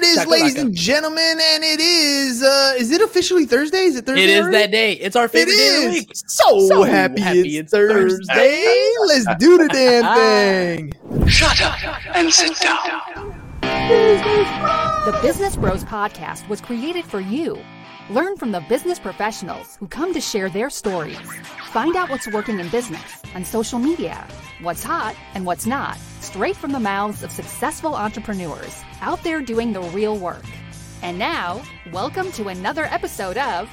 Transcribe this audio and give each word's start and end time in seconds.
there 0.00 0.12
it 0.12 0.18
is, 0.18 0.26
ladies 0.26 0.56
and 0.56 0.74
gentlemen, 0.74 1.38
and 1.40 1.64
it 1.64 1.80
is. 1.80 2.42
uh 2.42 2.74
Is 2.78 2.90
it 2.90 3.02
officially 3.02 3.44
Thursday? 3.46 3.84
Is 3.84 3.96
it 3.96 4.06
Thursday? 4.06 4.24
It 4.24 4.30
is 4.30 4.40
already? 4.42 4.56
that 4.56 4.70
day. 4.70 4.92
It's 4.94 5.16
our 5.16 5.28
favorite 5.28 5.56
day 5.56 5.76
of 5.76 5.82
the 5.82 5.88
week. 5.90 6.12
So, 6.14 6.66
so 6.68 6.82
happy, 6.82 7.20
happy, 7.20 7.58
it's, 7.58 7.72
Thursday. 7.72 8.24
Thursday. 8.34 8.92
Let's 9.06 9.26
do 9.38 9.58
the 9.58 9.68
damn 9.68 10.92
thing. 11.20 11.28
Shut 11.28 11.60
up 11.60 12.16
and 12.16 12.32
sit 12.32 12.58
down. 12.60 13.00
The 13.62 15.18
Business 15.20 15.56
Bros 15.56 15.84
podcast 15.84 16.48
was 16.48 16.60
created 16.60 17.04
for 17.04 17.20
you. 17.20 17.58
Learn 18.12 18.36
from 18.36 18.52
the 18.52 18.60
business 18.68 18.98
professionals 18.98 19.76
who 19.76 19.88
come 19.88 20.12
to 20.12 20.20
share 20.20 20.50
their 20.50 20.68
stories. 20.68 21.16
Find 21.70 21.96
out 21.96 22.10
what's 22.10 22.30
working 22.30 22.60
in 22.60 22.68
business 22.68 23.22
on 23.34 23.42
social 23.42 23.78
media, 23.78 24.28
what's 24.60 24.82
hot 24.82 25.16
and 25.32 25.46
what's 25.46 25.64
not, 25.64 25.96
straight 26.20 26.54
from 26.54 26.72
the 26.72 26.78
mouths 26.78 27.22
of 27.22 27.30
successful 27.32 27.94
entrepreneurs 27.94 28.82
out 29.00 29.22
there 29.22 29.40
doing 29.40 29.72
the 29.72 29.80
real 29.80 30.18
work. 30.18 30.44
And 31.00 31.18
now, 31.18 31.62
welcome 31.90 32.30
to 32.32 32.48
another 32.48 32.84
episode 32.84 33.38
of 33.38 33.70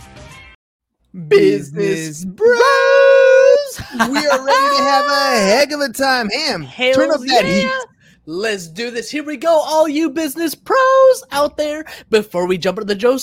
Business 1.27 2.23
Bros. 2.23 2.55
we 4.09 4.25
are 4.25 4.45
ready 4.45 4.77
to 4.77 4.83
have 4.83 5.05
a 5.05 5.39
heck 5.49 5.71
of 5.73 5.81
a 5.81 5.89
time. 5.91 6.29
Ham, 6.29 6.61
Hell 6.61 6.93
turn 6.93 7.11
up 7.11 7.19
that 7.19 7.43
yeah. 7.43 7.67
heat. 7.67 7.87
Let's 8.25 8.67
do 8.67 8.89
this. 8.89 9.11
Here 9.11 9.23
we 9.23 9.35
go, 9.35 9.49
all 9.49 9.89
you 9.89 10.11
business 10.11 10.55
pros 10.55 11.23
out 11.31 11.57
there. 11.57 11.83
Before 12.09 12.47
we 12.47 12.57
jump 12.57 12.77
into 12.77 12.85
the 12.85 12.95
Joe 12.95 13.17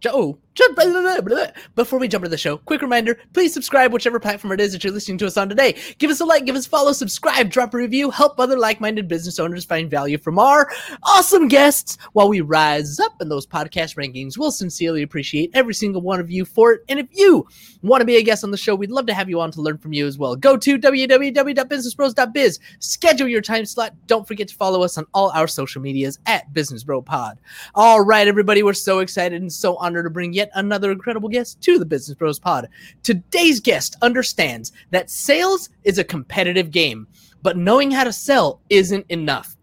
Joe. 0.00 0.10
Oh. 0.14 0.38
Before 0.56 1.98
we 1.98 2.08
jump 2.08 2.24
into 2.24 2.30
the 2.30 2.36
show, 2.36 2.58
quick 2.58 2.82
reminder 2.82 3.18
please 3.32 3.54
subscribe, 3.54 3.92
whichever 3.92 4.18
platform 4.18 4.52
it 4.52 4.60
is 4.60 4.72
that 4.72 4.82
you're 4.82 4.92
listening 4.92 5.16
to 5.18 5.26
us 5.26 5.36
on 5.36 5.48
today. 5.48 5.76
Give 5.98 6.10
us 6.10 6.20
a 6.20 6.24
like, 6.24 6.44
give 6.44 6.56
us 6.56 6.66
a 6.66 6.68
follow, 6.68 6.92
subscribe, 6.92 7.50
drop 7.50 7.72
a 7.72 7.76
review, 7.76 8.10
help 8.10 8.38
other 8.38 8.58
like 8.58 8.80
minded 8.80 9.06
business 9.06 9.38
owners 9.38 9.64
find 9.64 9.90
value 9.90 10.18
from 10.18 10.38
our 10.38 10.68
awesome 11.04 11.46
guests 11.48 11.98
while 12.12 12.28
we 12.28 12.40
rise 12.40 12.98
up 12.98 13.12
in 13.20 13.28
those 13.28 13.46
podcast 13.46 13.96
rankings. 13.96 14.36
We'll 14.36 14.50
sincerely 14.50 15.02
appreciate 15.02 15.50
every 15.54 15.74
single 15.74 16.02
one 16.02 16.18
of 16.20 16.30
you 16.30 16.44
for 16.44 16.72
it. 16.72 16.84
And 16.88 16.98
if 16.98 17.06
you 17.12 17.46
want 17.82 18.00
to 18.00 18.06
be 18.06 18.16
a 18.16 18.22
guest 18.22 18.42
on 18.42 18.50
the 18.50 18.56
show, 18.56 18.74
we'd 18.74 18.90
love 18.90 19.06
to 19.06 19.14
have 19.14 19.30
you 19.30 19.40
on 19.40 19.52
to 19.52 19.62
learn 19.62 19.78
from 19.78 19.92
you 19.92 20.06
as 20.06 20.18
well. 20.18 20.34
Go 20.34 20.56
to 20.56 20.78
www.businessbros.biz, 20.78 22.60
schedule 22.80 23.28
your 23.28 23.40
time 23.40 23.64
slot. 23.64 23.94
Don't 24.06 24.26
forget 24.26 24.48
to 24.48 24.54
follow 24.56 24.82
us 24.82 24.98
on 24.98 25.06
all 25.14 25.30
our 25.30 25.46
social 25.46 25.80
medias 25.80 26.18
at 26.26 26.52
Business 26.52 26.82
Bro 26.82 27.02
Pod. 27.02 27.38
All 27.74 28.00
right, 28.00 28.26
everybody, 28.26 28.62
we're 28.64 28.74
so 28.74 28.98
excited 28.98 29.40
and 29.40 29.52
so 29.52 29.76
honored 29.76 30.04
to 30.04 30.10
bring 30.10 30.34
yet 30.40 30.50
another 30.54 30.90
incredible 30.90 31.28
guest 31.28 31.60
to 31.60 31.78
the 31.78 31.84
Business 31.84 32.16
Bros 32.16 32.38
Pod. 32.38 32.66
Today's 33.02 33.60
guest 33.60 33.94
understands 34.00 34.72
that 34.90 35.10
sales 35.10 35.68
is 35.84 35.98
a 35.98 36.04
competitive 36.04 36.70
game, 36.70 37.06
but 37.42 37.58
knowing 37.58 37.90
how 37.90 38.04
to 38.04 38.12
sell 38.12 38.62
isn't 38.70 39.04
enough. 39.10 39.54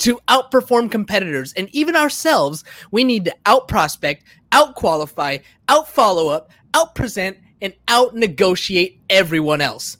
To 0.00 0.20
outperform 0.28 0.90
competitors 0.90 1.54
and 1.54 1.68
even 1.74 1.96
ourselves, 1.96 2.64
we 2.90 3.02
need 3.02 3.24
to 3.24 3.36
out 3.46 3.66
prospect, 3.66 4.24
out 4.52 4.74
qualify, 4.74 5.38
out 5.68 5.88
follow 5.88 6.28
up, 6.28 6.50
out 6.74 6.94
present, 6.94 7.38
and 7.62 7.72
out 7.88 8.14
negotiate 8.14 9.00
everyone 9.08 9.62
else. 9.62 9.96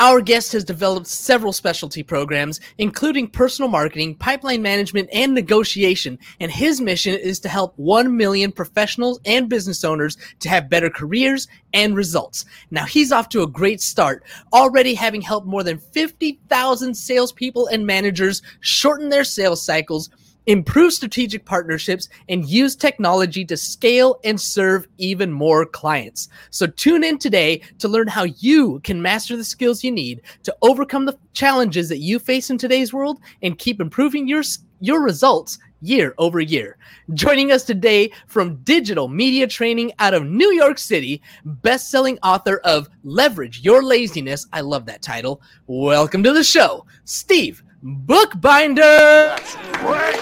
Our 0.00 0.20
guest 0.20 0.52
has 0.54 0.64
developed 0.64 1.06
several 1.06 1.52
specialty 1.52 2.02
programs, 2.02 2.60
including 2.78 3.28
personal 3.28 3.70
marketing, 3.70 4.16
pipeline 4.16 4.60
management, 4.60 5.08
and 5.12 5.32
negotiation. 5.32 6.18
And 6.40 6.50
his 6.50 6.80
mission 6.80 7.14
is 7.14 7.38
to 7.40 7.48
help 7.48 7.74
1 7.76 8.16
million 8.16 8.50
professionals 8.50 9.20
and 9.24 9.48
business 9.48 9.84
owners 9.84 10.16
to 10.40 10.48
have 10.48 10.68
better 10.68 10.90
careers 10.90 11.46
and 11.72 11.94
results. 11.94 12.44
Now, 12.72 12.86
he's 12.86 13.12
off 13.12 13.28
to 13.30 13.42
a 13.42 13.46
great 13.46 13.80
start, 13.80 14.24
already 14.52 14.94
having 14.94 15.22
helped 15.22 15.46
more 15.46 15.62
than 15.62 15.78
50,000 15.78 16.92
salespeople 16.92 17.68
and 17.68 17.86
managers 17.86 18.42
shorten 18.60 19.10
their 19.10 19.24
sales 19.24 19.62
cycles 19.62 20.10
improve 20.46 20.92
strategic 20.92 21.44
partnerships, 21.44 22.08
and 22.28 22.48
use 22.48 22.76
technology 22.76 23.44
to 23.44 23.56
scale 23.56 24.18
and 24.24 24.40
serve 24.40 24.86
even 24.98 25.32
more 25.32 25.64
clients. 25.64 26.28
So 26.50 26.66
tune 26.66 27.04
in 27.04 27.18
today 27.18 27.62
to 27.78 27.88
learn 27.88 28.08
how 28.08 28.24
you 28.24 28.80
can 28.80 29.00
master 29.00 29.36
the 29.36 29.44
skills 29.44 29.84
you 29.84 29.90
need 29.90 30.22
to 30.42 30.56
overcome 30.62 31.04
the 31.04 31.18
challenges 31.32 31.88
that 31.88 31.98
you 31.98 32.18
face 32.18 32.50
in 32.50 32.58
today's 32.58 32.92
world 32.92 33.20
and 33.42 33.58
keep 33.58 33.80
improving 33.80 34.28
your 34.28 34.42
your 34.80 35.02
results 35.02 35.58
year 35.80 36.14
over 36.18 36.40
year. 36.40 36.76
Joining 37.14 37.52
us 37.52 37.64
today 37.64 38.10
from 38.26 38.56
digital 38.64 39.08
media 39.08 39.46
training 39.46 39.92
out 39.98 40.14
of 40.14 40.26
New 40.26 40.52
York 40.52 40.78
City, 40.78 41.22
best-selling 41.44 42.18
author 42.22 42.58
of 42.64 42.88
Leverage 43.02 43.60
Your 43.60 43.82
Laziness. 43.82 44.46
I 44.52 44.60
love 44.60 44.86
that 44.86 45.02
title. 45.02 45.40
Welcome 45.66 46.22
to 46.22 46.32
the 46.32 46.44
show, 46.44 46.86
Steve 47.04 47.62
Bookbinder. 47.86 48.80
That's 48.80 49.56
great. 49.56 50.14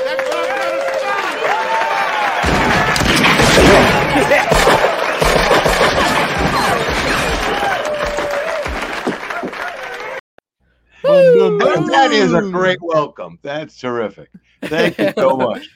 that 11.92 12.10
is 12.10 12.32
a 12.32 12.42
great 12.42 12.78
welcome. 12.82 13.38
That's 13.42 13.78
terrific. 13.78 14.28
Thank 14.62 14.98
you 14.98 15.12
so 15.16 15.36
much. 15.36 15.68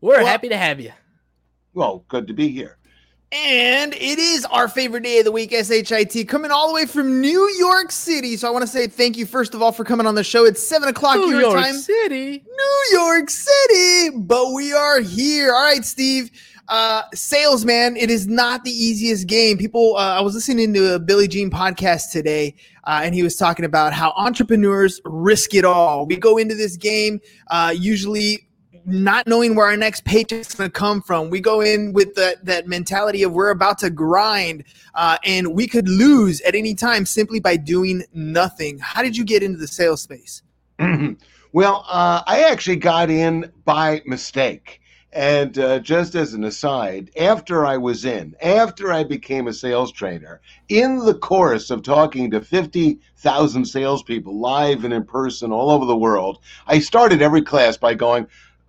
We're 0.00 0.18
well, 0.18 0.26
happy 0.26 0.48
to 0.48 0.56
have 0.56 0.78
you. 0.78 0.92
Well, 1.74 2.04
good 2.06 2.28
to 2.28 2.34
be 2.34 2.50
here. 2.50 2.78
And 3.32 3.94
it 3.94 4.18
is 4.18 4.44
our 4.44 4.68
favorite 4.68 5.04
day 5.04 5.20
of 5.20 5.24
the 5.24 5.32
week, 5.32 5.52
SHIT, 5.52 6.28
coming 6.28 6.50
all 6.50 6.68
the 6.68 6.74
way 6.74 6.84
from 6.84 7.22
New 7.22 7.48
York 7.58 7.90
City. 7.90 8.36
So 8.36 8.46
I 8.46 8.50
want 8.50 8.62
to 8.62 8.66
say 8.66 8.86
thank 8.86 9.16
you, 9.16 9.24
first 9.24 9.54
of 9.54 9.62
all, 9.62 9.72
for 9.72 9.84
coming 9.84 10.06
on 10.06 10.14
the 10.14 10.22
show. 10.22 10.44
It's 10.44 10.62
seven 10.62 10.90
o'clock 10.90 11.16
New 11.16 11.30
your 11.30 11.40
York 11.40 11.54
time. 11.54 11.62
New 11.62 11.72
York 11.72 11.82
City. 11.82 12.44
New 12.46 12.98
York 12.98 13.30
City. 13.30 14.10
But 14.18 14.52
we 14.52 14.74
are 14.74 15.00
here. 15.00 15.54
All 15.54 15.64
right, 15.64 15.82
Steve. 15.82 16.30
Uh, 16.68 17.02
sales, 17.14 17.64
man, 17.64 17.96
it 17.96 18.10
is 18.10 18.26
not 18.26 18.64
the 18.64 18.70
easiest 18.70 19.26
game. 19.26 19.56
People, 19.56 19.96
uh, 19.96 20.18
I 20.18 20.20
was 20.20 20.34
listening 20.34 20.74
to 20.74 20.94
a 20.94 20.98
Billy 20.98 21.26
Gene 21.26 21.50
podcast 21.50 22.12
today, 22.12 22.54
uh, 22.84 23.00
and 23.02 23.14
he 23.14 23.22
was 23.22 23.36
talking 23.36 23.64
about 23.64 23.94
how 23.94 24.12
entrepreneurs 24.16 25.00
risk 25.06 25.54
it 25.54 25.64
all. 25.64 26.04
We 26.06 26.16
go 26.16 26.36
into 26.36 26.54
this 26.54 26.76
game 26.76 27.20
uh, 27.50 27.74
usually 27.74 28.46
not 28.84 29.26
knowing 29.26 29.54
where 29.54 29.66
our 29.66 29.76
next 29.76 30.04
paycheck's 30.04 30.54
going 30.54 30.70
to 30.70 30.72
come 30.72 31.02
from. 31.02 31.30
We 31.30 31.40
go 31.40 31.60
in 31.60 31.92
with 31.92 32.14
that 32.14 32.44
that 32.44 32.66
mentality 32.66 33.22
of 33.22 33.32
we're 33.32 33.50
about 33.50 33.78
to 33.78 33.90
grind, 33.90 34.64
uh, 34.94 35.18
and 35.24 35.54
we 35.54 35.66
could 35.66 35.88
lose 35.88 36.40
at 36.42 36.54
any 36.54 36.74
time 36.74 37.06
simply 37.06 37.40
by 37.40 37.56
doing 37.56 38.04
nothing. 38.12 38.78
How 38.78 39.02
did 39.02 39.16
you 39.16 39.24
get 39.24 39.42
into 39.42 39.58
the 39.58 39.68
sales 39.68 40.02
space? 40.02 40.42
well, 41.52 41.84
uh, 41.88 42.22
I 42.26 42.44
actually 42.50 42.76
got 42.76 43.10
in 43.10 43.52
by 43.64 44.02
mistake. 44.06 44.80
And 45.14 45.58
uh, 45.58 45.78
just 45.80 46.14
as 46.14 46.32
an 46.32 46.44
aside, 46.44 47.10
after 47.20 47.66
I 47.66 47.76
was 47.76 48.06
in, 48.06 48.34
after 48.40 48.90
I 48.90 49.04
became 49.04 49.46
a 49.46 49.52
sales 49.52 49.92
trainer, 49.92 50.40
in 50.70 51.00
the 51.00 51.12
course 51.12 51.68
of 51.68 51.82
talking 51.82 52.30
to 52.30 52.40
50,000 52.40 53.64
salespeople 53.66 54.40
live 54.40 54.84
and 54.84 54.94
in 54.94 55.04
person 55.04 55.52
all 55.52 55.70
over 55.70 55.84
the 55.84 55.94
world, 55.94 56.38
I 56.66 56.78
started 56.78 57.20
every 57.20 57.42
class 57.42 57.76
by 57.76 57.92
going, 57.92 58.26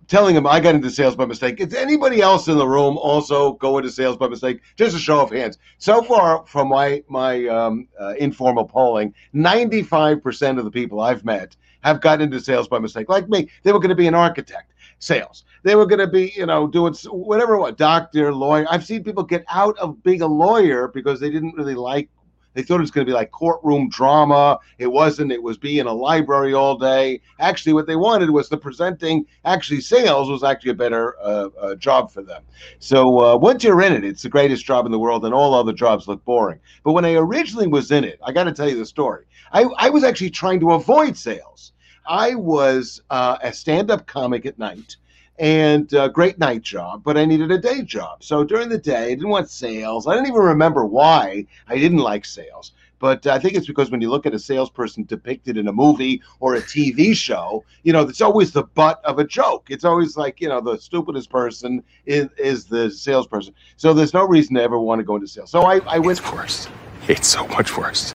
telling 0.08 0.36
him 0.36 0.46
I 0.46 0.60
got 0.60 0.74
into 0.74 0.90
sales 0.90 1.16
by 1.16 1.26
mistake. 1.26 1.60
Is 1.60 1.74
anybody 1.74 2.20
else 2.20 2.48
in 2.48 2.58
the 2.58 2.66
room 2.66 2.96
also 2.98 3.54
go 3.54 3.78
into 3.78 3.90
sales 3.90 4.16
by 4.16 4.28
mistake? 4.28 4.60
Just 4.76 4.96
a 4.96 4.98
show 4.98 5.20
of 5.20 5.30
hands. 5.30 5.58
So 5.78 6.02
far, 6.02 6.44
from 6.46 6.68
my 6.68 7.02
my 7.08 7.46
um, 7.48 7.88
uh, 8.00 8.14
informal 8.18 8.64
polling, 8.64 9.14
ninety 9.32 9.82
five 9.82 10.22
percent 10.22 10.58
of 10.58 10.64
the 10.64 10.70
people 10.70 11.00
I've 11.00 11.24
met 11.24 11.56
have 11.82 12.00
gotten 12.00 12.22
into 12.22 12.40
sales 12.40 12.68
by 12.68 12.78
mistake. 12.78 13.08
Like 13.08 13.28
me, 13.28 13.50
they 13.62 13.72
were 13.72 13.78
going 13.78 13.90
to 13.90 13.94
be 13.94 14.06
an 14.06 14.14
architect. 14.14 14.70
Sales. 15.00 15.44
They 15.64 15.74
were 15.74 15.84
going 15.84 15.98
to 15.98 16.06
be, 16.06 16.32
you 16.34 16.46
know, 16.46 16.66
doing 16.66 16.94
whatever, 17.10 17.58
what 17.58 17.76
doctor, 17.76 18.32
lawyer. 18.32 18.64
I've 18.70 18.86
seen 18.86 19.04
people 19.04 19.22
get 19.22 19.44
out 19.50 19.76
of 19.76 20.02
being 20.02 20.22
a 20.22 20.26
lawyer 20.26 20.88
because 20.88 21.20
they 21.20 21.30
didn't 21.30 21.56
really 21.56 21.74
like 21.74 22.08
they 22.54 22.62
thought 22.62 22.76
it 22.76 22.80
was 22.80 22.90
going 22.90 23.06
to 23.06 23.10
be 23.10 23.14
like 23.14 23.30
courtroom 23.30 23.88
drama. 23.88 24.58
It 24.78 24.86
wasn't. 24.86 25.32
It 25.32 25.42
was 25.42 25.58
being 25.58 25.78
in 25.78 25.86
a 25.86 25.92
library 25.92 26.54
all 26.54 26.76
day. 26.76 27.20
Actually, 27.40 27.74
what 27.74 27.86
they 27.86 27.96
wanted 27.96 28.30
was 28.30 28.48
the 28.48 28.56
presenting. 28.56 29.26
Actually, 29.44 29.80
sales 29.80 30.30
was 30.30 30.42
actually 30.42 30.70
a 30.70 30.74
better 30.74 31.16
uh, 31.20 31.48
uh, 31.60 31.74
job 31.74 32.10
for 32.10 32.22
them. 32.22 32.42
So 32.78 33.20
uh, 33.20 33.36
once 33.36 33.64
you're 33.64 33.82
in 33.82 33.92
it, 33.92 34.04
it's 34.04 34.22
the 34.22 34.28
greatest 34.28 34.64
job 34.64 34.86
in 34.86 34.92
the 34.92 34.98
world, 34.98 35.24
and 35.24 35.34
all 35.34 35.54
other 35.54 35.72
jobs 35.72 36.08
look 36.08 36.24
boring. 36.24 36.60
But 36.84 36.92
when 36.92 37.04
I 37.04 37.14
originally 37.14 37.66
was 37.66 37.90
in 37.90 38.04
it, 38.04 38.18
I 38.22 38.32
got 38.32 38.44
to 38.44 38.52
tell 38.52 38.68
you 38.68 38.78
the 38.78 38.86
story. 38.86 39.24
I, 39.52 39.64
I 39.76 39.90
was 39.90 40.04
actually 40.04 40.30
trying 40.30 40.60
to 40.60 40.72
avoid 40.72 41.16
sales. 41.16 41.72
I 42.06 42.34
was 42.34 43.00
uh, 43.10 43.38
a 43.42 43.52
stand-up 43.52 44.06
comic 44.06 44.46
at 44.46 44.58
night 44.58 44.96
and 45.38 45.92
a 45.92 46.08
great 46.08 46.38
night 46.38 46.62
job, 46.62 47.02
but 47.04 47.16
I 47.16 47.24
needed 47.24 47.50
a 47.50 47.58
day 47.58 47.82
job. 47.82 48.22
So 48.22 48.44
during 48.44 48.68
the 48.68 48.78
day, 48.78 49.06
I 49.06 49.08
didn't 49.10 49.28
want 49.28 49.50
sales. 49.50 50.06
I 50.06 50.14
don't 50.14 50.26
even 50.26 50.40
remember 50.40 50.84
why 50.84 51.46
I 51.68 51.76
didn't 51.76 51.98
like 51.98 52.24
sales. 52.24 52.72
But 53.00 53.26
I 53.26 53.38
think 53.38 53.54
it's 53.54 53.66
because 53.66 53.90
when 53.90 54.00
you 54.00 54.08
look 54.08 54.24
at 54.24 54.32
a 54.32 54.38
salesperson 54.38 55.04
depicted 55.04 55.58
in 55.58 55.68
a 55.68 55.72
movie 55.72 56.22
or 56.40 56.54
a 56.54 56.62
TV 56.62 57.14
show, 57.14 57.64
you 57.82 57.92
know, 57.92 58.02
it's 58.02 58.22
always 58.22 58.52
the 58.52 58.62
butt 58.62 59.04
of 59.04 59.18
a 59.18 59.24
joke. 59.24 59.66
It's 59.68 59.84
always 59.84 60.16
like, 60.16 60.40
you 60.40 60.48
know, 60.48 60.60
the 60.60 60.78
stupidest 60.78 61.28
person 61.28 61.82
is, 62.06 62.28
is 62.38 62.64
the 62.64 62.90
salesperson. 62.90 63.54
So 63.76 63.92
there's 63.92 64.14
no 64.14 64.26
reason 64.26 64.54
to 64.54 64.62
ever 64.62 64.78
want 64.78 65.00
to 65.00 65.04
go 65.04 65.16
into 65.16 65.28
sales. 65.28 65.50
So 65.50 65.62
I, 65.62 65.80
I 65.86 65.98
went. 65.98 66.18
It's 66.18 66.32
worse. 66.32 66.68
It's 67.08 67.28
so 67.28 67.46
much 67.48 67.76
worse. 67.76 68.13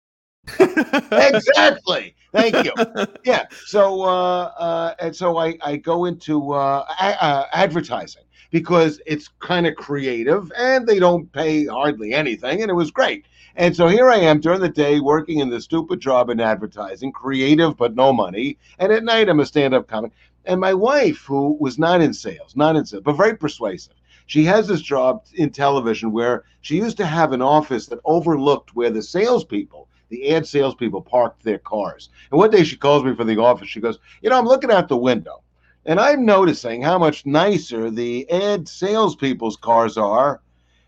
Exactly. 0.58 2.14
Thank 2.32 2.64
you. 2.64 2.73
Yeah. 3.25 3.46
So, 3.64 4.02
uh, 4.02 4.52
uh, 4.58 4.94
and 5.00 5.14
so 5.17 5.38
I, 5.38 5.56
I 5.62 5.76
go 5.76 6.05
into 6.05 6.52
uh, 6.52 6.85
a- 7.00 7.25
uh, 7.25 7.46
advertising 7.52 8.25
because 8.50 9.00
it's 9.06 9.29
kind 9.41 9.67
of 9.67 9.75
creative 9.76 10.52
and 10.56 10.87
they 10.87 10.99
don't 10.99 11.31
pay 11.32 11.67
hardly 11.67 12.12
anything. 12.12 12.61
And 12.62 12.70
it 12.70 12.75
was 12.75 12.91
great. 12.91 13.26
And 13.56 13.75
so 13.75 13.87
here 13.88 14.11
I 14.11 14.17
am 14.17 14.41
during 14.41 14.61
the 14.61 14.69
day 14.69 15.00
working 15.00 15.38
in 15.38 15.49
this 15.49 15.64
stupid 15.64 16.00
job 16.00 16.29
in 16.29 16.41
advertising, 16.41 17.12
creative 17.12 17.76
but 17.76 17.94
no 17.94 18.12
money. 18.12 18.58
And 18.79 18.93
at 18.93 19.05
night 19.05 19.29
I'm 19.29 19.41
a 19.41 19.46
stand-up 19.46 19.88
comic. 19.88 20.12
And 20.44 20.61
my 20.61 20.75
wife, 20.75 21.25
who 21.25 21.56
was 21.61 21.79
not 21.79 22.02
in 22.02 22.12
sales, 22.12 22.55
not 22.56 22.76
in 22.76 22.85
sales, 22.85 23.02
but 23.05 23.14
very 23.17 23.37
persuasive, 23.37 23.94
she 24.26 24.44
has 24.44 24.67
this 24.69 24.82
job 24.82 25.25
in 25.35 25.50
television 25.50 26.12
where 26.12 26.44
she 26.61 26.76
used 26.76 26.96
to 26.99 27.06
have 27.06 27.32
an 27.32 27.43
office 27.43 27.87
that 27.87 28.00
overlooked 28.05 28.75
where 28.75 28.91
the 28.91 29.02
salespeople, 29.02 29.88
the 30.14 30.34
ad 30.34 30.46
salespeople, 30.46 31.02
parked 31.02 31.43
their 31.43 31.58
cars. 31.58 32.11
And 32.31 32.38
one 32.38 32.50
day 32.50 32.62
she 32.62 32.76
calls 32.76 33.05
me 33.05 33.14
from 33.14 33.26
the 33.26 33.40
office. 33.40 33.69
She 33.69 33.81
goes, 33.81 33.99
You 34.22 34.31
know, 34.31 34.38
I'm 34.38 34.46
looking 34.46 34.70
out 34.70 34.88
the 34.88 34.96
window 34.96 35.43
and 35.87 35.99
I'm 35.99 36.25
noticing 36.25 36.82
how 36.82 36.99
much 36.99 37.26
nicer 37.26 37.90
the 37.90 38.31
ad 38.31 38.69
salespeople's 38.69 39.56
cars 39.56 39.99
are 39.99 40.40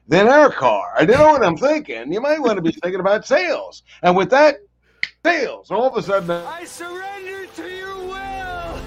than 0.08 0.28
our 0.28 0.50
car. 0.50 0.92
I 0.96 1.04
don't 1.04 1.18
know 1.18 1.32
what 1.32 1.44
I'm 1.44 1.56
thinking. 1.56 2.12
You 2.12 2.20
might 2.20 2.40
want 2.40 2.56
to 2.56 2.62
be 2.62 2.70
thinking 2.70 3.00
about 3.00 3.26
sales. 3.26 3.82
And 4.02 4.16
with 4.16 4.30
that, 4.30 4.58
sales, 5.24 5.70
all 5.70 5.88
of 5.88 5.96
a 5.96 6.02
sudden, 6.02 6.30
I 6.30 6.64
surrender 6.64 7.46
to 7.46 7.68
your 7.68 7.98
will. 7.98 8.80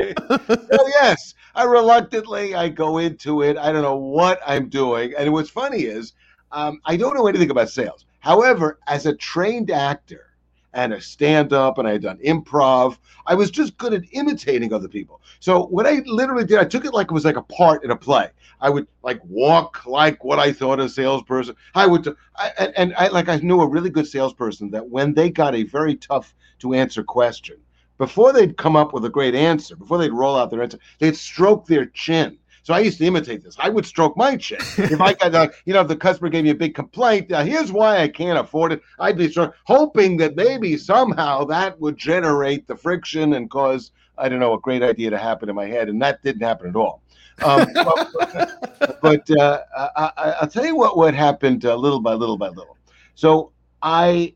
oh 0.40 0.92
yes, 1.00 1.34
I 1.54 1.62
reluctantly 1.62 2.56
I 2.56 2.68
go 2.68 2.98
into 2.98 3.42
it. 3.42 3.56
I 3.56 3.70
don't 3.70 3.82
know 3.82 3.96
what 3.96 4.40
I'm 4.44 4.68
doing. 4.68 5.14
And 5.16 5.32
what's 5.32 5.50
funny 5.50 5.82
is 5.82 6.12
um, 6.50 6.80
I 6.84 6.96
don't 6.96 7.14
know 7.14 7.28
anything 7.28 7.50
about 7.50 7.70
sales. 7.70 8.04
However, 8.22 8.78
as 8.86 9.04
a 9.04 9.16
trained 9.16 9.72
actor 9.72 10.30
and 10.72 10.92
a 10.92 11.00
stand-up, 11.00 11.76
and 11.76 11.88
I 11.88 11.92
had 11.92 12.02
done 12.02 12.18
improv, 12.18 12.96
I 13.26 13.34
was 13.34 13.50
just 13.50 13.76
good 13.78 13.92
at 13.92 14.04
imitating 14.12 14.72
other 14.72 14.86
people. 14.86 15.20
So 15.40 15.66
what 15.66 15.86
I 15.86 16.02
literally 16.06 16.44
did, 16.44 16.58
I 16.60 16.64
took 16.64 16.84
it 16.84 16.94
like 16.94 17.10
it 17.10 17.14
was 17.14 17.24
like 17.24 17.36
a 17.36 17.42
part 17.42 17.82
in 17.82 17.90
a 17.90 17.96
play. 17.96 18.30
I 18.60 18.70
would 18.70 18.86
like 19.02 19.20
walk 19.24 19.84
like 19.86 20.22
what 20.22 20.38
I 20.38 20.52
thought 20.52 20.78
a 20.78 20.88
salesperson. 20.88 21.56
I 21.74 21.88
would, 21.88 22.06
I, 22.36 22.52
and, 22.58 22.72
and 22.76 22.94
I 22.96 23.08
like 23.08 23.28
I 23.28 23.38
knew 23.38 23.60
a 23.60 23.66
really 23.66 23.90
good 23.90 24.06
salesperson 24.06 24.70
that 24.70 24.88
when 24.88 25.14
they 25.14 25.28
got 25.28 25.56
a 25.56 25.64
very 25.64 25.96
tough 25.96 26.32
to 26.60 26.74
answer 26.74 27.02
question, 27.02 27.56
before 27.98 28.32
they'd 28.32 28.56
come 28.56 28.76
up 28.76 28.92
with 28.92 29.04
a 29.04 29.10
great 29.10 29.34
answer, 29.34 29.74
before 29.74 29.98
they'd 29.98 30.12
roll 30.12 30.36
out 30.36 30.50
their 30.50 30.62
answer, 30.62 30.78
they'd 31.00 31.16
stroke 31.16 31.66
their 31.66 31.86
chin. 31.86 32.38
So 32.62 32.74
I 32.74 32.80
used 32.80 32.98
to 32.98 33.04
imitate 33.04 33.42
this. 33.42 33.56
I 33.58 33.68
would 33.68 33.84
stroke 33.84 34.16
my 34.16 34.36
chin. 34.36 34.60
If 34.76 35.00
I 35.00 35.14
got, 35.14 35.34
uh, 35.34 35.48
you 35.64 35.74
know, 35.74 35.80
if 35.80 35.88
the 35.88 35.96
customer 35.96 36.28
gave 36.28 36.44
me 36.44 36.50
a 36.50 36.54
big 36.54 36.74
complaint, 36.74 37.32
uh, 37.32 37.42
here's 37.42 37.72
why 37.72 37.98
I 37.98 38.08
can't 38.08 38.38
afford 38.38 38.72
it. 38.72 38.82
I'd 39.00 39.16
be 39.16 39.30
sort 39.30 39.54
hoping 39.64 40.16
that 40.18 40.36
maybe 40.36 40.76
somehow 40.76 41.44
that 41.46 41.80
would 41.80 41.96
generate 41.96 42.68
the 42.68 42.76
friction 42.76 43.34
and 43.34 43.50
cause, 43.50 43.90
I 44.16 44.28
don't 44.28 44.38
know, 44.38 44.54
a 44.54 44.60
great 44.60 44.82
idea 44.82 45.10
to 45.10 45.18
happen 45.18 45.48
in 45.48 45.56
my 45.56 45.66
head. 45.66 45.88
And 45.88 46.00
that 46.02 46.22
didn't 46.22 46.42
happen 46.42 46.68
at 46.68 46.76
all. 46.76 47.02
Um, 47.44 47.66
but 47.74 49.00
but 49.02 49.30
uh, 49.38 49.60
I, 49.96 50.36
will 50.42 50.48
tell 50.48 50.64
you 50.66 50.76
what 50.76 50.96
what 50.96 51.14
happened 51.14 51.64
uh, 51.64 51.74
little 51.74 52.00
by 52.00 52.14
little 52.14 52.36
by 52.36 52.48
little. 52.48 52.76
So 53.16 53.50
I 53.82 54.34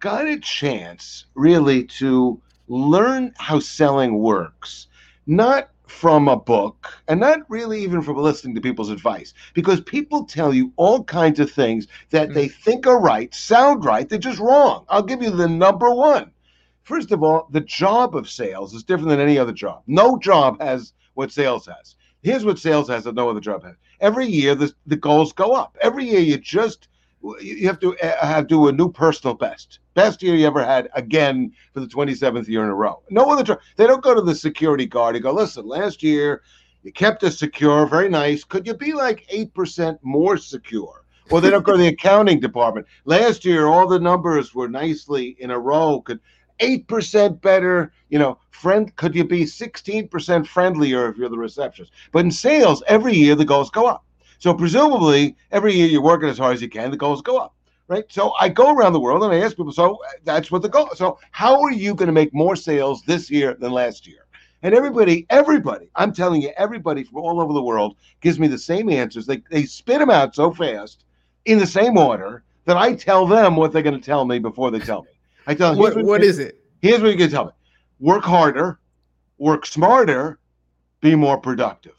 got 0.00 0.26
a 0.26 0.38
chance 0.40 1.26
really 1.34 1.84
to 1.84 2.40
learn 2.68 3.32
how 3.38 3.60
selling 3.60 4.18
works, 4.18 4.88
not 5.26 5.70
from 5.90 6.28
a 6.28 6.36
book 6.36 7.02
and 7.08 7.20
not 7.20 7.40
really 7.50 7.82
even 7.82 8.00
from 8.00 8.16
listening 8.16 8.54
to 8.54 8.60
people's 8.60 8.90
advice 8.90 9.34
because 9.54 9.80
people 9.80 10.24
tell 10.24 10.54
you 10.54 10.72
all 10.76 11.04
kinds 11.04 11.40
of 11.40 11.50
things 11.50 11.88
that 12.10 12.32
they 12.32 12.48
mm. 12.48 12.54
think 12.54 12.86
are 12.86 13.00
right, 13.00 13.34
sound 13.34 13.84
right, 13.84 14.08
they're 14.08 14.18
just 14.18 14.38
wrong. 14.38 14.84
I'll 14.88 15.02
give 15.02 15.22
you 15.22 15.30
the 15.30 15.48
number 15.48 15.92
one. 15.92 16.30
First 16.84 17.10
of 17.10 17.22
all, 17.22 17.48
the 17.50 17.60
job 17.60 18.16
of 18.16 18.30
sales 18.30 18.72
is 18.72 18.84
different 18.84 19.10
than 19.10 19.20
any 19.20 19.36
other 19.36 19.52
job. 19.52 19.82
No 19.86 20.16
job 20.16 20.62
has 20.62 20.94
what 21.14 21.32
sales 21.32 21.66
has. 21.66 21.96
Here's 22.22 22.44
what 22.44 22.58
sales 22.58 22.88
has 22.88 23.04
that 23.04 23.14
no 23.14 23.28
other 23.28 23.40
job 23.40 23.64
has. 23.64 23.74
Every 24.00 24.26
year, 24.26 24.54
the, 24.54 24.72
the 24.86 24.96
goals 24.96 25.32
go 25.32 25.52
up. 25.52 25.76
Every 25.82 26.04
year, 26.04 26.20
you 26.20 26.38
just 26.38 26.88
you 27.40 27.66
have 27.66 27.80
to 27.80 27.96
uh, 27.98 28.26
have 28.26 28.46
do 28.46 28.68
a 28.68 28.72
new 28.72 28.90
personal 28.90 29.34
best. 29.34 29.80
Best 29.94 30.22
year 30.22 30.34
you 30.34 30.46
ever 30.46 30.64
had 30.64 30.88
again 30.94 31.52
for 31.74 31.80
the 31.80 31.86
27th 31.86 32.48
year 32.48 32.62
in 32.62 32.70
a 32.70 32.74
row. 32.74 33.02
No 33.10 33.30
other 33.30 33.42
job. 33.42 33.60
They 33.76 33.86
don't 33.86 34.02
go 34.02 34.14
to 34.14 34.22
the 34.22 34.34
security 34.34 34.86
guard 34.86 35.16
and 35.16 35.22
go, 35.22 35.32
listen, 35.32 35.66
last 35.66 36.02
year 36.02 36.42
you 36.82 36.92
kept 36.92 37.22
us 37.24 37.38
secure, 37.38 37.86
very 37.86 38.08
nice. 38.08 38.44
Could 38.44 38.66
you 38.66 38.74
be 38.74 38.92
like 38.92 39.26
8% 39.28 39.98
more 40.02 40.36
secure? 40.36 41.04
Or 41.30 41.40
they 41.40 41.50
don't 41.50 41.64
go 41.64 41.72
to 41.72 41.78
the 41.78 41.88
accounting 41.88 42.40
department. 42.40 42.86
Last 43.04 43.44
year, 43.44 43.66
all 43.66 43.86
the 43.86 44.00
numbers 44.00 44.52
were 44.54 44.68
nicely 44.68 45.36
in 45.38 45.50
a 45.50 45.58
row. 45.58 46.00
Could 46.00 46.18
8% 46.58 47.40
better, 47.40 47.92
you 48.08 48.18
know, 48.18 48.38
friend, 48.50 48.94
could 48.96 49.14
you 49.14 49.24
be 49.24 49.44
16% 49.44 50.46
friendlier 50.46 51.08
if 51.08 51.16
you're 51.16 51.28
the 51.28 51.38
receptionist? 51.38 51.92
But 52.12 52.24
in 52.24 52.30
sales, 52.30 52.82
every 52.86 53.14
year 53.14 53.34
the 53.34 53.44
goals 53.44 53.70
go 53.70 53.86
up. 53.86 54.04
So 54.40 54.54
presumably, 54.54 55.36
every 55.52 55.74
year 55.74 55.86
you're 55.86 56.02
working 56.02 56.30
as 56.30 56.38
hard 56.38 56.54
as 56.54 56.62
you 56.62 56.68
can, 56.68 56.90
the 56.90 56.96
goals 56.96 57.20
go 57.20 57.36
up, 57.36 57.54
right? 57.88 58.04
So 58.08 58.32
I 58.40 58.48
go 58.48 58.74
around 58.74 58.94
the 58.94 59.00
world 59.00 59.22
and 59.22 59.32
I 59.32 59.44
ask 59.44 59.54
people, 59.54 59.70
so 59.70 59.96
uh, 59.96 60.08
that's 60.24 60.50
what 60.50 60.62
the 60.62 60.68
goal. 60.68 60.88
So 60.94 61.18
how 61.30 61.60
are 61.60 61.70
you 61.70 61.94
going 61.94 62.06
to 62.06 62.12
make 62.12 62.32
more 62.32 62.56
sales 62.56 63.02
this 63.02 63.30
year 63.30 63.54
than 63.60 63.70
last 63.70 64.06
year? 64.06 64.24
And 64.62 64.74
everybody, 64.74 65.26
everybody, 65.28 65.90
I'm 65.94 66.14
telling 66.14 66.40
you, 66.40 66.52
everybody 66.56 67.04
from 67.04 67.18
all 67.18 67.38
over 67.38 67.52
the 67.52 67.62
world 67.62 67.96
gives 68.22 68.38
me 68.38 68.48
the 68.48 68.58
same 68.58 68.88
answers. 68.88 69.26
They 69.26 69.42
they 69.50 69.64
spit 69.64 69.98
them 69.98 70.10
out 70.10 70.34
so 70.34 70.52
fast 70.52 71.04
in 71.44 71.58
the 71.58 71.66
same 71.66 71.98
order 71.98 72.42
that 72.64 72.78
I 72.78 72.94
tell 72.94 73.26
them 73.26 73.56
what 73.56 73.72
they're 73.72 73.82
going 73.82 73.98
to 73.98 74.04
tell 74.04 74.24
me 74.24 74.38
before 74.38 74.70
they 74.70 74.80
tell 74.80 75.02
me. 75.02 75.10
I 75.46 75.54
tell 75.54 75.70
them, 75.70 75.78
What, 75.78 75.94
here's 75.94 76.06
what 76.06 76.24
is 76.24 76.38
it? 76.38 76.62
Here's 76.80 77.02
what 77.02 77.10
you 77.10 77.18
can 77.18 77.30
tell 77.30 77.44
me: 77.46 77.52
work 77.98 78.24
harder, 78.24 78.78
work 79.36 79.66
smarter, 79.66 80.38
be 81.02 81.14
more 81.14 81.36
productive. 81.38 81.94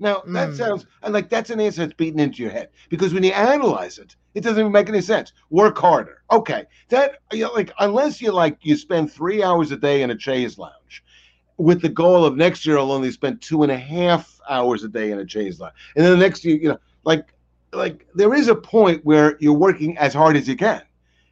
Now 0.00 0.22
that 0.28 0.50
Mm. 0.50 0.56
sounds 0.56 0.86
and 1.02 1.12
like 1.12 1.28
that's 1.28 1.50
an 1.50 1.60
answer 1.60 1.82
that's 1.82 1.94
beaten 1.94 2.18
into 2.18 2.42
your 2.42 2.50
head 2.50 2.70
because 2.88 3.12
when 3.14 3.22
you 3.22 3.32
analyze 3.32 3.98
it, 3.98 4.16
it 4.34 4.40
doesn't 4.40 4.58
even 4.58 4.72
make 4.72 4.88
any 4.88 5.02
sense. 5.02 5.32
Work 5.50 5.78
harder, 5.78 6.22
okay? 6.32 6.64
That 6.88 7.18
you 7.32 7.44
know, 7.44 7.52
like 7.52 7.70
unless 7.78 8.20
you 8.20 8.32
like 8.32 8.58
you 8.62 8.76
spend 8.76 9.12
three 9.12 9.42
hours 9.42 9.70
a 9.70 9.76
day 9.76 10.02
in 10.02 10.10
a 10.10 10.18
chaise 10.18 10.58
lounge, 10.58 11.04
with 11.58 11.82
the 11.82 11.88
goal 11.90 12.24
of 12.24 12.36
next 12.36 12.66
year 12.66 12.78
I'll 12.78 12.92
only 12.92 13.10
spend 13.12 13.42
two 13.42 13.62
and 13.62 13.70
a 13.70 13.76
half 13.78 14.40
hours 14.48 14.82
a 14.84 14.88
day 14.88 15.10
in 15.12 15.20
a 15.20 15.28
chaise 15.28 15.60
lounge, 15.60 15.74
and 15.94 16.04
then 16.04 16.12
the 16.12 16.24
next 16.24 16.44
year, 16.44 16.56
you 16.56 16.68
know, 16.70 16.78
like 17.04 17.26
like 17.72 18.06
there 18.14 18.34
is 18.34 18.48
a 18.48 18.54
point 18.54 19.04
where 19.04 19.36
you're 19.38 19.52
working 19.52 19.96
as 19.98 20.14
hard 20.14 20.36
as 20.36 20.48
you 20.48 20.56
can. 20.56 20.82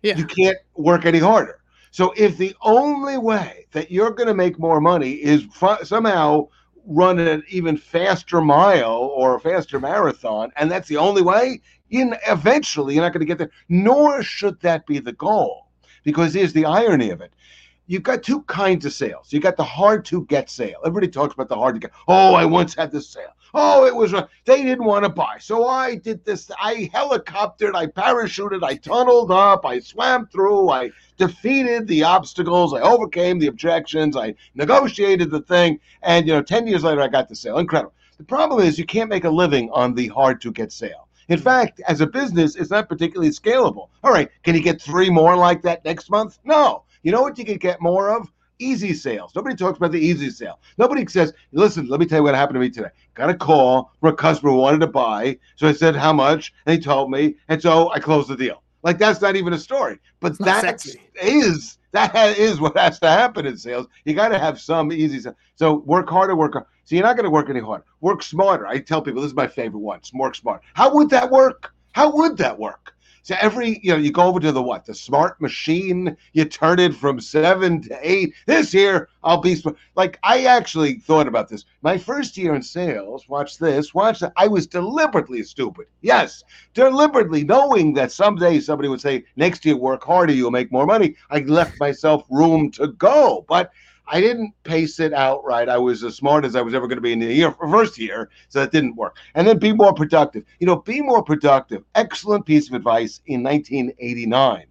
Yeah. 0.02 0.16
You 0.16 0.26
can't 0.26 0.58
work 0.76 1.06
any 1.06 1.18
harder. 1.18 1.58
So 1.90 2.12
if 2.16 2.36
the 2.36 2.54
only 2.62 3.16
way 3.16 3.66
that 3.72 3.90
you're 3.90 4.10
going 4.10 4.28
to 4.28 4.34
make 4.34 4.58
more 4.58 4.80
money 4.80 5.12
is 5.12 5.46
somehow 5.82 6.48
run 6.88 7.18
an 7.18 7.42
even 7.48 7.76
faster 7.76 8.40
mile 8.40 9.12
or 9.14 9.36
a 9.36 9.40
faster 9.40 9.78
marathon, 9.78 10.50
and 10.56 10.70
that's 10.70 10.88
the 10.88 10.96
only 10.96 11.22
way, 11.22 11.60
in 11.90 12.16
eventually 12.26 12.94
you're 12.94 13.04
not 13.04 13.12
going 13.12 13.20
to 13.20 13.26
get 13.26 13.38
there. 13.38 13.50
Nor 13.68 14.22
should 14.22 14.58
that 14.62 14.86
be 14.86 14.98
the 14.98 15.12
goal, 15.12 15.68
because 16.02 16.34
here's 16.34 16.54
the 16.54 16.64
irony 16.64 17.10
of 17.10 17.20
it. 17.20 17.32
You've 17.88 18.02
got 18.02 18.22
two 18.22 18.42
kinds 18.42 18.84
of 18.84 18.92
sales. 18.92 19.32
You 19.32 19.40
got 19.40 19.56
the 19.56 19.64
hard 19.64 20.04
to 20.06 20.26
get 20.26 20.50
sale. 20.50 20.78
Everybody 20.84 21.08
talks 21.08 21.32
about 21.32 21.48
the 21.48 21.56
hard 21.56 21.74
to 21.74 21.80
get. 21.80 21.90
Oh, 22.06 22.34
I 22.34 22.44
once 22.44 22.74
had 22.74 22.92
this 22.92 23.08
sale. 23.08 23.32
Oh, 23.54 23.86
it 23.86 23.94
was 23.96 24.12
a, 24.12 24.28
they 24.44 24.62
didn't 24.62 24.84
want 24.84 25.04
to 25.04 25.08
buy. 25.08 25.38
So 25.40 25.66
I 25.66 25.94
did 25.94 26.22
this. 26.22 26.50
I 26.60 26.90
helicoptered, 26.92 27.74
I 27.74 27.86
parachuted, 27.86 28.62
I 28.62 28.74
tunneled 28.74 29.30
up, 29.30 29.64
I 29.64 29.80
swam 29.80 30.26
through, 30.26 30.68
I 30.68 30.90
defeated 31.16 31.88
the 31.88 32.04
obstacles, 32.04 32.74
I 32.74 32.80
overcame 32.80 33.38
the 33.38 33.46
objections, 33.46 34.18
I 34.18 34.34
negotiated 34.54 35.30
the 35.30 35.40
thing, 35.40 35.80
and 36.02 36.26
you 36.26 36.34
know, 36.34 36.42
10 36.42 36.66
years 36.66 36.84
later 36.84 37.00
I 37.00 37.08
got 37.08 37.30
the 37.30 37.36
sale. 37.36 37.56
Incredible. 37.56 37.94
The 38.18 38.24
problem 38.24 38.62
is 38.62 38.78
you 38.78 38.84
can't 38.84 39.08
make 39.08 39.24
a 39.24 39.30
living 39.30 39.70
on 39.70 39.94
the 39.94 40.08
hard 40.08 40.42
to 40.42 40.52
get 40.52 40.72
sale. 40.72 41.08
In 41.28 41.38
fact, 41.38 41.80
as 41.88 42.02
a 42.02 42.06
business, 42.06 42.54
it's 42.54 42.70
not 42.70 42.88
particularly 42.88 43.30
scalable. 43.30 43.88
All 44.04 44.12
right, 44.12 44.30
can 44.42 44.54
you 44.54 44.62
get 44.62 44.80
three 44.80 45.08
more 45.08 45.36
like 45.36 45.62
that 45.62 45.84
next 45.86 46.10
month? 46.10 46.38
No. 46.44 46.84
You 47.08 47.12
know 47.12 47.22
what 47.22 47.38
you 47.38 47.44
can 47.46 47.56
get 47.56 47.80
more 47.80 48.14
of? 48.14 48.30
Easy 48.58 48.92
sales. 48.92 49.34
Nobody 49.34 49.56
talks 49.56 49.78
about 49.78 49.92
the 49.92 49.98
easy 49.98 50.28
sale. 50.28 50.60
Nobody 50.76 51.06
says, 51.06 51.32
listen, 51.52 51.88
let 51.88 52.00
me 52.00 52.04
tell 52.04 52.18
you 52.18 52.22
what 52.22 52.34
happened 52.34 52.56
to 52.56 52.60
me 52.60 52.68
today. 52.68 52.90
Got 53.14 53.30
a 53.30 53.34
call 53.34 53.92
from 53.98 54.12
a 54.12 54.14
customer 54.14 54.52
wanted 54.52 54.80
to 54.80 54.88
buy. 54.88 55.38
So 55.56 55.66
I 55.66 55.72
said, 55.72 55.96
how 55.96 56.12
much? 56.12 56.52
And 56.66 56.74
he 56.74 56.78
told 56.78 57.10
me. 57.10 57.36
And 57.48 57.62
so 57.62 57.90
I 57.92 57.98
closed 57.98 58.28
the 58.28 58.36
deal. 58.36 58.62
Like 58.82 58.98
that's 58.98 59.22
not 59.22 59.36
even 59.36 59.54
a 59.54 59.58
story. 59.58 59.98
But 60.20 60.36
that 60.40 60.84
is 61.22 61.78
that 61.92 62.12
what 62.60 62.76
has 62.76 63.00
to 63.00 63.08
happen 63.08 63.46
in 63.46 63.56
sales. 63.56 63.86
You 64.04 64.12
got 64.12 64.28
to 64.28 64.38
have 64.38 64.60
some 64.60 64.92
easy 64.92 65.18
sale. 65.18 65.34
So 65.54 65.78
work 65.86 66.10
harder, 66.10 66.36
work 66.36 66.52
hard. 66.52 66.66
So 66.84 66.94
you're 66.94 67.06
not 67.06 67.16
going 67.16 67.24
to 67.24 67.30
work 67.30 67.48
any 67.48 67.60
harder. 67.60 67.84
Work 68.02 68.22
smarter. 68.22 68.66
I 68.66 68.80
tell 68.80 69.00
people 69.00 69.22
this 69.22 69.30
is 69.30 69.34
my 69.34 69.46
favorite 69.46 69.80
one. 69.80 69.96
It's 69.96 70.12
work 70.12 70.34
smart. 70.34 70.60
How 70.74 70.92
would 70.92 71.08
that 71.08 71.30
work? 71.30 71.72
How 71.92 72.14
would 72.14 72.36
that 72.36 72.58
work? 72.58 72.92
So 73.28 73.36
every, 73.42 73.78
you 73.82 73.92
know, 73.92 73.98
you 73.98 74.10
go 74.10 74.22
over 74.22 74.40
to 74.40 74.52
the 74.52 74.62
what? 74.62 74.86
The 74.86 74.94
smart 74.94 75.38
machine. 75.38 76.16
You 76.32 76.46
turn 76.46 76.78
it 76.78 76.94
from 76.94 77.20
seven 77.20 77.82
to 77.82 77.98
eight. 78.00 78.32
This 78.46 78.72
year, 78.72 79.10
I'll 79.22 79.42
be. 79.42 79.62
Like 79.96 80.18
I 80.22 80.46
actually 80.46 80.94
thought 80.94 81.28
about 81.28 81.50
this. 81.50 81.66
My 81.82 81.98
first 81.98 82.38
year 82.38 82.54
in 82.54 82.62
sales. 82.62 83.28
Watch 83.28 83.58
this. 83.58 83.92
Watch 83.92 84.20
that. 84.20 84.32
I 84.38 84.48
was 84.48 84.66
deliberately 84.66 85.42
stupid. 85.42 85.88
Yes, 86.00 86.42
deliberately 86.72 87.44
knowing 87.44 87.92
that 87.92 88.12
someday 88.12 88.60
somebody 88.60 88.88
would 88.88 89.02
say, 89.02 89.24
"Next 89.36 89.62
year, 89.66 89.76
work 89.76 90.04
harder. 90.04 90.32
You'll 90.32 90.50
make 90.50 90.72
more 90.72 90.86
money." 90.86 91.14
I 91.28 91.40
left 91.40 91.78
myself 91.78 92.24
room 92.30 92.70
to 92.70 92.86
go, 92.86 93.44
but. 93.46 93.72
I 94.10 94.20
didn't 94.20 94.52
pace 94.64 95.00
it 95.00 95.12
out 95.12 95.44
right. 95.44 95.68
I 95.68 95.78
was 95.78 96.02
as 96.02 96.16
smart 96.16 96.44
as 96.44 96.56
I 96.56 96.62
was 96.62 96.74
ever 96.74 96.86
going 96.86 96.96
to 96.96 97.02
be 97.02 97.12
in 97.12 97.18
the 97.18 97.32
year, 97.32 97.52
first 97.52 97.98
year, 97.98 98.30
so 98.48 98.60
that 98.60 98.72
didn't 98.72 98.96
work. 98.96 99.16
And 99.34 99.46
then 99.46 99.58
be 99.58 99.72
more 99.72 99.92
productive. 99.92 100.44
You 100.60 100.66
know, 100.66 100.76
be 100.76 101.00
more 101.00 101.22
productive. 101.22 101.84
Excellent 101.94 102.46
piece 102.46 102.68
of 102.68 102.74
advice 102.74 103.20
in 103.26 103.42
1989. 103.42 104.66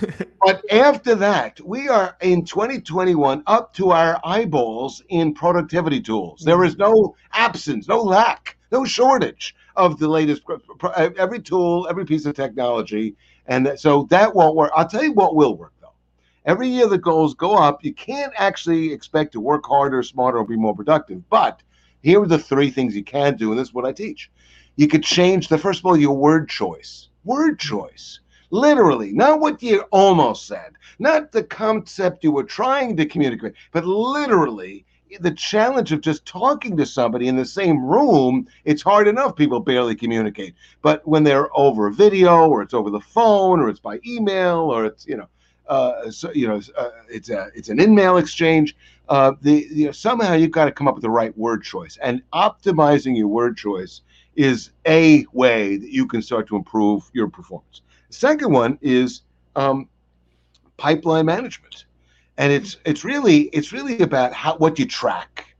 but 0.44 0.62
after 0.72 1.14
that, 1.14 1.60
we 1.60 1.88
are 1.88 2.16
in 2.22 2.44
2021 2.44 3.42
up 3.46 3.74
to 3.74 3.90
our 3.90 4.20
eyeballs 4.24 5.02
in 5.08 5.34
productivity 5.34 6.00
tools. 6.00 6.42
There 6.44 6.58
mm. 6.58 6.66
is 6.66 6.76
no 6.76 7.14
absence, 7.32 7.88
no 7.88 8.00
lack, 8.00 8.56
no 8.70 8.84
shortage 8.84 9.54
of 9.76 9.98
the 9.98 10.08
latest 10.08 10.42
every 11.16 11.40
tool, 11.40 11.86
every 11.88 12.04
piece 12.04 12.26
of 12.26 12.34
technology. 12.34 13.16
And 13.46 13.72
so 13.76 14.06
that 14.10 14.34
won't 14.34 14.54
work. 14.54 14.70
I'll 14.74 14.88
tell 14.88 15.02
you 15.02 15.12
what 15.12 15.34
will 15.34 15.56
work 15.56 15.72
Every 16.44 16.68
year 16.68 16.88
the 16.88 16.98
goals 16.98 17.34
go 17.34 17.54
up. 17.54 17.84
You 17.84 17.94
can't 17.94 18.32
actually 18.36 18.92
expect 18.92 19.32
to 19.32 19.40
work 19.40 19.64
harder, 19.64 20.02
smarter, 20.02 20.38
or 20.38 20.46
be 20.46 20.56
more 20.56 20.74
productive. 20.74 21.22
But 21.30 21.62
here 22.02 22.20
are 22.20 22.26
the 22.26 22.38
three 22.38 22.70
things 22.70 22.96
you 22.96 23.04
can 23.04 23.36
do, 23.36 23.50
and 23.50 23.58
this 23.58 23.68
is 23.68 23.74
what 23.74 23.86
I 23.86 23.92
teach. 23.92 24.30
You 24.76 24.88
could 24.88 25.04
change 25.04 25.48
the 25.48 25.58
first 25.58 25.80
of 25.80 25.86
all 25.86 25.96
your 25.96 26.16
word 26.16 26.48
choice. 26.48 27.08
Word 27.24 27.60
choice. 27.60 28.20
Literally, 28.50 29.12
not 29.12 29.40
what 29.40 29.62
you 29.62 29.82
almost 29.92 30.46
said, 30.46 30.72
not 30.98 31.32
the 31.32 31.44
concept 31.44 32.24
you 32.24 32.32
were 32.32 32.44
trying 32.44 32.96
to 32.96 33.06
communicate, 33.06 33.54
but 33.72 33.86
literally 33.86 34.84
the 35.20 35.30
challenge 35.30 35.92
of 35.92 36.00
just 36.00 36.26
talking 36.26 36.76
to 36.76 36.86
somebody 36.86 37.28
in 37.28 37.36
the 37.36 37.44
same 37.44 37.84
room, 37.84 38.46
it's 38.64 38.82
hard 38.82 39.08
enough. 39.08 39.36
People 39.36 39.60
barely 39.60 39.94
communicate. 39.94 40.54
But 40.80 41.06
when 41.06 41.22
they're 41.22 41.48
over 41.56 41.90
video 41.90 42.48
or 42.48 42.62
it's 42.62 42.74
over 42.74 42.90
the 42.90 43.00
phone 43.00 43.60
or 43.60 43.68
it's 43.68 43.80
by 43.80 44.00
email 44.06 44.58
or 44.58 44.86
it's, 44.86 45.06
you 45.06 45.16
know, 45.16 45.28
uh, 45.72 46.10
so, 46.10 46.30
you 46.34 46.46
know, 46.46 46.60
uh, 46.76 46.90
it's 47.08 47.30
a 47.30 47.48
it's 47.54 47.70
an 47.70 47.80
in-mail 47.80 48.18
exchange. 48.18 48.76
Uh, 49.08 49.32
the 49.40 49.66
you 49.70 49.86
know 49.86 49.92
somehow 49.92 50.34
you've 50.34 50.50
got 50.50 50.66
to 50.66 50.70
come 50.70 50.86
up 50.86 50.94
with 50.94 51.02
the 51.02 51.08
right 51.08 51.36
word 51.38 51.62
choice, 51.62 51.96
and 52.02 52.22
optimizing 52.34 53.16
your 53.16 53.28
word 53.28 53.56
choice 53.56 54.02
is 54.36 54.72
a 54.86 55.24
way 55.32 55.78
that 55.78 55.90
you 55.90 56.06
can 56.06 56.20
start 56.20 56.46
to 56.46 56.56
improve 56.56 57.10
your 57.14 57.26
performance. 57.26 57.80
Second 58.10 58.52
one 58.52 58.78
is 58.82 59.22
um, 59.56 59.88
pipeline 60.76 61.24
management, 61.24 61.86
and 62.36 62.52
it's 62.52 62.76
it's 62.84 63.02
really 63.02 63.44
it's 63.54 63.72
really 63.72 63.98
about 64.00 64.34
how 64.34 64.58
what 64.58 64.78
you 64.78 64.86
track, 64.86 65.56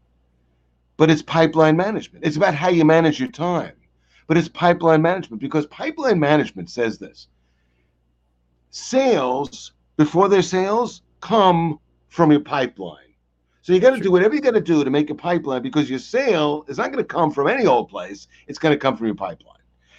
but 0.98 1.10
it's 1.10 1.22
pipeline 1.22 1.76
management. 1.76 2.22
It's 2.22 2.36
about 2.36 2.54
how 2.54 2.68
you 2.68 2.84
manage 2.84 3.18
your 3.18 3.30
time, 3.30 3.72
but 4.26 4.36
it's 4.36 4.48
pipeline 4.48 5.00
management 5.00 5.40
because 5.40 5.64
pipeline 5.68 6.20
management 6.20 6.68
says 6.68 6.98
this: 6.98 7.28
sales 8.70 9.72
before 9.96 10.28
their 10.28 10.42
sales 10.42 11.02
come 11.20 11.78
from 12.08 12.30
your 12.30 12.40
pipeline. 12.40 12.98
So 13.62 13.72
you 13.72 13.80
got 13.80 13.94
to 13.94 14.02
do 14.02 14.10
whatever 14.10 14.34
you 14.34 14.40
got 14.40 14.54
to 14.54 14.60
do 14.60 14.82
to 14.82 14.90
make 14.90 15.10
a 15.10 15.14
pipeline 15.14 15.62
because 15.62 15.88
your 15.88 16.00
sale 16.00 16.64
is 16.66 16.78
not 16.78 16.90
going 16.92 16.98
to 16.98 17.04
come 17.04 17.30
from 17.30 17.46
any 17.46 17.66
old 17.66 17.88
place. 17.88 18.26
It's 18.48 18.58
going 18.58 18.74
to 18.74 18.78
come 18.78 18.96
from 18.96 19.06
your 19.06 19.14
pipeline. 19.14 19.52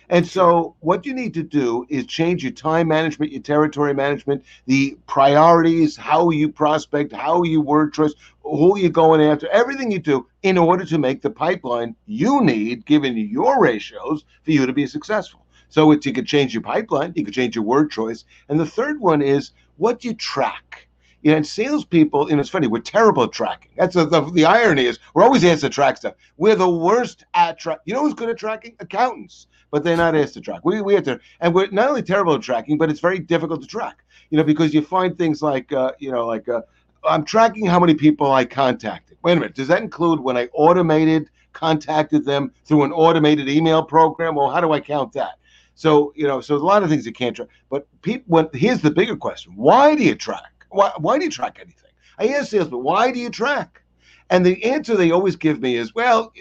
And 0.10 0.28
so 0.28 0.76
what 0.82 1.06
you 1.06 1.14
need 1.14 1.34
to 1.36 1.44
do 1.44 1.86
is 1.90 2.06
change 2.06 2.44
your 2.44 2.52
time 2.52 2.90
management, 2.90 3.32
your 3.32 3.42
territory 3.42 3.94
management, 3.94 4.44
the 4.66 4.98
priorities, 5.08 5.96
how 5.96 6.30
you 6.30 6.50
prospect, 6.50 7.14
how 7.14 7.44
you 7.44 7.62
word 7.62 7.94
choice, 7.94 8.14
who 8.44 8.78
you're 8.78 8.90
going 8.90 9.22
after, 9.22 9.48
everything 9.50 9.92
you 9.92 10.00
do 10.00 10.28
in 10.42 10.58
order 10.58 10.84
to 10.86 10.98
make 10.98 11.22
the 11.22 11.30
pipeline 11.30 11.96
you 12.06 12.44
need, 12.44 12.86
given 12.86 13.16
your 13.16 13.62
ratios, 13.62 14.26
for 14.44 14.52
you 14.52 14.66
to 14.66 14.74
be 14.74 14.86
successful. 14.86 15.46
So 15.70 15.92
it's, 15.92 16.06
you 16.06 16.14
could 16.14 16.28
change 16.28 16.54
your 16.54 16.62
pipeline, 16.62 17.14
you 17.16 17.26
could 17.26 17.34
change 17.34 17.56
your 17.56 17.64
word 17.64 17.90
choice. 17.90 18.26
And 18.50 18.60
the 18.60 18.66
third 18.66 19.00
one 19.00 19.22
is 19.22 19.52
what 19.78 20.00
do 20.00 20.08
you 20.08 20.14
track? 20.14 20.88
You 21.22 21.32
know, 21.32 21.38
and 21.38 21.48
salespeople, 21.48 22.30
you 22.30 22.36
know, 22.36 22.42
it's 22.42 22.50
funny, 22.50 22.68
we're 22.68 22.82
terrible 22.82 23.24
at 23.24 23.32
tracking. 23.32 23.72
That's 23.78 23.96
a, 23.96 24.06
the, 24.06 24.22
the 24.32 24.46
irony 24.46 24.86
is 24.86 25.00
we're 25.14 25.24
always 25.24 25.46
asked 25.46 25.62
to 25.62 25.70
track 25.70 25.98
stuff. 25.98 26.16
We're 26.36 26.56
the 26.56 26.70
worst 26.70 27.26
at 27.34 27.58
track. 27.58 27.80
You 27.86 27.94
know 27.94 28.02
who's 28.02 28.14
good 28.14 28.30
at 28.30 28.38
tracking? 28.38 28.76
Accountants, 28.82 29.48
but 29.72 29.84
they're 29.84 29.96
not 29.96 30.16
asked 30.16 30.34
to 30.34 30.42
track. 30.42 30.62
We, 30.66 30.82
we 30.82 30.94
have 30.96 31.06
to, 31.06 31.20
and 31.40 31.56
we're 31.56 31.70
not 31.72 31.88
only 31.88 32.04
terrible 32.04 32.36
at 32.36 32.42
tracking, 32.42 32.78
but 32.78 32.90
it's 32.90 33.00
very 33.00 33.20
difficult 33.20 33.62
to 33.62 33.68
track, 33.68 34.04
you 34.32 34.38
know, 34.38 34.44
because 34.44 34.74
you 34.74 34.82
find 34.82 35.18
things 35.18 35.42
like, 35.42 35.72
uh, 35.72 35.94
you 35.98 36.12
know, 36.12 36.28
like 36.28 36.50
uh, 36.50 36.62
I'm 37.06 37.24
tracking 37.24 37.66
how 37.66 37.80
many 37.80 37.94
people 37.94 38.32
I 38.32 38.44
contacted. 38.44 39.18
Wait 39.24 39.34
a 39.34 39.36
minute, 39.36 39.56
does 39.56 39.70
that 39.70 39.82
include 39.82 40.20
when 40.20 40.36
I 40.36 40.50
automated 40.54 41.30
contacted 41.54 42.26
them 42.26 42.52
through 42.66 42.84
an 42.84 42.92
automated 42.92 43.48
email 43.48 43.84
program? 43.84 44.36
Well, 44.36 44.50
how 44.50 44.60
do 44.60 44.74
I 44.74 44.80
count 44.80 45.14
that? 45.14 45.38
So 45.76 46.14
you 46.16 46.28
know, 46.28 46.42
so 46.42 46.56
a 46.56 46.58
lot 46.58 46.84
of 46.84 46.90
things 46.90 47.06
you 47.06 47.14
can't 47.14 47.36
track. 47.36 47.50
But 47.70 47.88
people, 48.02 48.26
when, 48.28 48.50
here's 48.54 48.82
the 48.82 48.92
bigger 48.92 49.16
question: 49.16 49.54
Why 49.56 49.96
do 49.96 50.04
you 50.04 50.16
track? 50.16 50.66
Why, 50.70 50.92
why 50.98 51.18
do 51.18 51.26
you 51.26 51.32
track 51.32 51.58
anything? 51.62 51.84
I 52.18 52.28
ask 52.30 52.52
salesmen, 52.52 52.84
why 52.84 53.12
do 53.12 53.20
you 53.20 53.30
track? 53.30 53.82
And 54.30 54.46
the 54.46 54.64
answer 54.64 54.96
they 54.96 55.12
always 55.12 55.36
give 55.36 55.62
me 55.62 55.76
is, 55.76 55.94
well, 55.94 56.34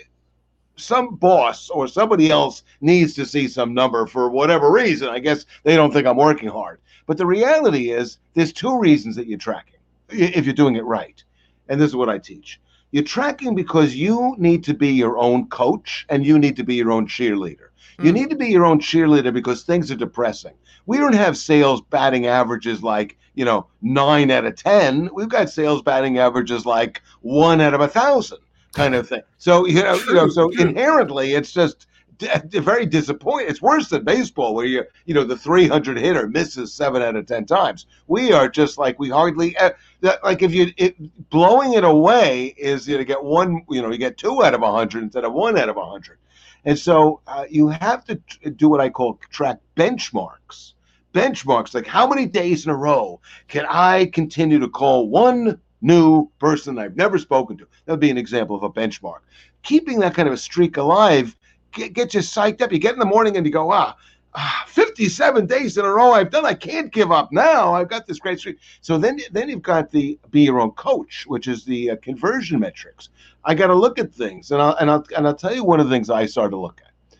some 0.76 1.16
boss 1.16 1.70
or 1.70 1.86
somebody 1.88 2.30
else 2.30 2.62
needs 2.80 3.14
to 3.14 3.26
see 3.26 3.48
some 3.48 3.74
number 3.74 4.06
for 4.06 4.30
whatever 4.30 4.70
reason. 4.70 5.08
I 5.08 5.18
guess 5.18 5.46
they 5.64 5.76
don't 5.76 5.92
think 5.92 6.06
I'm 6.06 6.16
working 6.16 6.48
hard. 6.48 6.80
But 7.06 7.18
the 7.18 7.26
reality 7.26 7.90
is, 7.90 8.18
there's 8.34 8.52
two 8.52 8.78
reasons 8.78 9.16
that 9.16 9.26
you're 9.26 9.38
tracking 9.38 9.80
if 10.08 10.44
you're 10.44 10.54
doing 10.54 10.76
it 10.76 10.84
right. 10.84 11.22
And 11.68 11.80
this 11.80 11.88
is 11.88 11.96
what 11.96 12.08
I 12.08 12.18
teach. 12.18 12.60
You're 12.92 13.04
tracking 13.04 13.54
because 13.54 13.96
you 13.96 14.34
need 14.38 14.62
to 14.64 14.74
be 14.74 14.88
your 14.88 15.18
own 15.18 15.48
coach 15.48 16.06
and 16.08 16.24
you 16.24 16.38
need 16.38 16.56
to 16.56 16.62
be 16.62 16.74
your 16.74 16.92
own 16.92 17.06
cheerleader. 17.06 17.68
You 17.98 18.10
hmm. 18.10 18.16
need 18.16 18.30
to 18.30 18.36
be 18.36 18.48
your 18.48 18.64
own 18.64 18.80
cheerleader 18.80 19.32
because 19.32 19.62
things 19.62 19.90
are 19.90 19.96
depressing. 19.96 20.54
We 20.86 20.98
don't 20.98 21.14
have 21.14 21.36
sales 21.36 21.80
batting 21.80 22.26
averages 22.26 22.82
like, 22.82 23.16
you 23.34 23.44
know, 23.44 23.66
nine 23.80 24.30
out 24.30 24.44
of 24.44 24.56
10. 24.56 25.10
We've 25.14 25.28
got 25.28 25.48
sales 25.48 25.82
batting 25.82 26.18
averages 26.18 26.66
like 26.66 27.02
one 27.22 27.60
out 27.60 27.74
of 27.74 27.80
a 27.80 27.88
thousand 27.88 28.38
kind 28.74 28.94
of 28.94 29.08
thing. 29.08 29.22
So, 29.38 29.66
you 29.66 29.82
know, 29.82 29.94
you 29.94 30.14
know, 30.14 30.28
so 30.28 30.50
inherently 30.50 31.34
it's 31.34 31.52
just 31.52 31.86
very 32.20 32.86
disappointing. 32.86 33.48
It's 33.48 33.62
worse 33.62 33.88
than 33.88 34.04
baseball, 34.04 34.54
where 34.54 34.66
you 34.66 34.84
you 35.06 35.14
know 35.14 35.24
the 35.24 35.36
300 35.36 35.98
hitter 35.98 36.28
misses 36.28 36.72
seven 36.72 37.02
out 37.02 37.16
of 37.16 37.26
ten 37.26 37.44
times. 37.44 37.86
We 38.06 38.32
are 38.32 38.48
just 38.48 38.78
like 38.78 38.98
we 38.98 39.10
hardly 39.10 39.56
uh, 40.02 40.16
like 40.22 40.42
if 40.42 40.52
you 40.52 40.72
it, 40.76 40.96
blowing 41.30 41.74
it 41.74 41.84
away 41.84 42.54
is 42.56 42.88
you 42.88 42.98
know, 42.98 43.04
get 43.04 43.22
one 43.22 43.64
you 43.70 43.82
know 43.82 43.90
you 43.90 43.98
get 43.98 44.16
two 44.16 44.44
out 44.44 44.54
of 44.54 44.62
a 44.62 44.70
100 44.70 45.02
instead 45.02 45.24
of 45.24 45.32
one 45.32 45.58
out 45.58 45.68
of 45.68 45.76
a 45.76 45.80
100. 45.80 46.18
And 46.64 46.78
so 46.78 47.20
uh, 47.26 47.44
you 47.50 47.68
have 47.68 48.04
to 48.04 48.14
do 48.50 48.68
what 48.68 48.80
I 48.80 48.88
call 48.88 49.18
track 49.30 49.58
benchmarks. 49.76 50.74
Benchmarks, 51.12 51.74
like 51.74 51.86
how 51.86 52.06
many 52.06 52.26
days 52.26 52.64
in 52.64 52.70
a 52.70 52.76
row 52.76 53.20
can 53.48 53.66
I 53.68 54.06
continue 54.06 54.58
to 54.60 54.68
call 54.68 55.08
one 55.08 55.60
new 55.82 56.30
person 56.38 56.78
I've 56.78 56.96
never 56.96 57.18
spoken 57.18 57.58
to? 57.58 57.66
That 57.84 57.92
would 57.92 58.00
be 58.00 58.10
an 58.10 58.18
example 58.18 58.56
of 58.56 58.62
a 58.62 58.70
benchmark. 58.70 59.18
Keeping 59.62 59.98
that 60.00 60.14
kind 60.14 60.28
of 60.28 60.34
a 60.34 60.38
streak 60.38 60.76
alive 60.76 61.36
get, 61.72 61.92
gets 61.92 62.14
you 62.14 62.20
psyched 62.20 62.62
up. 62.62 62.72
You 62.72 62.78
get 62.78 62.94
in 62.94 62.98
the 62.98 63.04
morning 63.04 63.36
and 63.36 63.44
you 63.44 63.52
go, 63.52 63.70
ah, 63.70 63.96
ah, 64.34 64.64
57 64.68 65.46
days 65.46 65.78
in 65.78 65.84
a 65.84 65.90
row 65.90 66.12
I've 66.12 66.30
done. 66.30 66.44
I 66.44 66.54
can't 66.54 66.92
give 66.92 67.12
up 67.12 67.32
now. 67.32 67.74
I've 67.74 67.88
got 67.88 68.06
this 68.06 68.18
great 68.18 68.38
streak. 68.38 68.58
So 68.80 68.98
then, 68.98 69.20
then 69.30 69.48
you've 69.48 69.62
got 69.62 69.90
the 69.90 70.18
be 70.30 70.42
your 70.42 70.60
own 70.60 70.72
coach, 70.72 71.24
which 71.26 71.48
is 71.48 71.64
the 71.64 71.90
uh, 71.90 71.96
conversion 72.02 72.60
metrics. 72.60 73.08
I 73.44 73.54
got 73.54 73.68
to 73.68 73.74
look 73.74 73.98
at 73.98 74.12
things, 74.12 74.50
and 74.50 74.62
I'll 74.62 74.76
and 74.76 74.90
I'll 74.90 75.04
and 75.16 75.26
I'll 75.26 75.34
tell 75.34 75.54
you 75.54 75.64
one 75.64 75.80
of 75.80 75.88
the 75.88 75.94
things 75.94 76.10
I 76.10 76.26
started 76.26 76.52
to 76.52 76.58
look 76.58 76.80
at. 76.84 77.18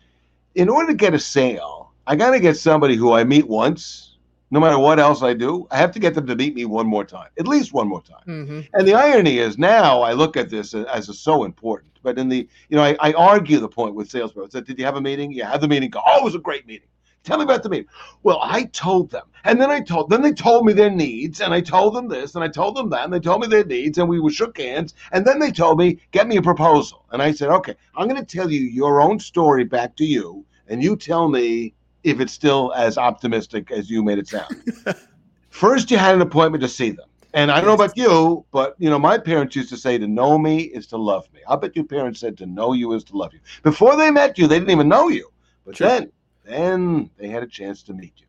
In 0.55 0.69
order 0.69 0.91
to 0.91 0.97
get 0.97 1.13
a 1.13 1.19
sale, 1.19 1.91
I 2.07 2.15
got 2.15 2.31
to 2.31 2.39
get 2.39 2.57
somebody 2.57 2.95
who 2.95 3.13
I 3.13 3.23
meet 3.23 3.47
once. 3.47 4.09
No 4.51 4.59
matter 4.59 4.77
what 4.77 4.99
else 4.99 5.23
I 5.23 5.33
do, 5.33 5.67
I 5.71 5.77
have 5.77 5.91
to 5.93 5.99
get 5.99 6.13
them 6.13 6.27
to 6.27 6.35
meet 6.35 6.53
me 6.53 6.65
one 6.65 6.85
more 6.85 7.03
time, 7.03 7.29
at 7.39 7.47
least 7.47 7.73
one 7.73 7.87
more 7.87 8.03
time. 8.03 8.21
Mm-hmm. 8.27 8.59
And 8.75 8.87
the 8.87 8.93
irony 8.93 9.39
is 9.39 9.57
now 9.57 10.03
I 10.03 10.13
look 10.13 10.37
at 10.37 10.51
this 10.51 10.75
as, 10.75 10.85
as 11.09 11.19
so 11.19 11.43
important. 11.43 11.93
But 12.03 12.19
in 12.19 12.29
the, 12.29 12.47
you 12.69 12.77
know, 12.77 12.83
I, 12.83 12.95
I 12.99 13.13
argue 13.13 13.59
the 13.59 13.67
point 13.67 13.95
with 13.95 14.11
salespeople. 14.11 14.45
I 14.45 14.49
said, 14.49 14.65
did 14.65 14.77
you 14.77 14.85
have 14.85 14.95
a 14.95 15.01
meeting? 15.01 15.31
Yeah, 15.31 15.49
have 15.49 15.61
the 15.61 15.67
meeting. 15.67 15.89
Go, 15.89 16.01
oh, 16.05 16.19
it 16.19 16.23
was 16.23 16.35
a 16.35 16.39
great 16.39 16.67
meeting. 16.67 16.87
Tell 17.23 17.37
me 17.37 17.45
about 17.45 17.63
the 17.63 17.69
meeting. 17.69 17.87
Well, 18.23 18.39
I 18.41 18.65
told 18.65 19.09
them, 19.09 19.23
and 19.45 19.59
then 19.59 19.71
I 19.71 19.79
told, 19.79 20.09
then 20.09 20.21
they 20.21 20.33
told 20.33 20.65
me 20.65 20.73
their 20.73 20.89
needs, 20.89 21.39
and 21.39 21.53
I 21.53 21.61
told 21.61 21.95
them 21.95 22.09
this, 22.09 22.35
and 22.35 22.43
I 22.43 22.49
told 22.49 22.75
them 22.75 22.89
that, 22.89 23.05
and 23.05 23.13
they 23.13 23.19
told 23.19 23.41
me 23.41 23.47
their 23.47 23.63
needs, 23.63 23.97
and 23.97 24.09
we 24.09 24.31
shook 24.31 24.57
hands, 24.57 24.93
and 25.13 25.25
then 25.25 25.39
they 25.39 25.51
told 25.51 25.79
me, 25.79 25.99
get 26.11 26.27
me 26.27 26.35
a 26.35 26.41
proposal, 26.41 27.05
and 27.11 27.21
I 27.21 27.31
said, 27.31 27.49
okay, 27.49 27.75
I'm 27.95 28.09
going 28.09 28.23
to 28.23 28.37
tell 28.37 28.51
you 28.51 28.59
your 28.59 29.01
own 29.01 29.19
story 29.19 29.63
back 29.63 29.95
to 29.97 30.05
you, 30.05 30.45
and 30.67 30.83
you 30.83 30.97
tell 30.97 31.29
me 31.29 31.73
if 32.03 32.19
it's 32.19 32.33
still 32.33 32.73
as 32.75 32.97
optimistic 32.97 33.71
as 33.71 33.89
you 33.89 34.03
made 34.03 34.19
it 34.19 34.27
sound. 34.27 34.73
First, 35.49 35.91
you 35.91 35.97
had 35.97 36.15
an 36.15 36.21
appointment 36.21 36.61
to 36.63 36.67
see 36.67 36.91
them. 36.91 37.07
And 37.33 37.51
I 37.51 37.61
don't 37.61 37.67
know 37.67 37.73
about 37.73 37.97
you, 37.97 38.45
but 38.51 38.75
you 38.79 38.89
know, 38.89 38.99
my 38.99 39.17
parents 39.17 39.55
used 39.55 39.69
to 39.69 39.77
say 39.77 39.97
to 39.97 40.07
know 40.07 40.37
me 40.37 40.63
is 40.63 40.85
to 40.87 40.97
love 40.97 41.27
me. 41.33 41.39
I 41.47 41.55
bet 41.55 41.75
your 41.75 41.85
parents 41.85 42.19
said 42.19 42.37
to 42.39 42.45
know 42.45 42.73
you 42.73 42.93
is 42.93 43.03
to 43.05 43.17
love 43.17 43.33
you. 43.33 43.39
Before 43.63 43.95
they 43.95 44.11
met 44.11 44.37
you, 44.37 44.45
they 44.45 44.59
didn't 44.59 44.71
even 44.71 44.89
know 44.89 45.07
you. 45.07 45.31
But 45.65 45.77
then 45.77 46.11
then 46.43 47.09
they 47.17 47.29
had 47.29 47.43
a 47.43 47.47
chance 47.47 47.83
to 47.83 47.93
meet 47.93 48.13
you. 48.17 48.27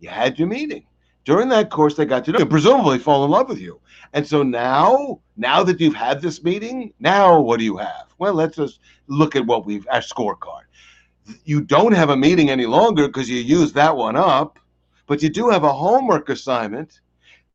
You 0.00 0.08
had 0.08 0.38
your 0.38 0.48
meeting. 0.48 0.86
During 1.24 1.48
that 1.48 1.70
course, 1.70 1.94
they 1.94 2.04
got 2.04 2.24
to 2.26 2.32
know 2.32 2.40
you, 2.40 2.46
presumably 2.46 2.98
fall 2.98 3.24
in 3.24 3.30
love 3.30 3.48
with 3.48 3.60
you. 3.60 3.80
And 4.12 4.26
so 4.26 4.42
now, 4.42 5.20
now 5.36 5.62
that 5.64 5.80
you've 5.80 5.94
had 5.94 6.20
this 6.20 6.42
meeting, 6.44 6.92
now 7.00 7.40
what 7.40 7.58
do 7.58 7.64
you 7.64 7.78
have? 7.78 8.08
Well, 8.18 8.34
let's 8.34 8.56
just 8.56 8.80
look 9.06 9.34
at 9.34 9.46
what 9.46 9.64
we've 9.64 9.86
our 9.90 10.00
scorecard. 10.00 10.64
You 11.44 11.62
don't 11.62 11.92
have 11.92 12.10
a 12.10 12.16
meeting 12.16 12.50
any 12.50 12.66
longer 12.66 13.06
because 13.06 13.30
you 13.30 13.38
used 13.38 13.74
that 13.74 13.96
one 13.96 14.16
up, 14.16 14.58
but 15.06 15.22
you 15.22 15.30
do 15.30 15.48
have 15.48 15.64
a 15.64 15.72
homework 15.72 16.28
assignment. 16.28 17.00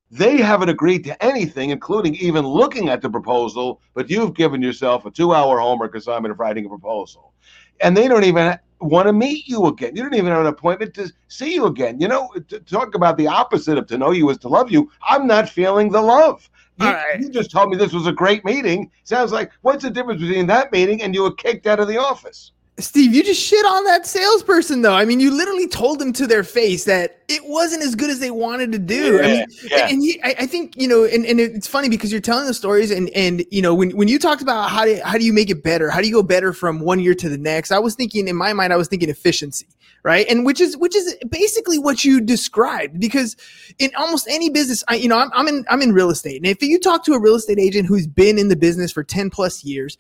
They 0.09 0.37
haven't 0.37 0.69
agreed 0.69 1.03
to 1.03 1.23
anything, 1.23 1.69
including 1.69 2.15
even 2.15 2.45
looking 2.45 2.89
at 2.89 3.01
the 3.03 3.11
proposal, 3.11 3.79
but 3.93 4.09
you've 4.09 4.33
given 4.33 4.63
yourself 4.63 5.05
a 5.05 5.11
two 5.11 5.35
hour 5.35 5.59
homework 5.59 5.93
assignment 5.93 6.31
of 6.31 6.39
writing 6.39 6.65
a 6.65 6.69
proposal. 6.69 7.33
And 7.81 7.95
they 7.95 8.07
don't 8.07 8.23
even 8.23 8.57
want 8.79 9.07
to 9.07 9.13
meet 9.13 9.47
you 9.47 9.65
again. 9.67 9.95
You 9.95 10.03
don't 10.03 10.13
even 10.15 10.31
have 10.31 10.41
an 10.41 10.47
appointment 10.47 10.93
to 10.95 11.11
see 11.27 11.53
you 11.53 11.65
again. 11.65 11.99
You 11.99 12.07
know, 12.07 12.29
to 12.47 12.59
talk 12.59 12.95
about 12.95 13.17
the 13.17 13.27
opposite 13.27 13.77
of 13.77 13.87
to 13.87 13.97
know 13.97 14.11
you 14.11 14.29
is 14.29 14.37
to 14.39 14.47
love 14.47 14.71
you. 14.71 14.91
I'm 15.07 15.27
not 15.27 15.49
feeling 15.49 15.89
the 15.89 16.01
love. 16.01 16.49
You, 16.77 16.85
right. 16.85 17.19
you 17.19 17.29
just 17.29 17.51
told 17.51 17.69
me 17.69 17.77
this 17.77 17.91
was 17.91 18.07
a 18.07 18.11
great 18.11 18.45
meeting. 18.45 18.89
Sounds 19.03 19.31
like 19.31 19.51
what's 19.61 19.83
the 19.83 19.89
difference 19.89 20.21
between 20.21 20.47
that 20.47 20.71
meeting 20.71 21.01
and 21.01 21.13
you 21.13 21.23
were 21.23 21.33
kicked 21.33 21.67
out 21.67 21.79
of 21.79 21.87
the 21.87 21.97
office? 21.97 22.53
Steve, 22.79 23.13
you 23.13 23.23
just 23.23 23.41
shit 23.41 23.65
on 23.65 23.83
that 23.85 24.05
salesperson, 24.05 24.81
though. 24.81 24.93
I 24.93 25.05
mean, 25.05 25.19
you 25.19 25.31
literally 25.35 25.67
told 25.67 25.99
them 25.99 26.13
to 26.13 26.25
their 26.25 26.43
face 26.43 26.85
that 26.85 27.19
it 27.27 27.45
wasn't 27.45 27.83
as 27.83 27.95
good 27.95 28.09
as 28.09 28.19
they 28.19 28.31
wanted 28.31 28.71
to 28.71 28.79
do. 28.79 29.19
I 29.19 29.21
mean, 29.21 29.45
yeah. 29.63 29.87
and 29.87 30.01
he, 30.01 30.19
I, 30.23 30.35
I 30.39 30.45
think 30.45 30.75
you 30.75 30.87
know, 30.87 31.03
and, 31.03 31.25
and 31.25 31.39
it's 31.39 31.67
funny 31.67 31.89
because 31.89 32.11
you're 32.11 32.21
telling 32.21 32.47
the 32.47 32.53
stories, 32.53 32.91
and 32.91 33.09
and 33.09 33.45
you 33.51 33.61
know, 33.61 33.73
when 33.73 33.91
when 33.91 34.07
you 34.07 34.17
talked 34.17 34.41
about 34.41 34.69
how 34.69 34.85
do 34.85 34.99
how 35.03 35.17
do 35.17 35.25
you 35.25 35.33
make 35.33 35.49
it 35.49 35.63
better, 35.63 35.89
how 35.89 36.01
do 36.01 36.07
you 36.07 36.13
go 36.13 36.23
better 36.23 36.53
from 36.53 36.79
one 36.79 36.99
year 36.99 37.13
to 37.15 37.29
the 37.29 37.37
next, 37.37 37.71
I 37.71 37.79
was 37.79 37.95
thinking 37.95 38.27
in 38.27 38.35
my 38.35 38.53
mind, 38.53 38.73
I 38.73 38.77
was 38.77 38.87
thinking 38.87 39.09
efficiency, 39.09 39.67
right? 40.03 40.25
And 40.29 40.45
which 40.45 40.61
is 40.61 40.77
which 40.77 40.95
is 40.95 41.15
basically 41.29 41.77
what 41.77 42.03
you 42.03 42.21
described 42.21 42.99
because 42.99 43.35
in 43.77 43.91
almost 43.95 44.27
any 44.29 44.49
business, 44.49 44.83
I 44.87 44.95
you 44.95 45.07
know, 45.07 45.17
I'm 45.17 45.29
I'm 45.33 45.47
in 45.47 45.65
I'm 45.69 45.81
in 45.81 45.93
real 45.93 46.09
estate, 46.09 46.37
and 46.37 46.47
if 46.47 46.61
you 46.61 46.79
talk 46.79 47.03
to 47.05 47.13
a 47.13 47.19
real 47.19 47.35
estate 47.35 47.59
agent 47.59 47.87
who's 47.87 48.07
been 48.07 48.39
in 48.39 48.47
the 48.47 48.55
business 48.55 48.91
for 48.91 49.03
ten 49.03 49.29
plus 49.29 49.63
years, 49.63 49.97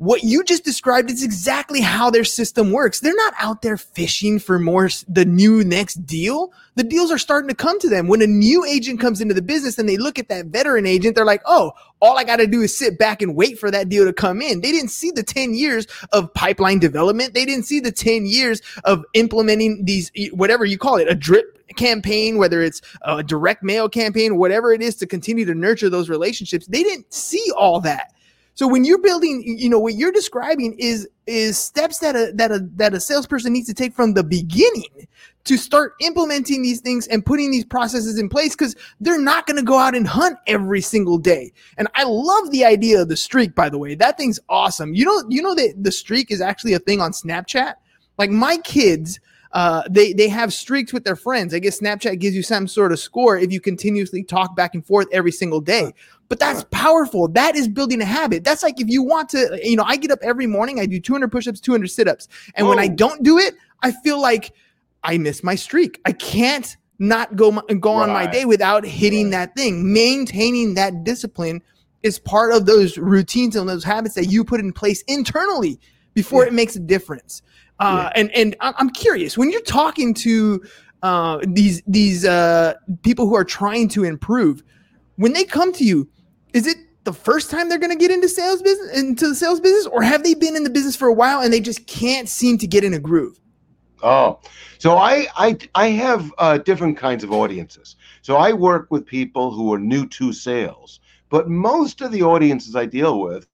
what 0.00 0.24
you 0.24 0.42
just 0.42 0.64
described 0.64 1.10
is 1.10 1.22
exactly 1.22 1.82
how 1.82 2.08
their 2.08 2.24
system 2.24 2.72
works. 2.72 3.00
They're 3.00 3.14
not 3.14 3.34
out 3.38 3.60
there 3.60 3.76
fishing 3.76 4.38
for 4.38 4.58
more 4.58 4.88
the 5.06 5.26
new 5.26 5.62
next 5.62 6.06
deal. 6.06 6.54
The 6.76 6.84
deals 6.84 7.10
are 7.10 7.18
starting 7.18 7.50
to 7.50 7.54
come 7.54 7.78
to 7.80 7.88
them. 7.90 8.08
When 8.08 8.22
a 8.22 8.26
new 8.26 8.64
agent 8.64 8.98
comes 8.98 9.20
into 9.20 9.34
the 9.34 9.42
business 9.42 9.78
and 9.78 9.86
they 9.86 9.98
look 9.98 10.18
at 10.18 10.30
that 10.30 10.46
veteran 10.46 10.86
agent, 10.86 11.16
they're 11.16 11.26
like, 11.26 11.42
"Oh, 11.44 11.72
all 12.00 12.16
I 12.16 12.24
got 12.24 12.36
to 12.36 12.46
do 12.46 12.62
is 12.62 12.74
sit 12.74 12.98
back 12.98 13.20
and 13.20 13.36
wait 13.36 13.58
for 13.58 13.70
that 13.70 13.90
deal 13.90 14.06
to 14.06 14.12
come 14.14 14.40
in." 14.40 14.62
They 14.62 14.72
didn't 14.72 14.88
see 14.88 15.10
the 15.10 15.22
10 15.22 15.52
years 15.52 15.86
of 16.14 16.32
pipeline 16.32 16.78
development. 16.78 17.34
They 17.34 17.44
didn't 17.44 17.66
see 17.66 17.78
the 17.78 17.92
10 17.92 18.24
years 18.24 18.62
of 18.84 19.04
implementing 19.12 19.84
these 19.84 20.10
whatever 20.32 20.64
you 20.64 20.78
call 20.78 20.96
it, 20.96 21.08
a 21.10 21.14
drip 21.14 21.58
campaign, 21.76 22.38
whether 22.38 22.62
it's 22.62 22.80
a 23.02 23.22
direct 23.22 23.62
mail 23.62 23.86
campaign, 23.86 24.38
whatever 24.38 24.72
it 24.72 24.80
is 24.80 24.94
to 24.96 25.06
continue 25.06 25.44
to 25.44 25.54
nurture 25.54 25.90
those 25.90 26.08
relationships. 26.08 26.66
They 26.68 26.82
didn't 26.82 27.12
see 27.12 27.52
all 27.54 27.82
that. 27.82 28.14
So 28.54 28.66
when 28.68 28.84
you're 28.84 29.00
building, 29.00 29.42
you 29.44 29.68
know, 29.68 29.78
what 29.78 29.94
you're 29.94 30.12
describing 30.12 30.74
is 30.78 31.08
is 31.26 31.56
steps 31.56 31.98
that 31.98 32.16
a 32.16 32.32
that 32.34 32.50
a 32.50 32.68
that 32.76 32.92
a 32.92 33.00
salesperson 33.00 33.52
needs 33.52 33.68
to 33.68 33.74
take 33.74 33.94
from 33.94 34.14
the 34.14 34.24
beginning 34.24 35.08
to 35.44 35.56
start 35.56 35.94
implementing 36.00 36.62
these 36.62 36.80
things 36.80 37.06
and 37.06 37.24
putting 37.24 37.50
these 37.50 37.64
processes 37.64 38.18
in 38.18 38.28
place 38.28 38.54
because 38.54 38.76
they're 39.00 39.20
not 39.20 39.46
going 39.46 39.56
to 39.56 39.62
go 39.62 39.78
out 39.78 39.94
and 39.94 40.06
hunt 40.06 40.38
every 40.46 40.80
single 40.80 41.18
day. 41.18 41.52
And 41.78 41.88
I 41.94 42.04
love 42.04 42.50
the 42.50 42.64
idea 42.64 43.00
of 43.00 43.08
the 43.08 43.16
streak, 43.16 43.54
by 43.54 43.70
the 43.70 43.78
way. 43.78 43.94
That 43.94 44.18
thing's 44.18 44.38
awesome. 44.48 44.94
You 44.94 45.06
know, 45.06 45.24
you 45.28 45.40
know 45.40 45.54
that 45.54 45.74
the 45.78 45.92
streak 45.92 46.30
is 46.30 46.40
actually 46.40 46.74
a 46.74 46.78
thing 46.78 47.00
on 47.00 47.12
Snapchat. 47.12 47.74
Like 48.18 48.30
my 48.30 48.58
kids, 48.58 49.18
uh, 49.52 49.82
they 49.90 50.12
they 50.12 50.28
have 50.28 50.52
streaks 50.52 50.92
with 50.92 51.04
their 51.04 51.16
friends. 51.16 51.54
I 51.54 51.58
guess 51.58 51.80
Snapchat 51.80 52.20
gives 52.20 52.36
you 52.36 52.42
some 52.42 52.68
sort 52.68 52.92
of 52.92 53.00
score 53.00 53.38
if 53.38 53.50
you 53.50 53.60
continuously 53.60 54.22
talk 54.22 54.54
back 54.54 54.74
and 54.74 54.84
forth 54.84 55.08
every 55.12 55.32
single 55.32 55.60
day. 55.60 55.94
But 56.30 56.38
that's 56.38 56.64
powerful. 56.70 57.26
That 57.28 57.56
is 57.56 57.66
building 57.68 58.00
a 58.00 58.04
habit. 58.06 58.44
That's 58.44 58.62
like 58.62 58.80
if 58.80 58.88
you 58.88 59.02
want 59.02 59.28
to, 59.30 59.60
you 59.62 59.76
know, 59.76 59.82
I 59.84 59.96
get 59.96 60.10
up 60.12 60.20
every 60.22 60.46
morning, 60.46 60.78
I 60.80 60.86
do 60.86 60.98
200 61.00 61.30
push-ups, 61.30 61.60
200 61.60 61.88
sit-ups, 61.90 62.28
and 62.54 62.66
when 62.68 62.78
I 62.78 62.86
don't 62.88 63.22
do 63.22 63.36
it, 63.36 63.54
I 63.82 63.90
feel 63.90 64.18
like 64.22 64.52
I 65.02 65.18
miss 65.18 65.42
my 65.42 65.56
streak. 65.56 66.00
I 66.06 66.12
can't 66.12 66.76
not 67.00 67.34
go 67.34 67.50
my, 67.50 67.62
go 67.80 67.92
on 67.92 68.10
my 68.10 68.26
day 68.30 68.44
without 68.44 68.84
hitting 68.84 69.30
that 69.30 69.56
thing. 69.56 69.92
Maintaining 69.92 70.74
that 70.74 71.02
discipline 71.02 71.62
is 72.04 72.18
part 72.20 72.52
of 72.54 72.64
those 72.64 72.96
routines 72.96 73.56
and 73.56 73.68
those 73.68 73.82
habits 73.84 74.14
that 74.14 74.26
you 74.26 74.44
put 74.44 74.60
in 74.60 74.72
place 74.72 75.02
internally 75.08 75.80
before 76.14 76.44
it 76.46 76.52
makes 76.54 76.76
a 76.76 76.80
difference. 76.80 77.42
Uh, 77.80 78.10
And 78.14 78.30
and 78.36 78.54
I- 78.60 78.74
I'm 78.78 78.90
curious 78.90 79.36
when 79.36 79.50
you're 79.50 79.62
talking 79.62 80.14
to 80.14 80.62
uh, 81.02 81.38
these 81.48 81.82
these 81.88 82.24
uh, 82.24 82.74
people 83.02 83.26
who 83.26 83.34
are 83.34 83.44
trying 83.44 83.88
to 83.88 84.04
improve, 84.04 84.62
when 85.16 85.32
they 85.32 85.44
come 85.44 85.72
to 85.72 85.84
you, 85.84 86.08
is 86.52 86.66
it 86.66 86.76
the 87.04 87.12
first 87.12 87.50
time 87.50 87.68
they're 87.68 87.78
going 87.78 87.92
to 87.92 87.98
get 87.98 88.10
into 88.10 88.28
sales 88.28 88.62
business 88.62 88.98
into 88.98 89.28
the 89.28 89.34
sales 89.34 89.60
business, 89.60 89.86
or 89.86 90.02
have 90.02 90.22
they 90.22 90.34
been 90.34 90.56
in 90.56 90.64
the 90.64 90.70
business 90.70 90.96
for 90.96 91.08
a 91.08 91.14
while 91.14 91.40
and 91.40 91.52
they 91.52 91.60
just 91.60 91.86
can't 91.86 92.28
seem 92.28 92.58
to 92.58 92.66
get 92.66 92.84
in 92.84 92.94
a 92.94 92.98
groove? 92.98 93.40
Oh, 94.02 94.40
so 94.78 94.96
I 94.96 95.26
I 95.36 95.58
I 95.74 95.86
have 95.88 96.32
uh, 96.38 96.58
different 96.58 96.96
kinds 96.96 97.24
of 97.24 97.32
audiences. 97.32 97.96
So 98.22 98.36
I 98.36 98.52
work 98.52 98.88
with 98.90 99.04
people 99.06 99.50
who 99.50 99.72
are 99.72 99.78
new 99.78 100.06
to 100.08 100.32
sales, 100.32 101.00
but 101.28 101.48
most 101.48 102.00
of 102.00 102.12
the 102.12 102.22
audiences 102.22 102.76
I 102.76 102.86
deal 102.86 103.20
with, 103.20 103.46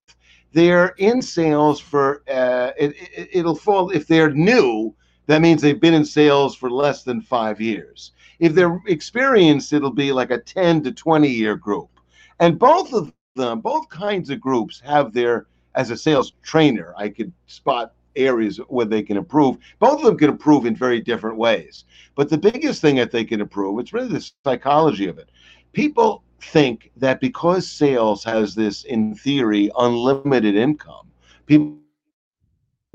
they're 0.53 0.95
in 0.99 1.23
sales 1.23 1.81
for 1.81 2.23
uh, 2.29 2.73
it, 2.79 2.95
it, 3.17 3.29
it'll 3.33 3.57
fall 3.57 3.91
if 3.91 4.07
they're 4.07 4.31
new. 4.31 4.95
That 5.27 5.43
means 5.43 5.61
they've 5.61 5.81
been 5.81 5.95
in 5.95 6.05
sales 6.05 6.55
for 6.55 6.71
less 6.71 7.03
than 7.03 7.21
five 7.21 7.61
years. 7.61 8.13
If 8.39 8.55
they're 8.55 8.81
experienced, 8.87 9.73
it'll 9.73 9.91
be 9.91 10.13
like 10.13 10.31
a 10.31 10.39
ten 10.39 10.83
to 10.85 10.93
twenty 10.93 11.31
year 11.31 11.57
group, 11.57 11.96
and 12.41 12.59
both 12.59 12.93
of 12.93 13.13
them, 13.35 13.61
both 13.61 13.89
kinds 13.89 14.31
of 14.31 14.41
groups 14.41 14.81
have 14.85 15.13
their 15.13 15.47
as 15.77 15.91
a 15.91 15.97
sales 15.97 16.33
trainer, 16.43 16.95
I 16.97 17.11
could 17.11 17.33
spot 17.47 17.93
areas 18.17 18.57
where 18.69 18.87
they 18.87 19.03
can 19.03 19.17
improve. 19.19 19.59
Both 19.79 20.01
of 20.01 20.07
them 20.07 20.19
can 20.19 20.31
improve 20.31 20.65
in 20.65 20.75
very 20.75 21.01
different 21.01 21.37
ways. 21.37 21.85
But 22.15 22.31
the 22.31 22.39
biggest 22.39 22.81
thing 22.81 22.97
that 22.97 23.11
they 23.11 23.25
can 23.25 23.41
improve, 23.43 23.79
it's 23.79 23.93
really 23.93 24.09
the 24.09 24.31
psychology 24.45 25.07
of 25.07 25.19
it. 25.19 25.29
People 25.75 26.25
think 26.41 26.91
that 26.97 27.21
because 27.21 27.71
sales 27.71 28.25
has 28.25 28.55
this, 28.55 28.85
in 28.85 29.15
theory, 29.15 29.71
unlimited 29.79 30.57
income, 30.57 31.09
people 31.45 31.77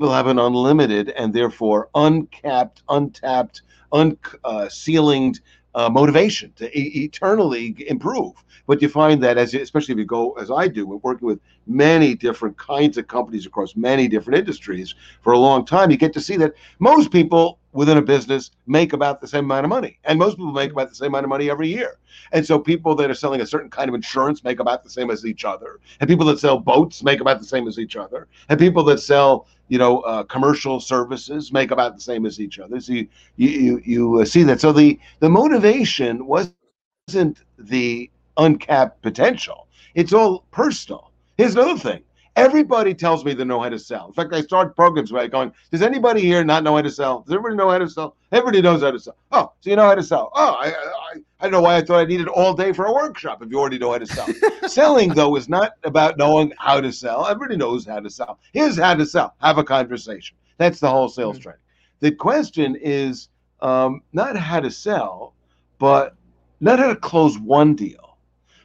will 0.00 0.12
have 0.12 0.26
an 0.26 0.38
unlimited 0.40 1.10
and 1.10 1.32
therefore 1.32 1.88
uncapped, 1.94 2.82
untapped, 2.88 3.62
unceilinged 3.92 5.38
uh, 5.38 5.61
uh, 5.74 5.88
motivation 5.88 6.52
to 6.56 6.66
e- 6.78 7.04
eternally 7.04 7.74
improve. 7.88 8.32
But 8.66 8.80
you 8.82 8.88
find 8.88 9.22
that, 9.22 9.38
as 9.38 9.54
especially 9.54 9.92
if 9.92 9.98
you 9.98 10.04
go 10.04 10.32
as 10.32 10.50
I 10.50 10.68
do, 10.68 10.86
working 10.86 11.26
with 11.26 11.40
many 11.66 12.14
different 12.14 12.56
kinds 12.58 12.98
of 12.98 13.06
companies 13.06 13.46
across 13.46 13.76
many 13.76 14.08
different 14.08 14.38
industries 14.38 14.94
for 15.22 15.32
a 15.32 15.38
long 15.38 15.64
time. 15.64 15.90
You 15.90 15.96
get 15.96 16.12
to 16.14 16.20
see 16.20 16.36
that 16.38 16.54
most 16.78 17.10
people 17.10 17.58
within 17.72 17.96
a 17.96 18.02
business 18.02 18.50
make 18.66 18.92
about 18.92 19.20
the 19.20 19.26
same 19.26 19.44
amount 19.44 19.64
of 19.64 19.70
money, 19.70 19.98
and 20.04 20.18
most 20.18 20.36
people 20.36 20.52
make 20.52 20.72
about 20.72 20.90
the 20.90 20.94
same 20.94 21.08
amount 21.08 21.24
of 21.24 21.30
money 21.30 21.50
every 21.50 21.68
year. 21.68 21.98
And 22.32 22.44
so 22.44 22.58
people 22.58 22.94
that 22.96 23.10
are 23.10 23.14
selling 23.14 23.40
a 23.40 23.46
certain 23.46 23.70
kind 23.70 23.88
of 23.88 23.94
insurance 23.94 24.44
make 24.44 24.60
about 24.60 24.84
the 24.84 24.90
same 24.90 25.10
as 25.10 25.24
each 25.24 25.44
other, 25.44 25.80
and 26.00 26.08
people 26.08 26.26
that 26.26 26.38
sell 26.38 26.58
boats 26.58 27.02
make 27.02 27.20
about 27.20 27.40
the 27.40 27.46
same 27.46 27.66
as 27.68 27.78
each 27.78 27.96
other, 27.96 28.28
and 28.48 28.58
people 28.58 28.84
that 28.84 29.00
sell 29.00 29.46
you 29.68 29.78
know 29.78 30.00
uh, 30.00 30.22
commercial 30.24 30.80
services 30.80 31.52
make 31.52 31.70
about 31.70 31.94
the 31.94 32.00
same 32.02 32.26
as 32.26 32.40
each 32.40 32.58
other. 32.58 32.80
So 32.80 32.92
you 32.92 33.08
you 33.36 33.48
you, 33.48 33.82
you 33.84 34.20
uh, 34.20 34.24
see 34.24 34.42
that. 34.44 34.60
So 34.60 34.72
the 34.72 34.98
the 35.20 35.30
motivation 35.30 36.26
wasn't 36.26 37.38
the 37.58 38.10
uncapped 38.36 39.02
potential. 39.02 39.68
It's 39.94 40.12
all 40.12 40.44
personal. 40.50 41.11
Here's 41.36 41.54
another 41.54 41.78
thing. 41.78 42.02
Everybody 42.34 42.94
tells 42.94 43.26
me 43.26 43.34
they 43.34 43.44
know 43.44 43.60
how 43.60 43.68
to 43.68 43.78
sell. 43.78 44.06
In 44.06 44.14
fact, 44.14 44.32
I 44.32 44.40
start 44.40 44.74
programs 44.74 45.12
by 45.12 45.26
going, 45.26 45.52
Does 45.70 45.82
anybody 45.82 46.22
here 46.22 46.42
not 46.44 46.64
know 46.64 46.76
how 46.76 46.82
to 46.82 46.90
sell? 46.90 47.20
Does 47.20 47.34
everybody 47.34 47.56
know 47.56 47.68
how 47.68 47.76
to 47.76 47.88
sell? 47.88 48.16
Everybody 48.32 48.62
knows 48.62 48.80
how 48.80 48.90
to 48.90 48.98
sell. 48.98 49.16
Oh, 49.32 49.52
so 49.60 49.68
you 49.68 49.76
know 49.76 49.84
how 49.84 49.94
to 49.94 50.02
sell. 50.02 50.30
Oh, 50.34 50.52
I, 50.58 50.68
I, 50.68 51.20
I 51.40 51.42
don't 51.42 51.52
know 51.52 51.60
why 51.60 51.76
I 51.76 51.82
thought 51.82 52.00
I 52.00 52.04
needed 52.06 52.28
all 52.28 52.54
day 52.54 52.72
for 52.72 52.86
a 52.86 52.92
workshop 52.92 53.42
if 53.42 53.50
you 53.50 53.58
already 53.58 53.78
know 53.78 53.92
how 53.92 53.98
to 53.98 54.06
sell. 54.06 54.28
Selling, 54.66 55.10
though, 55.10 55.36
is 55.36 55.50
not 55.50 55.72
about 55.84 56.16
knowing 56.16 56.54
how 56.56 56.80
to 56.80 56.90
sell. 56.90 57.26
Everybody 57.26 57.56
knows 57.58 57.84
how 57.84 58.00
to 58.00 58.08
sell. 58.08 58.38
Here's 58.54 58.78
how 58.78 58.94
to 58.94 59.04
sell. 59.04 59.34
Have 59.42 59.58
a 59.58 59.64
conversation. 59.64 60.36
That's 60.56 60.80
the 60.80 60.88
whole 60.88 61.10
sales 61.10 61.38
training. 61.38 61.60
The 62.00 62.12
question 62.12 62.76
is 62.80 63.28
um, 63.60 64.00
not 64.14 64.36
how 64.36 64.60
to 64.60 64.70
sell, 64.70 65.34
but 65.78 66.16
not 66.60 66.78
how 66.78 66.88
to 66.88 66.96
close 66.96 67.38
one 67.38 67.74
deal, 67.74 68.16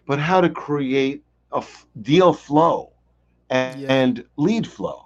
but 0.05 0.19
how 0.19 0.39
to 0.39 0.49
create 0.49 1.23
a 1.51 1.63
deal 2.01 2.33
flow 2.33 2.93
and, 3.49 3.81
Yeah. 3.81 3.93
and 3.93 4.25
lead 4.37 4.67
flow. 4.67 5.03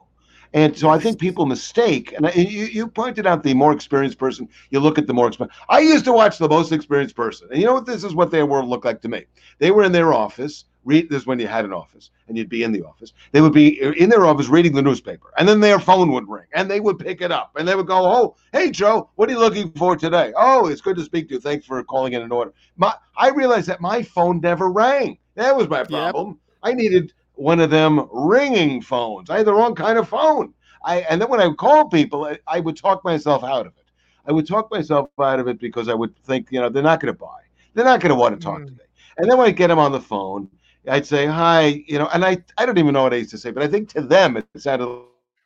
And 0.54 0.78
so 0.78 0.90
I 0.90 1.00
think 1.00 1.18
people 1.18 1.46
mistake, 1.46 2.14
and 2.18 2.30
you, 2.36 2.66
you 2.66 2.88
pointed 2.88 3.26
out 3.26 3.42
the 3.42 3.54
more 3.54 3.72
experienced 3.72 4.18
person, 4.18 4.50
you 4.70 4.82
look 4.82 4.98
at 4.98 5.08
the 5.08 5.14
more 5.14 5.28
experienced. 5.28 5.58
I 5.70 5.80
used 5.80 6.04
to 6.06 6.12
watch 6.12 6.38
the 6.38 6.50
most 6.50 6.74
experienced 6.74 7.16
person. 7.16 7.48
And 7.52 7.60
you 7.60 7.66
know 7.66 7.74
what? 7.74 7.86
This 7.86 8.04
is 8.04 8.16
what 8.16 8.32
their 8.32 8.46
world 8.46 8.68
looked 8.68 8.84
like 8.84 9.02
to 9.04 9.08
me. 9.08 9.24
They 9.60 9.72
were 9.72 9.84
in 9.84 9.94
their 9.94 10.14
office. 10.14 10.66
Read 10.84 11.10
this 11.10 11.26
when 11.28 11.40
you 11.40 11.48
had 11.48 11.64
an 11.64 11.72
office 11.72 12.10
and 12.28 12.36
you'd 12.36 12.50
be 12.50 12.64
in 12.64 12.72
the 12.72 12.82
office. 12.82 13.14
They 13.32 13.40
would 13.40 13.54
be 13.54 13.82
uh, 13.84 13.92
in 13.92 14.10
their 14.10 14.26
office 14.26 14.48
reading 14.48 14.74
the 14.74 14.82
newspaper, 14.82 15.32
and 15.38 15.48
then 15.48 15.60
their 15.60 15.80
phone 15.80 16.12
would 16.12 16.28
ring, 16.28 16.48
and 16.54 16.70
they 16.70 16.80
would 16.80 16.98
pick 16.98 17.22
it 17.22 17.32
up, 17.32 17.52
and 17.56 17.68
they 17.68 17.76
would 17.76 17.86
go, 17.86 18.04
"Oh, 18.04 18.36
hey 18.52 18.72
Joe, 18.72 19.10
what 19.16 19.30
are 19.30 19.32
you 19.32 19.40
looking 19.40 19.72
for 19.74 19.96
today? 19.96 20.34
Oh, 20.36 20.68
it's 20.68 20.82
good 20.82 20.96
to 20.96 21.04
speak 21.04 21.28
to 21.28 21.36
you. 21.36 21.40
Thanks 21.40 21.68
for 21.68 21.84
calling 21.84 22.14
in 22.14 22.24
an 22.24 22.32
order." 22.32 22.52
My, 22.78 22.96
I 23.16 23.30
realized 23.30 23.68
that 23.68 23.80
my 23.80 24.02
phone 24.02 24.42
never 24.42 24.72
rang. 24.72 25.20
That 25.36 25.56
was 25.56 25.70
my 25.70 25.84
problem. 25.84 26.40
I 26.64 26.74
needed 26.74 27.14
one 27.36 27.60
of 27.60 27.70
them 27.70 28.08
ringing 28.12 28.82
phones. 28.82 29.30
I 29.30 29.38
had 29.38 29.48
the 29.48 29.54
wrong 29.54 29.76
kind 29.76 29.98
of 29.98 30.08
phone. 30.10 30.54
I 30.86 31.02
and 31.02 31.22
then 31.22 31.30
when 31.30 31.40
I 31.42 31.48
would 31.48 31.58
call 31.58 31.90
people, 31.90 32.26
I, 32.26 32.40
I 32.48 32.60
would 32.60 32.78
talk 32.78 33.04
myself 33.04 33.44
out 33.44 33.68
of 33.68 33.74
it. 33.78 33.86
I 34.28 34.32
would 34.32 34.48
talk 34.48 34.72
myself 34.72 35.10
out 35.10 35.28
of 35.28 35.48
it 35.48 35.48
because 35.60 35.76
I 35.90 35.94
would 35.94 36.16
think, 36.24 36.36
you 36.40 36.48
know, 36.48 36.70
they're 36.70 36.84
not 36.84 37.00
going 37.00 37.14
to 37.14 37.20
buy. 37.20 37.28
They're 37.74 37.86
not 37.86 38.00
going 38.00 38.10
to 38.10 38.16
want 38.16 38.40
to 38.40 38.44
talk 38.44 38.62
Mm. 38.62 38.68
to 38.68 38.72
me. 38.74 38.84
And 39.18 39.30
then 39.30 39.38
when 39.38 39.48
I 39.48 39.52
get 39.52 39.68
them 39.68 39.80
on 39.80 39.92
the 39.92 40.00
phone, 40.02 40.50
I'd 40.90 41.06
say 41.06 41.26
hi, 41.26 41.84
you 41.88 41.98
know, 42.00 42.10
and 42.14 42.24
I 42.26 42.38
I 42.58 42.66
don't 42.66 42.78
even 42.78 42.94
know 42.94 43.04
what 43.04 43.14
I 43.14 43.18
used 43.18 43.32
to 43.32 43.38
say, 43.38 43.52
but 43.52 43.64
I 43.64 43.68
think 43.68 43.90
to 43.90 44.02
them 44.02 44.38
it 44.38 44.46
sounded 44.48 44.86
like 44.88 45.08
this: 45.08 45.38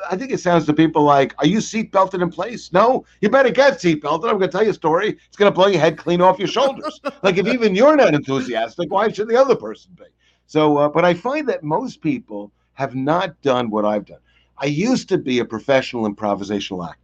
I 0.08 0.16
think 0.16 0.32
it 0.32 0.40
sounds 0.40 0.68
to 0.68 0.74
people 0.74 1.02
like, 1.02 1.34
"Are 1.40 1.48
you 1.48 1.60
seat 1.60 1.92
belted 1.92 2.22
in 2.22 2.30
place?" 2.30 2.72
No, 2.72 3.06
you 3.22 3.30
better 3.32 3.50
get 3.50 3.82
seat 3.82 4.04
belted. 4.04 4.30
I'm 4.30 4.38
going 4.38 4.48
to 4.48 4.56
tell 4.56 4.64
you 4.64 4.70
a 4.70 4.74
story. 4.74 5.18
It's 5.28 5.36
going 5.36 5.52
to 5.52 5.56
blow 5.56 5.66
your 5.66 5.80
head 5.80 5.98
clean 5.98 6.22
off 6.22 6.38
your 6.38 6.48
shoulders. 6.48 7.02
like 7.24 7.38
if 7.38 7.48
even 7.48 7.74
you're 7.74 7.96
not 7.96 8.14
enthusiastic, 8.14 8.92
why 8.92 9.12
should 9.12 9.30
the 9.30 9.36
other 9.36 9.56
person 9.56 9.90
be? 9.98 10.06
So, 10.46 10.78
uh, 10.78 10.90
but 10.90 11.06
I 11.06 11.16
find 11.16 11.50
that 11.50 11.64
most 11.64 12.02
people 12.02 12.52
have 12.74 12.94
not 12.94 13.42
done 13.42 13.72
what 13.72 13.84
I've 13.84 14.06
done. 14.06 14.20
I 14.60 14.66
used 14.66 15.10
to 15.10 15.18
be 15.18 15.40
a 15.40 15.46
professional 15.46 16.08
improvisational 16.08 16.88
actor. 16.88 17.03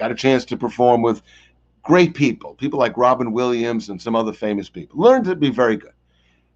Got 0.00 0.12
a 0.12 0.14
chance 0.14 0.46
to 0.46 0.56
perform 0.56 1.02
with 1.02 1.20
great 1.82 2.14
people, 2.14 2.54
people 2.54 2.78
like 2.78 2.96
Robin 2.96 3.32
Williams 3.32 3.90
and 3.90 4.00
some 4.00 4.16
other 4.16 4.32
famous 4.32 4.70
people. 4.70 4.98
Learned 4.98 5.26
to 5.26 5.36
be 5.36 5.50
very 5.50 5.76
good. 5.76 5.92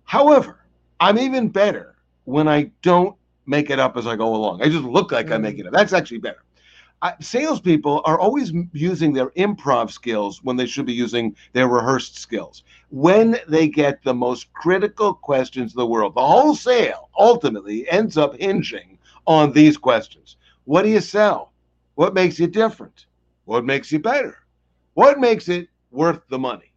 However, 0.04 0.60
I'm 0.98 1.18
even 1.18 1.50
better 1.50 1.96
when 2.24 2.48
I 2.48 2.70
don't 2.80 3.14
make 3.44 3.68
it 3.68 3.78
up 3.78 3.98
as 3.98 4.06
I 4.06 4.16
go 4.16 4.34
along. 4.34 4.62
I 4.62 4.70
just 4.70 4.84
look 4.84 5.12
like 5.12 5.30
I 5.30 5.36
make 5.36 5.58
it 5.58 5.66
up. 5.66 5.74
That's 5.74 5.92
actually 5.92 6.20
better. 6.20 6.42
I, 7.02 7.12
salespeople 7.20 8.00
are 8.06 8.18
always 8.18 8.50
using 8.72 9.12
their 9.12 9.28
improv 9.32 9.90
skills 9.90 10.42
when 10.42 10.56
they 10.56 10.64
should 10.64 10.86
be 10.86 10.94
using 10.94 11.36
their 11.52 11.68
rehearsed 11.68 12.16
skills. 12.16 12.62
When 12.88 13.38
they 13.46 13.68
get 13.68 14.02
the 14.04 14.14
most 14.14 14.50
critical 14.54 15.12
questions 15.12 15.74
in 15.74 15.76
the 15.76 15.84
world, 15.86 16.14
the 16.14 16.26
whole 16.26 16.54
sale 16.54 17.10
ultimately 17.18 17.86
ends 17.90 18.16
up 18.16 18.40
hinging 18.40 18.98
on 19.26 19.52
these 19.52 19.76
questions. 19.76 20.38
What 20.64 20.84
do 20.84 20.88
you 20.88 21.00
sell? 21.00 21.52
What 21.94 22.14
makes 22.14 22.38
you 22.38 22.46
different? 22.46 23.04
What 23.44 23.64
makes 23.64 23.92
you 23.92 23.98
better? 23.98 24.38
What 24.94 25.18
makes 25.18 25.48
it 25.48 25.68
worth 25.90 26.20
the 26.28 26.38
money? 26.38 26.72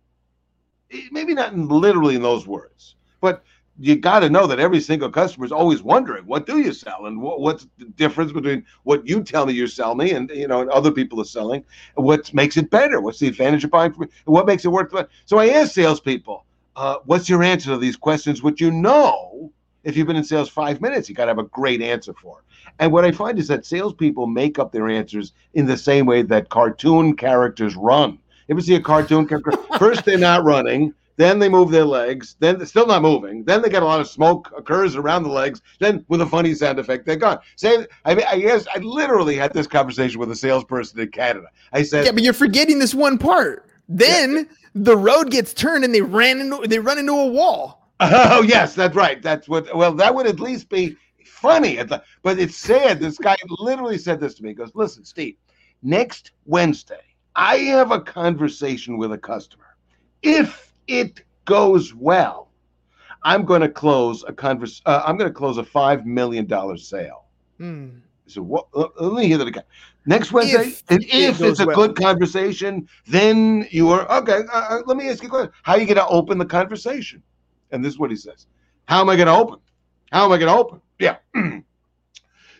Eh, 0.91 1.07
Maybe 1.11 1.33
not 1.33 1.53
in, 1.53 1.67
literally 1.67 2.15
in 2.15 2.21
those 2.21 2.47
words, 2.47 2.95
but 3.21 3.43
you 3.79 3.95
got 3.95 4.21
to 4.21 4.29
know 4.29 4.47
that 4.47 4.59
every 4.59 4.79
single 4.79 5.09
customer 5.09 5.45
is 5.45 5.51
always 5.51 5.83
wondering 5.83 6.25
what 6.25 6.45
do 6.47 6.57
you 6.57 6.73
sell? 6.73 7.05
And 7.05 7.21
what, 7.21 7.41
what's 7.41 7.67
the 7.77 7.85
difference 7.85 8.31
between 8.31 8.65
what 8.83 9.07
you 9.07 9.23
tell 9.23 9.45
me 9.45 9.53
you 9.53 9.67
sell 9.67 9.93
me 9.95 10.11
and 10.11 10.29
you 10.31 10.47
know 10.47 10.61
and 10.61 10.69
other 10.71 10.91
people 10.91 11.21
are 11.21 11.25
selling? 11.25 11.63
What 11.95 12.33
makes 12.33 12.57
it 12.57 12.71
better? 12.71 13.01
What's 13.01 13.19
the 13.19 13.27
advantage 13.27 13.63
of 13.63 13.71
buying 13.71 13.93
from 13.93 14.03
me 14.05 14.07
what 14.25 14.47
makes 14.47 14.65
it 14.65 14.69
worth 14.69 14.93
it 14.93 15.09
so 15.25 15.37
i 15.37 15.49
ask 15.49 15.73
salespeople 15.73 16.45
uh, 16.75 16.97
what's 17.05 17.27
your 17.27 17.41
answer 17.41 17.71
to 17.71 17.77
these 17.77 17.95
questions? 17.97 18.43
Which 18.43 18.61
you 18.61 18.69
know 18.71 19.51
if 19.83 19.97
you've 19.97 20.05
been 20.05 20.15
in 20.15 20.23
sales 20.23 20.47
five 20.49 20.79
minutes 20.79 21.09
you 21.09 21.15
got 21.15 21.25
to 21.25 21.31
have 21.31 21.39
a 21.39 21.43
great 21.43 21.81
answer 21.81 22.13
for 22.13 22.43
and 22.79 22.91
what 22.91 23.05
i 23.05 23.11
find 23.11 23.39
is 23.39 23.47
that 23.47 23.65
salespeople 23.65 24.27
make 24.27 24.59
up 24.59 24.71
their 24.71 24.87
answers 24.87 25.33
in 25.53 25.65
the 25.65 25.77
same 25.77 26.05
way 26.05 26.21
that 26.21 26.49
cartoon 26.49 27.15
characters 27.15 27.75
run 27.75 28.11
you 28.47 28.53
ever 28.53 28.61
see 28.61 28.75
a 28.75 28.81
cartoon 28.81 29.27
character 29.27 29.51
first 29.77 30.05
they're 30.05 30.17
not 30.17 30.43
running 30.43 30.93
then 31.17 31.39
they 31.39 31.49
move 31.49 31.71
their 31.71 31.83
legs. 31.83 32.35
Then 32.39 32.57
they're 32.57 32.67
still 32.67 32.85
not 32.85 33.01
moving. 33.01 33.43
Then 33.43 33.61
they 33.61 33.69
get 33.69 33.81
a 33.81 33.85
lot 33.85 33.99
of 33.99 34.07
smoke 34.07 34.53
occurs 34.55 34.95
around 34.95 35.23
the 35.23 35.29
legs. 35.29 35.61
Then 35.79 36.05
with 36.07 36.21
a 36.21 36.25
funny 36.27 36.53
sound 36.53 36.77
effect, 36.79 37.05
they're 37.05 37.15
gone. 37.15 37.39
Say, 37.55 37.87
I 38.05 38.15
mean, 38.15 38.25
I 38.29 38.39
guess 38.39 38.67
I 38.73 38.77
literally 38.77 39.35
had 39.35 39.51
this 39.51 39.65
conversation 39.65 40.19
with 40.19 40.31
a 40.31 40.35
salesperson 40.35 40.99
in 40.99 41.09
Canada. 41.09 41.47
I 41.73 41.81
said, 41.81 42.05
Yeah, 42.05 42.11
but 42.11 42.21
you're 42.21 42.33
forgetting 42.33 42.77
this 42.77 42.93
one 42.93 43.17
part. 43.17 43.65
Then 43.89 44.47
the 44.75 44.95
road 44.95 45.31
gets 45.31 45.53
turned 45.53 45.83
and 45.83 45.93
they 45.93 46.01
ran 46.01 46.39
into 46.39 46.67
they 46.67 46.79
run 46.79 46.99
into 46.99 47.13
a 47.13 47.27
wall. 47.27 47.89
"Oh 47.99 48.43
yes, 48.43 48.75
that's 48.75 48.95
right. 48.95 49.21
That's 49.23 49.47
what. 49.47 49.75
Well, 49.75 49.93
that 49.93 50.13
would 50.13 50.27
at 50.27 50.39
least 50.39 50.69
be 50.69 50.95
funny. 51.27 51.77
At 51.77 51.89
the, 51.89 52.03
but 52.23 52.39
it's 52.39 52.55
sad. 52.57 52.99
This 52.99 53.17
guy 53.17 53.35
literally 53.59 53.97
said 53.97 54.19
this 54.19 54.35
to 54.35 54.43
me. 54.43 54.49
He 54.49 54.55
goes, 54.55 54.71
"Listen, 54.73 55.05
Steve, 55.05 55.35
next 55.83 56.31
Wednesday, 56.45 57.01
I 57.35 57.57
have 57.57 57.91
a 57.91 58.01
conversation 58.01 58.97
with 58.97 59.11
a 59.13 59.17
customer. 59.17 59.75
If 60.23 60.73
it 60.87 61.21
goes 61.45 61.93
well, 61.93 62.49
I'm 63.23 63.45
going 63.45 63.61
to 63.61 63.69
close 63.69 64.23
a 64.27 64.33
convers. 64.33 64.81
Uh, 64.85 65.03
I'm 65.05 65.17
going 65.17 65.29
to 65.29 65.33
close 65.33 65.57
a 65.57 65.63
five 65.63 66.05
million 66.05 66.45
dollar 66.45 66.77
sale." 66.77 67.25
Hmm. 67.57 67.89
So 68.27 68.41
what? 68.41 68.67
Let 68.73 69.13
me 69.13 69.27
hear 69.27 69.37
that 69.37 69.47
again. 69.47 69.63
Next 70.05 70.31
Wednesday, 70.31 70.69
If 70.69 70.83
and 70.89 71.03
if 71.09 71.39
goes 71.39 71.51
it's 71.51 71.59
a 71.59 71.65
well. 71.65 71.75
good 71.75 71.95
conversation, 71.95 72.87
then 73.07 73.67
you 73.71 73.89
are 73.89 74.09
okay. 74.19 74.41
Uh, 74.53 74.65
uh, 74.69 74.81
let 74.85 74.97
me 74.97 75.09
ask 75.09 75.21
you 75.21 75.27
a 75.27 75.31
question: 75.31 75.51
How 75.63 75.73
are 75.73 75.79
you 75.79 75.85
going 75.85 75.97
to 75.97 76.07
open 76.07 76.37
the 76.37 76.45
conversation? 76.45 77.21
And 77.71 77.83
this 77.83 77.93
is 77.93 77.99
what 77.99 78.09
he 78.09 78.15
says: 78.15 78.47
How 78.85 79.01
am 79.01 79.09
I 79.09 79.15
going 79.15 79.27
to 79.27 79.33
open? 79.33 79.59
How 80.11 80.25
am 80.25 80.31
I 80.31 80.37
going 80.37 80.51
to 80.51 80.57
open? 80.57 80.81
Yeah. 80.99 81.17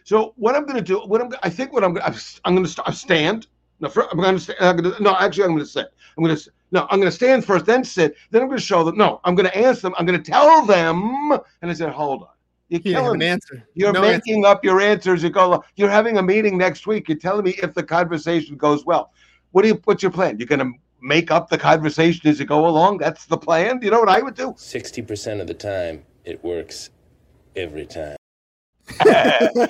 so 0.03 0.33
what 0.37 0.55
I'm 0.55 0.63
going 0.65 0.77
to 0.77 0.81
do? 0.81 0.99
What 0.99 1.21
I'm? 1.21 1.31
I 1.43 1.49
think 1.49 1.73
what 1.73 1.83
I'm. 1.83 1.93
gonna- 1.93 2.15
I'm 2.45 2.53
going 2.55 2.65
to 2.65 2.69
st- 2.71 2.95
stand. 2.95 3.47
No, 3.79 3.89
fir- 3.89 4.07
I'm 4.11 4.17
going 4.19 4.35
to 4.35 4.41
stand. 4.41 4.57
I'm 4.61 4.77
gonna, 4.77 4.95
no, 4.99 5.15
actually, 5.15 5.43
I'm 5.45 5.51
going 5.51 5.63
to 5.63 5.69
sit. 5.69 5.87
I'm 6.17 6.23
going 6.23 6.35
to. 6.35 6.51
No, 6.71 6.85
I'm 6.89 6.99
going 6.99 7.09
to 7.09 7.15
stand 7.15 7.45
first, 7.45 7.65
then 7.65 7.83
sit. 7.83 8.15
Then 8.31 8.41
I'm 8.41 8.47
going 8.49 8.59
to 8.59 8.63
show 8.65 8.83
them. 8.83 8.97
No, 8.97 9.21
I'm 9.23 9.35
going 9.35 9.49
to 9.49 9.57
ask 9.57 9.81
them. 9.81 9.93
I'm 9.97 10.05
going 10.05 10.21
to 10.21 10.31
tell 10.31 10.65
them. 10.65 11.31
And 11.61 11.71
I 11.71 11.73
said, 11.73 11.89
hold 11.91 12.23
on. 12.23 12.29
You're 12.69 12.79
He 12.79 12.89
didn't 12.89 12.95
have 12.95 13.03
killing 13.05 13.21
an 13.21 13.27
answer. 13.29 13.67
You're 13.75 13.93
No 13.93 14.03
answer. 14.03 14.21
making 14.27 14.45
up 14.45 14.65
your 14.65 14.81
answers. 14.81 15.23
You 15.23 15.29
go. 15.29 15.63
You're 15.77 15.89
having 15.89 16.17
a 16.17 16.23
meeting 16.23 16.57
next 16.57 16.85
week. 16.85 17.07
You're 17.07 17.17
telling 17.17 17.45
me 17.45 17.51
if 17.63 17.73
the 17.73 17.83
conversation 17.83 18.57
goes 18.57 18.85
well. 18.85 19.13
What 19.51 19.61
do 19.61 19.69
you? 19.69 19.81
What's 19.85 20.03
your 20.03 20.11
plan? 20.11 20.37
You're 20.37 20.47
going 20.47 20.59
to 20.59 20.71
make 21.01 21.31
up 21.31 21.49
the 21.49 21.57
conversation 21.57 22.27
as 22.29 22.37
you 22.39 22.45
go 22.45 22.67
along. 22.67 22.97
That's 22.97 23.25
the 23.27 23.37
plan. 23.37 23.79
You 23.81 23.91
know 23.91 23.99
what 24.01 24.09
I 24.09 24.21
would 24.21 24.35
do? 24.35 24.51
60% 24.51 25.39
of 25.39 25.47
the 25.47 25.53
time, 25.53 26.03
it 26.25 26.43
works 26.43 26.89
every 27.55 27.85
time. 27.85 28.16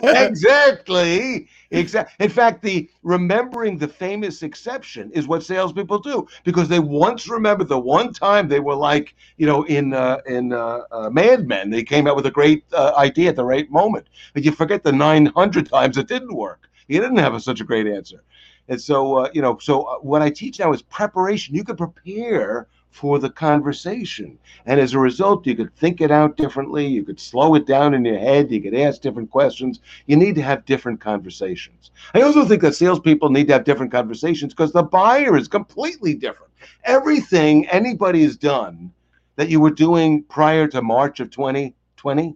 exactly. 0.03 1.47
Exactly. 1.71 2.25
In 2.25 2.30
fact, 2.30 2.62
the 2.62 2.89
remembering 3.03 3.77
the 3.77 3.88
famous 3.88 4.41
exception 4.43 5.12
is 5.12 5.27
what 5.27 5.43
salespeople 5.43 5.99
do 5.99 6.27
because 6.43 6.67
they 6.69 6.80
once 6.80 7.27
remember 7.27 7.63
the 7.63 7.80
one 7.80 8.13
time 8.13 8.47
they 8.47 8.60
were 8.60 8.75
like, 8.75 9.15
you 9.38 9.45
know, 9.45 9.63
in 9.63 9.93
uh, 9.93 10.19
in 10.27 10.53
uh, 10.53 10.82
uh, 10.91 11.10
Mad 11.10 11.47
Men, 11.47 11.69
they 11.69 11.84
came 11.84 12.08
out 12.08 12.15
with 12.15 12.25
a 12.25 12.32
great 12.32 12.63
uh, 12.73 12.93
idea 12.97 13.30
at 13.30 13.36
the 13.36 13.43
right 13.45 13.69
moment, 13.71 14.08
but 14.34 14.43
you 14.43 14.51
forget 14.51 14.84
the 14.84 14.91
900 14.91 15.69
times 15.69 15.97
it 15.97 16.08
didn't 16.08 16.36
work. 16.36 16.69
You 16.88 17.01
didn't 17.01 17.17
have 17.17 17.34
a, 17.34 17.39
such 17.39 17.60
a 17.60 17.65
great 17.65 17.88
answer. 17.88 18.23
And 18.69 18.80
so, 18.82 19.15
uh, 19.15 19.30
you 19.34 19.41
know, 19.41 19.58
so 19.60 19.84
uh, 19.84 19.97
what 19.99 20.21
I 20.21 20.30
teach 20.30 20.60
now 20.60 20.73
is 20.73 20.82
preparation. 20.82 21.56
You 21.56 21.63
could 21.63 21.77
prepare 21.77 22.67
for 22.97 23.19
the 23.19 23.29
conversation. 23.29 24.39
And 24.65 24.79
as 24.79 24.93
a 24.93 24.99
result, 24.99 25.45
you 25.45 25.55
could 25.55 25.73
think 25.75 26.01
it 26.01 26.10
out 26.10 26.36
differently. 26.36 26.88
You 26.88 27.03
could 27.03 27.19
slow 27.19 27.53
it 27.53 27.67
down 27.67 27.93
in 27.93 28.03
your 28.03 28.17
head. 28.17 28.51
You 28.51 28.60
could 28.60 28.73
ask 28.73 29.01
different 29.01 29.29
questions. 29.29 29.81
You 30.07 30.15
need 30.15 30.33
to 30.33 30.41
have 30.41 30.65
different 30.65 30.99
conversations. 30.99 31.91
I 32.15 32.21
also 32.21 32.43
think 32.43 32.63
that 32.63 32.75
salespeople 32.75 33.29
need 33.29 33.47
to 33.47 33.53
have 33.53 33.65
different 33.65 33.91
conversations 33.91 34.53
because 34.53 34.71
the 34.71 34.81
buyer 34.81 35.38
is 35.38 35.47
completely 35.47 36.15
different. 36.15 36.51
Everything 36.86 37.67
anybody 37.69 38.23
has 38.23 38.36
done 38.36 38.91
that 39.36 39.49
you 39.49 39.60
were 39.60 39.69
doing 39.69 40.23
prior 40.23 40.67
to 40.67 40.81
March 40.81 41.19
of 41.19 41.29
2020, 41.29 42.36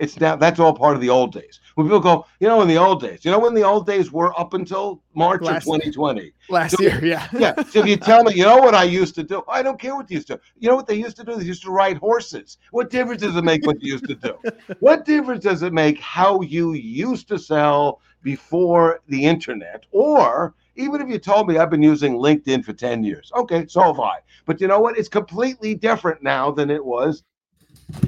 it's 0.00 0.18
now 0.20 0.36
that's 0.36 0.60
all 0.60 0.72
part 0.72 0.94
of 0.94 1.00
the 1.00 1.08
old 1.10 1.32
days. 1.32 1.60
When 1.74 1.86
people 1.86 2.00
go, 2.00 2.26
you 2.40 2.48
know, 2.48 2.60
in 2.62 2.68
the 2.68 2.76
old 2.76 3.00
days, 3.00 3.24
you 3.24 3.30
know, 3.30 3.38
when 3.38 3.54
the 3.54 3.62
old 3.62 3.86
days 3.86 4.10
were 4.12 4.38
up 4.38 4.54
until 4.54 5.02
March 5.14 5.42
Last- 5.42 5.66
of 5.66 5.74
2020 5.80 6.32
Last 6.48 6.76
So- 6.76 6.82
year, 6.82 7.04
yeah. 7.04 7.28
yeah. 7.32 7.54
So 7.70 7.80
if 7.80 7.86
you 7.86 7.96
tell 8.10 8.24
me, 8.24 8.34
you 8.34 8.44
know 8.44 8.58
what 8.58 8.74
I 8.74 8.84
used 8.84 9.14
to 9.16 9.22
do? 9.22 9.42
I 9.48 9.62
don't 9.62 9.78
care 9.78 9.94
what 9.94 10.10
you 10.10 10.16
used 10.16 10.28
to. 10.28 10.36
Do. 10.36 10.40
You 10.58 10.68
know 10.70 10.76
what 10.76 10.86
they 10.86 10.96
used 10.96 11.16
to 11.18 11.24
do? 11.24 11.36
They 11.36 11.44
used 11.44 11.62
to 11.64 11.70
ride 11.70 11.98
horses. 11.98 12.58
What 12.72 12.90
difference 12.90 13.22
does 13.22 13.36
it 13.36 13.44
make 13.44 13.66
what 13.66 13.80
you 13.82 13.92
used 13.92 14.06
to 14.08 14.14
do? 14.14 14.34
What 14.80 15.04
difference 15.04 15.44
does 15.44 15.62
it 15.62 15.72
make 15.72 15.98
how 16.00 16.40
you 16.40 16.72
used 16.74 17.28
to 17.28 17.38
sell 17.38 18.00
before 18.22 19.00
the 19.08 19.24
internet 19.24 19.84
or 19.92 20.54
Even 20.76 21.00
if 21.00 21.08
you 21.08 21.18
told 21.18 21.48
me 21.48 21.58
I've 21.58 21.70
been 21.70 21.82
using 21.82 22.14
LinkedIn 22.14 22.64
for 22.64 22.72
10 22.72 23.02
years, 23.02 23.32
okay, 23.34 23.66
so 23.66 23.82
have 23.82 23.98
I. 23.98 24.18
But 24.46 24.60
you 24.60 24.68
know 24.68 24.78
what? 24.78 24.96
It's 24.96 25.08
completely 25.08 25.74
different 25.74 26.22
now 26.22 26.52
than 26.52 26.70
it 26.70 26.84
was. 26.84 27.24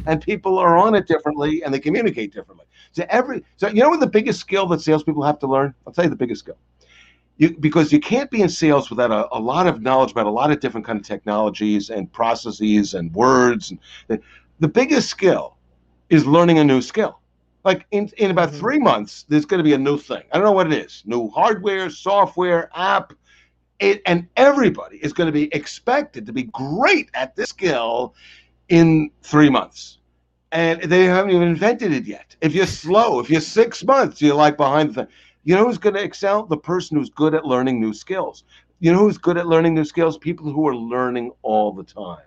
And 0.07 0.21
people 0.21 0.59
are 0.59 0.77
on 0.77 0.95
it 0.95 1.07
differently 1.07 1.63
and 1.63 1.73
they 1.73 1.81
communicate 1.81 2.35
differently. 2.35 2.67
So 2.93 3.07
every 3.09 3.45
so 3.57 3.69
you 3.69 3.81
know 3.81 3.89
what 3.89 4.01
the 4.01 4.07
biggest 4.07 4.41
skill 4.41 4.67
that 4.69 4.81
salespeople 4.81 5.23
have 5.23 5.39
to 5.41 5.47
learn? 5.47 5.75
I'll 5.87 5.93
tell 5.93 6.05
you 6.05 6.11
the 6.11 6.17
biggest 6.17 6.41
skill. 6.41 6.59
You, 7.39 7.57
because 7.57 7.91
you 7.91 8.01
can't 8.01 8.31
be 8.31 8.43
in 8.43 8.51
sales 8.51 8.91
without 8.91 9.11
a, 9.11 9.27
a 9.35 9.41
lot 9.41 9.67
of 9.67 9.81
knowledge 9.81 10.11
about 10.11 10.27
a 10.27 10.31
lot 10.31 10.51
of 10.51 10.61
different 10.61 10.87
kind 10.87 11.01
of 11.01 11.07
technologies 11.07 11.89
and 11.89 12.13
processes 12.13 12.93
and 12.93 13.13
words. 13.15 13.71
And 13.71 13.79
the, 14.09 14.21
the 14.59 14.69
biggest 14.69 15.09
skill 15.09 15.57
is 16.11 16.27
learning 16.27 16.59
a 16.59 16.65
new 16.65 16.83
skill. 16.83 17.21
Like 17.65 17.87
in, 17.93 18.11
in 18.19 18.31
about 18.31 18.51
mm-hmm. 18.51 18.59
three 18.59 18.79
months, 18.79 19.25
there's 19.29 19.47
going 19.47 19.59
to 19.59 19.65
be 19.65 19.73
a 19.73 19.79
new 19.79 19.97
thing. 19.97 20.23
I 20.33 20.37
don't 20.37 20.45
know 20.45 20.53
what 20.53 20.67
it 20.67 20.75
is 20.75 21.03
new 21.07 21.31
hardware, 21.31 21.89
software, 21.89 22.71
app. 22.75 23.15
It, 23.79 24.03
and 24.05 24.29
everybody 24.37 24.99
is 24.99 25.15
going 25.15 25.29
to 25.29 25.33
be 25.33 25.49
expected 25.55 26.27
to 26.27 26.35
be 26.35 26.43
great 26.43 27.09
at 27.15 27.35
this 27.35 27.49
skill 27.49 28.15
in 28.71 29.11
three 29.23 29.51
months. 29.51 29.99
And 30.53 30.83
they 30.83 31.05
haven't 31.05 31.33
even 31.33 31.49
invented 31.49 31.93
it 31.93 32.07
yet. 32.07 32.35
If 32.41 32.55
you're 32.55 32.67
slow, 32.67 33.21
if 33.21 33.29
you're 33.29 33.41
six 33.41 33.85
months, 33.85 34.23
you're 34.23 34.35
like 34.35 34.57
behind 34.57 34.91
the 34.91 34.95
thing. 34.95 35.07
You 35.45 35.55
know 35.55 35.67
who's 35.67 35.79
going 35.79 35.95
to 35.95 36.03
excel? 36.03 36.45
The 36.45 36.57
person 36.57 36.97
who's 36.97 37.11
good 37.11 37.35
at 37.35 37.45
learning 37.45 37.81
new 37.81 37.93
skills. 37.93 38.45
You 38.81 38.93
know 38.93 38.99
who's 38.99 39.19
good 39.19 39.37
at 39.37 39.47
learning 39.47 39.75
new 39.75 39.85
skills? 39.85 40.19
People 40.19 40.51
who 40.51 40.67
are 40.67 40.75
learning 40.75 41.33
all 41.43 41.73
the 41.73 41.85
time. 41.85 42.25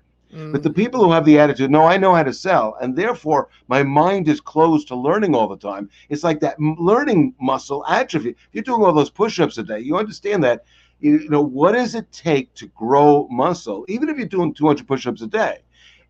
But 0.52 0.64
the 0.64 0.70
mm. 0.70 0.76
people 0.76 1.04
who 1.04 1.12
have 1.12 1.26
the 1.26 1.38
attitude, 1.38 1.70
no, 1.70 1.84
I 1.86 1.98
know 1.98 2.16
how 2.16 2.24
to 2.24 2.34
sell, 2.34 2.76
and 2.82 2.96
therefore 2.96 3.50
my 3.68 3.84
mind 3.84 4.28
is 4.28 4.42
closed 4.42 4.88
to 4.88 4.96
learning 4.96 5.36
all 5.36 5.48
the 5.48 5.58
time. 5.58 5.92
It's 6.10 6.24
like 6.24 6.40
that 6.40 6.60
learning 6.60 7.36
muscle 7.40 7.86
atrophy. 7.88 8.30
If 8.30 8.38
you're 8.52 8.64
doing 8.64 8.82
all 8.82 8.94
those 8.94 9.12
push-ups 9.12 9.60
a 9.60 9.64
day, 9.64 9.80
you 9.80 9.96
understand 9.96 10.44
that. 10.44 10.66
You 11.02 11.30
know 11.30 11.42
what 11.42 11.74
does 11.74 11.94
it 11.94 12.12
take 12.12 12.54
to 12.56 12.68
grow 12.68 13.28
muscle? 13.30 13.86
Even 13.90 14.10
if 14.10 14.18
you're 14.18 14.26
doing 14.26 14.54
200 14.54 14.88
push-ups 14.88 15.22
a 15.22 15.28
day, 15.28 15.60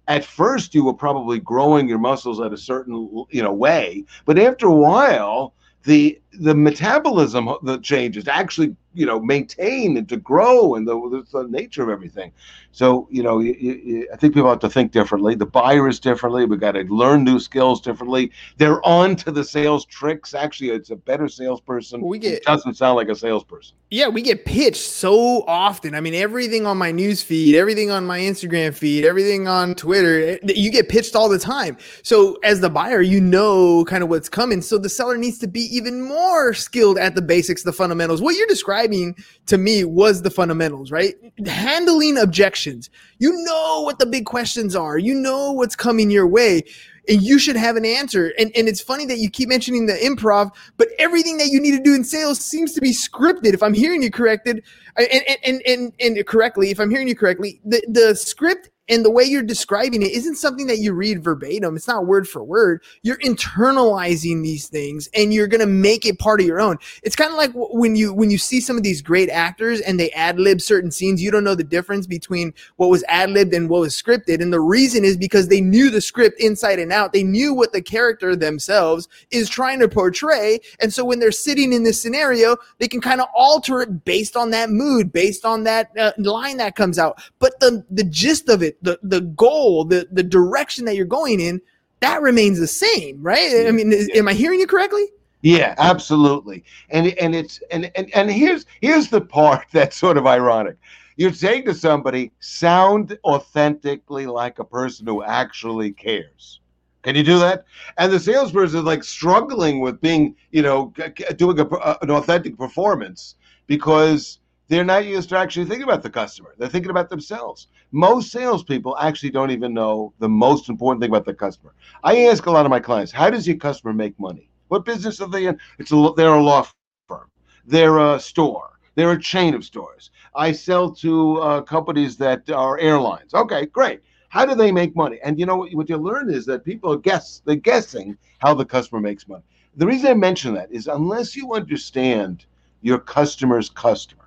at 0.08 0.26
first 0.26 0.76
you 0.76 0.84
were 0.84 0.94
probably 0.94 1.39
growing 1.39 1.88
your 1.88 2.00
muscles 2.00 2.39
at 2.42 2.54
a 2.54 2.58
certain 2.58 3.26
you 3.30 3.42
know 3.42 3.54
way, 3.54 4.04
but 4.26 4.38
after 4.39 4.68
a 4.68 4.74
while, 4.74 5.54
the 5.84 6.20
the 6.39 6.56
metabolism 6.56 7.50
that 7.63 7.84
changes 7.84 8.28
actually 8.28 8.76
you 8.96 9.06
know 9.06 9.19
maintain 9.19 9.98
and 9.98 10.08
to 10.08 10.17
grow 10.17 10.76
and 10.76 10.88
the, 10.88 10.93
the, 11.10 11.43
the 11.43 11.48
nature 11.50 11.82
of 11.84 11.89
everything 11.89 12.32
so 12.72 13.08
you 13.12 13.24
know 13.24 13.39
you, 13.39 13.54
you, 13.54 14.08
i 14.13 14.15
think 14.15 14.34
people 14.34 14.50
have 14.50 14.60
to 14.60 14.69
think 14.69 14.91
differently 14.91 15.34
the 15.36 15.46
buyer 15.46 15.88
is 15.88 16.00
differently 16.00 16.46
we 16.46 16.58
got 16.58 16.74
to 16.74 16.82
learn 16.84 17.24
new 17.24 17.39
skills 17.39 17.82
differently 17.82 18.32
they're 18.58 18.86
on 18.86 19.15
to 19.15 19.32
the 19.32 19.43
sales 19.43 19.86
tricks 19.86 20.34
actually 20.34 20.69
it's 20.69 20.91
a 20.91 20.96
better 20.96 21.28
salesperson 21.28 22.02
We 22.02 22.19
get- 22.19 22.43
who 22.46 22.54
doesn't 22.54 22.76
sound 22.76 22.96
like 22.98 23.10
a 23.10 23.15
salesperson 23.15 23.76
Yeah, 23.89 24.08
we 24.08 24.22
get 24.24 24.46
pitched 24.46 24.88
so 25.06 25.43
often. 25.48 25.93
I 25.93 26.02
mean, 26.02 26.15
everything 26.15 26.65
on 26.65 26.78
my 26.80 26.91
news 26.91 27.22
feed, 27.22 27.56
everything 27.56 27.91
on 27.91 28.08
my 28.08 28.19
Instagram 28.19 28.74
feed, 28.74 29.06
everything 29.06 29.48
on 29.48 29.76
Twitter, 29.76 30.15
eh, 30.19 30.38
you 30.63 30.72
get 30.72 30.89
pitched 30.89 31.15
all 31.15 31.30
the 31.30 31.38
time. 31.38 31.78
So, 32.02 32.38
as 32.43 32.60
the 32.60 32.72
buyer, 32.72 33.02
you 33.02 33.22
know 33.22 33.86
kind 33.86 34.02
of 34.04 34.10
what's 34.10 34.30
coming. 34.30 34.62
So, 34.63 34.80
the 34.80 34.89
seller 34.89 35.15
needs 35.17 35.38
to 35.39 35.48
be 35.48 35.62
even 35.78 36.02
more 36.02 36.23
skilled 36.54 36.98
at 36.98 37.16
the 37.16 37.22
basics, 37.22 37.64
the 37.64 37.74
fundamentals. 37.74 38.22
What 38.22 38.36
you're 38.36 38.48
describing 38.48 39.16
to 39.48 39.58
me 39.58 39.84
was 39.84 40.22
the 40.22 40.30
fundamentals, 40.30 40.92
right? 40.92 41.16
Handling 41.46 42.18
objections. 42.18 42.90
You 43.20 43.32
know 43.44 43.82
what 43.82 44.00
the 44.00 44.06
big 44.06 44.26
questions 44.26 44.76
are, 44.76 44.98
you 44.98 45.14
know 45.14 45.52
what's 45.52 45.76
coming 45.76 46.10
your 46.12 46.28
way 46.28 46.64
and 47.10 47.22
you 47.22 47.38
should 47.40 47.56
have 47.56 47.76
an 47.76 47.86
answer. 47.86 48.34
And 48.38 48.52
and 48.56 48.68
it's 48.68 48.82
funny 48.82 49.06
that 49.06 49.18
you 49.18 49.30
keep 49.30 49.50
mentioning 49.50 49.86
the 49.86 49.94
improv, 49.94 50.52
but 50.78 50.90
everything 51.00 51.38
that 51.38 51.48
you 51.48 51.60
need 51.60 51.78
to 51.78 51.84
do 51.84 51.94
in 51.94 52.04
sales 52.04 52.40
seems 52.40 52.74
to 52.74 52.82
be 52.82 52.92
scripted. 52.92 53.54
If 53.54 53.64
I'm 53.64 53.74
hearing 53.74 54.02
you 54.02 54.12
corrected, 54.12 54.64
and 54.96 55.08
and 55.08 55.38
and 55.44 55.62
and, 55.66 55.94
and 56.00 56.26
correctly, 56.26 56.72
if 56.72 56.80
I'm 56.80 56.90
hearing 56.90 57.08
you 57.08 57.16
correctly, 57.16 57.60
the 57.66 57.84
the 57.88 58.16
script 58.16 58.70
and 58.89 59.06
the 59.06 59.12
way 59.12 59.24
you're 59.24 59.41
describing 59.43 60.02
it 60.02 60.12
isn't 60.12 60.36
something 60.36 60.67
that 60.67 60.80
you 60.80 60.93
read 60.93 61.24
verbatim. 61.24 61.76
It's 61.76 61.88
not 61.88 62.06
word 62.06 62.28
for 62.28 62.43
word. 62.43 62.84
You're 63.02 63.17
internalizing 63.19 64.43
these 64.43 64.67
things, 64.67 65.08
and 65.13 65.34
you're 65.34 65.48
gonna 65.48 65.65
make 65.65 66.06
it 66.06 66.19
part 66.19 66.41
of 66.41 66.46
your 66.46 66.60
own. 66.60 66.78
It's 67.02 67.15
kind 67.15 67.32
of 67.32 67.38
like 67.38 67.52
when 67.54 67.96
you 67.96 68.13
when 68.13 68.30
you 68.30 68.38
see 68.38 68.60
some 68.60 68.78
of 68.78 68.84
these 68.84 69.02
great 69.02 69.30
actors 69.30 69.80
and 69.82 70.00
they 70.00 70.12
ad 70.12 70.39
lib 70.39 70.62
certain 70.62 70.91
scenes. 70.91 71.22
You 71.22 71.32
don't 71.32 71.43
know 71.43 71.56
the 71.56 71.63
difference 71.63 72.08
between 72.08 72.54
what 72.76 72.89
was 72.89 73.04
ad 73.08 73.32
libbed 73.32 73.54
and 73.54 73.69
what 73.69 73.82
was 73.82 74.00
scripted, 74.00 74.41
and 74.41 74.52
the 74.52 74.60
reason 74.60 75.06
is 75.06 75.17
because 75.17 75.48
they 75.48 75.62
knew 75.62 75.89
the 75.89 76.02
script 76.02 76.39
inside 76.41 76.80
and 76.80 76.91
out. 76.91 77.13
They 77.13 77.24
knew 77.24 77.54
what 77.54 77.72
the 77.72 77.82
character 77.82 78.36
themselves 78.36 79.08
is 79.32 79.50
trying 79.50 79.80
to 79.80 79.88
portray, 79.88 80.60
and 80.82 80.93
so 80.93 81.06
when 81.06 81.19
they're 81.19 81.32
sitting 81.32 81.72
in 81.74 81.84
this 81.84 82.02
scenario, 82.02 82.58
they 82.80 82.88
can 82.88 83.02
kind 83.02 83.22
of 83.22 83.28
alter 83.34 83.82
it 83.82 84.04
based 84.04 84.36
on 84.36 84.50
that 84.52 84.69
mood, 84.69 85.13
based 85.13 85.46
on 85.46 85.63
that 85.63 85.91
uh, 85.98 86.12
line 86.17 86.58
that 86.58 86.76
comes 86.76 87.00
out. 87.00 87.22
But 87.39 87.60
the 87.60 87.86
the 87.89 88.04
gist 88.04 88.50
of 88.50 88.62
it, 88.62 88.73
the 88.82 89.00
the 89.04 89.22
goal, 89.22 89.86
the 89.86 90.08
the 90.12 90.24
direction 90.24 90.86
that 90.86 90.96
you're 90.96 91.06
going 91.06 91.40
in, 91.40 91.62
that 92.00 92.22
remains 92.22 92.60
the 92.60 92.68
same, 92.68 93.22
right? 93.22 93.66
I 93.68 93.72
mean, 93.72 93.92
is, 93.92 94.10
am 94.16 94.28
I 94.28 94.34
hearing 94.34 94.60
you 94.60 94.68
correctly? 94.68 95.06
Yeah, 95.42 95.76
absolutely. 95.78 96.64
And 96.90 97.08
and 97.20 97.36
it's 97.36 97.62
and 97.72 97.92
and 97.96 98.10
and 98.14 98.32
here's 98.32 98.66
here's 98.82 99.10
the 99.10 99.22
part 99.22 99.66
that's 99.72 99.98
sort 99.98 100.18
of 100.18 100.26
ironic. 100.26 100.78
You're 101.16 101.34
saying 101.34 101.66
to 101.66 101.76
somebody, 101.76 102.32
sound 102.40 103.18
authentically 103.24 104.26
like 104.26 104.58
a 104.58 104.64
person 104.64 105.06
who 105.06 105.24
actually 105.24 105.92
cares. 105.92 106.60
Can 107.04 107.16
you 107.16 107.24
do 107.24 107.38
that? 107.38 107.66
And 107.98 108.12
the 108.12 108.20
salesperson 108.20 108.80
is 108.80 108.86
like 108.86 109.04
struggling 109.04 109.80
with 109.80 110.02
being, 110.02 110.36
you 110.52 110.62
know, 110.62 110.94
doing 111.36 111.60
a- 111.60 111.98
an 112.02 112.10
authentic 112.10 112.58
performance 112.58 113.36
because 113.68 114.40
they're 114.69 114.86
not 114.86 115.06
used 115.06 115.30
to 115.30 115.38
actually 115.38 115.65
thinking 115.65 115.84
about 115.84 116.04
the 116.04 116.10
customer. 116.10 116.56
They're 116.58 116.69
thinking 116.69 116.91
about 116.91 117.10
themselves. 117.10 117.67
Most 117.91 118.32
salespeople 118.32 118.97
actually 118.97 119.32
don't 119.32 119.52
even 119.52 119.73
know 119.73 120.13
the 120.19 120.30
most 120.30 120.69
important 120.69 121.02
thing 121.02 121.12
about 121.12 121.26
the 121.26 121.34
customer. 121.34 121.73
I 122.04 122.26
ask 122.26 122.45
a 122.45 122.52
lot 122.52 122.65
of 122.65 122.69
my 122.69 122.80
clients, 122.80 123.12
how 123.12 123.30
does 123.30 123.47
your 123.47 123.58
customer 123.58 123.93
make 123.93 124.17
money? 124.19 124.49
What 124.69 124.86
business 124.86 125.19
are 125.19 125.30
they 125.30 125.47
in? 125.47 125.60
It's 125.80 125.91
a, 125.91 126.12
they're 126.15 126.34
a 126.34 126.41
law 126.41 126.65
firm. 127.08 127.30
They're 127.65 127.99
a 127.99 128.19
store. 128.19 128.80
They're 128.95 129.12
a 129.12 129.21
chain 129.21 129.54
of 129.54 129.65
stores. 129.65 130.12
I 130.36 130.52
sell 130.52 130.91
to 130.95 131.38
uh, 131.38 131.62
companies 131.62 132.17
that 132.17 132.49
are 132.49 132.80
airlines. 132.80 133.34
Okay, 133.34 133.65
great. 133.65 134.02
How 134.30 134.45
do 134.45 134.56
they 134.56 134.71
make 134.71 134.95
money? 134.95 135.19
And 135.23 135.39
you 135.39 135.45
know 135.45 135.58
what, 135.58 135.73
what 135.73 135.89
you 135.89 135.97
learn 135.97 136.32
is 136.32 136.45
that 136.45 136.63
people 136.63 136.91
are 136.91 136.97
guess 136.97 137.41
they're 137.45 137.56
guessing 137.56 138.17
how 138.39 138.54
the 138.54 138.65
customer 138.65 139.02
makes 139.02 139.28
money. 139.28 139.43
The 139.76 139.86
reason 139.86 140.10
I 140.10 140.13
mention 140.13 140.54
that 140.56 140.71
is 140.71 140.88
unless 140.88 141.36
you 141.36 141.54
understand 141.54 142.45
your 142.82 142.99
customer's 142.99 143.69
customer 143.69 144.23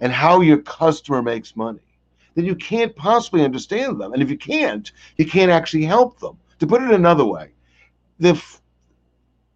and 0.00 0.12
how 0.12 0.40
your 0.40 0.58
customer 0.58 1.22
makes 1.22 1.56
money, 1.56 1.80
then 2.34 2.44
you 2.44 2.54
can't 2.54 2.94
possibly 2.96 3.44
understand 3.44 4.00
them. 4.00 4.12
And 4.12 4.22
if 4.22 4.30
you 4.30 4.36
can't, 4.36 4.90
you 5.16 5.26
can't 5.26 5.50
actually 5.50 5.84
help 5.84 6.18
them. 6.18 6.36
To 6.58 6.66
put 6.66 6.82
it 6.82 6.90
another 6.90 7.24
way, 7.24 7.50
the 8.18 8.42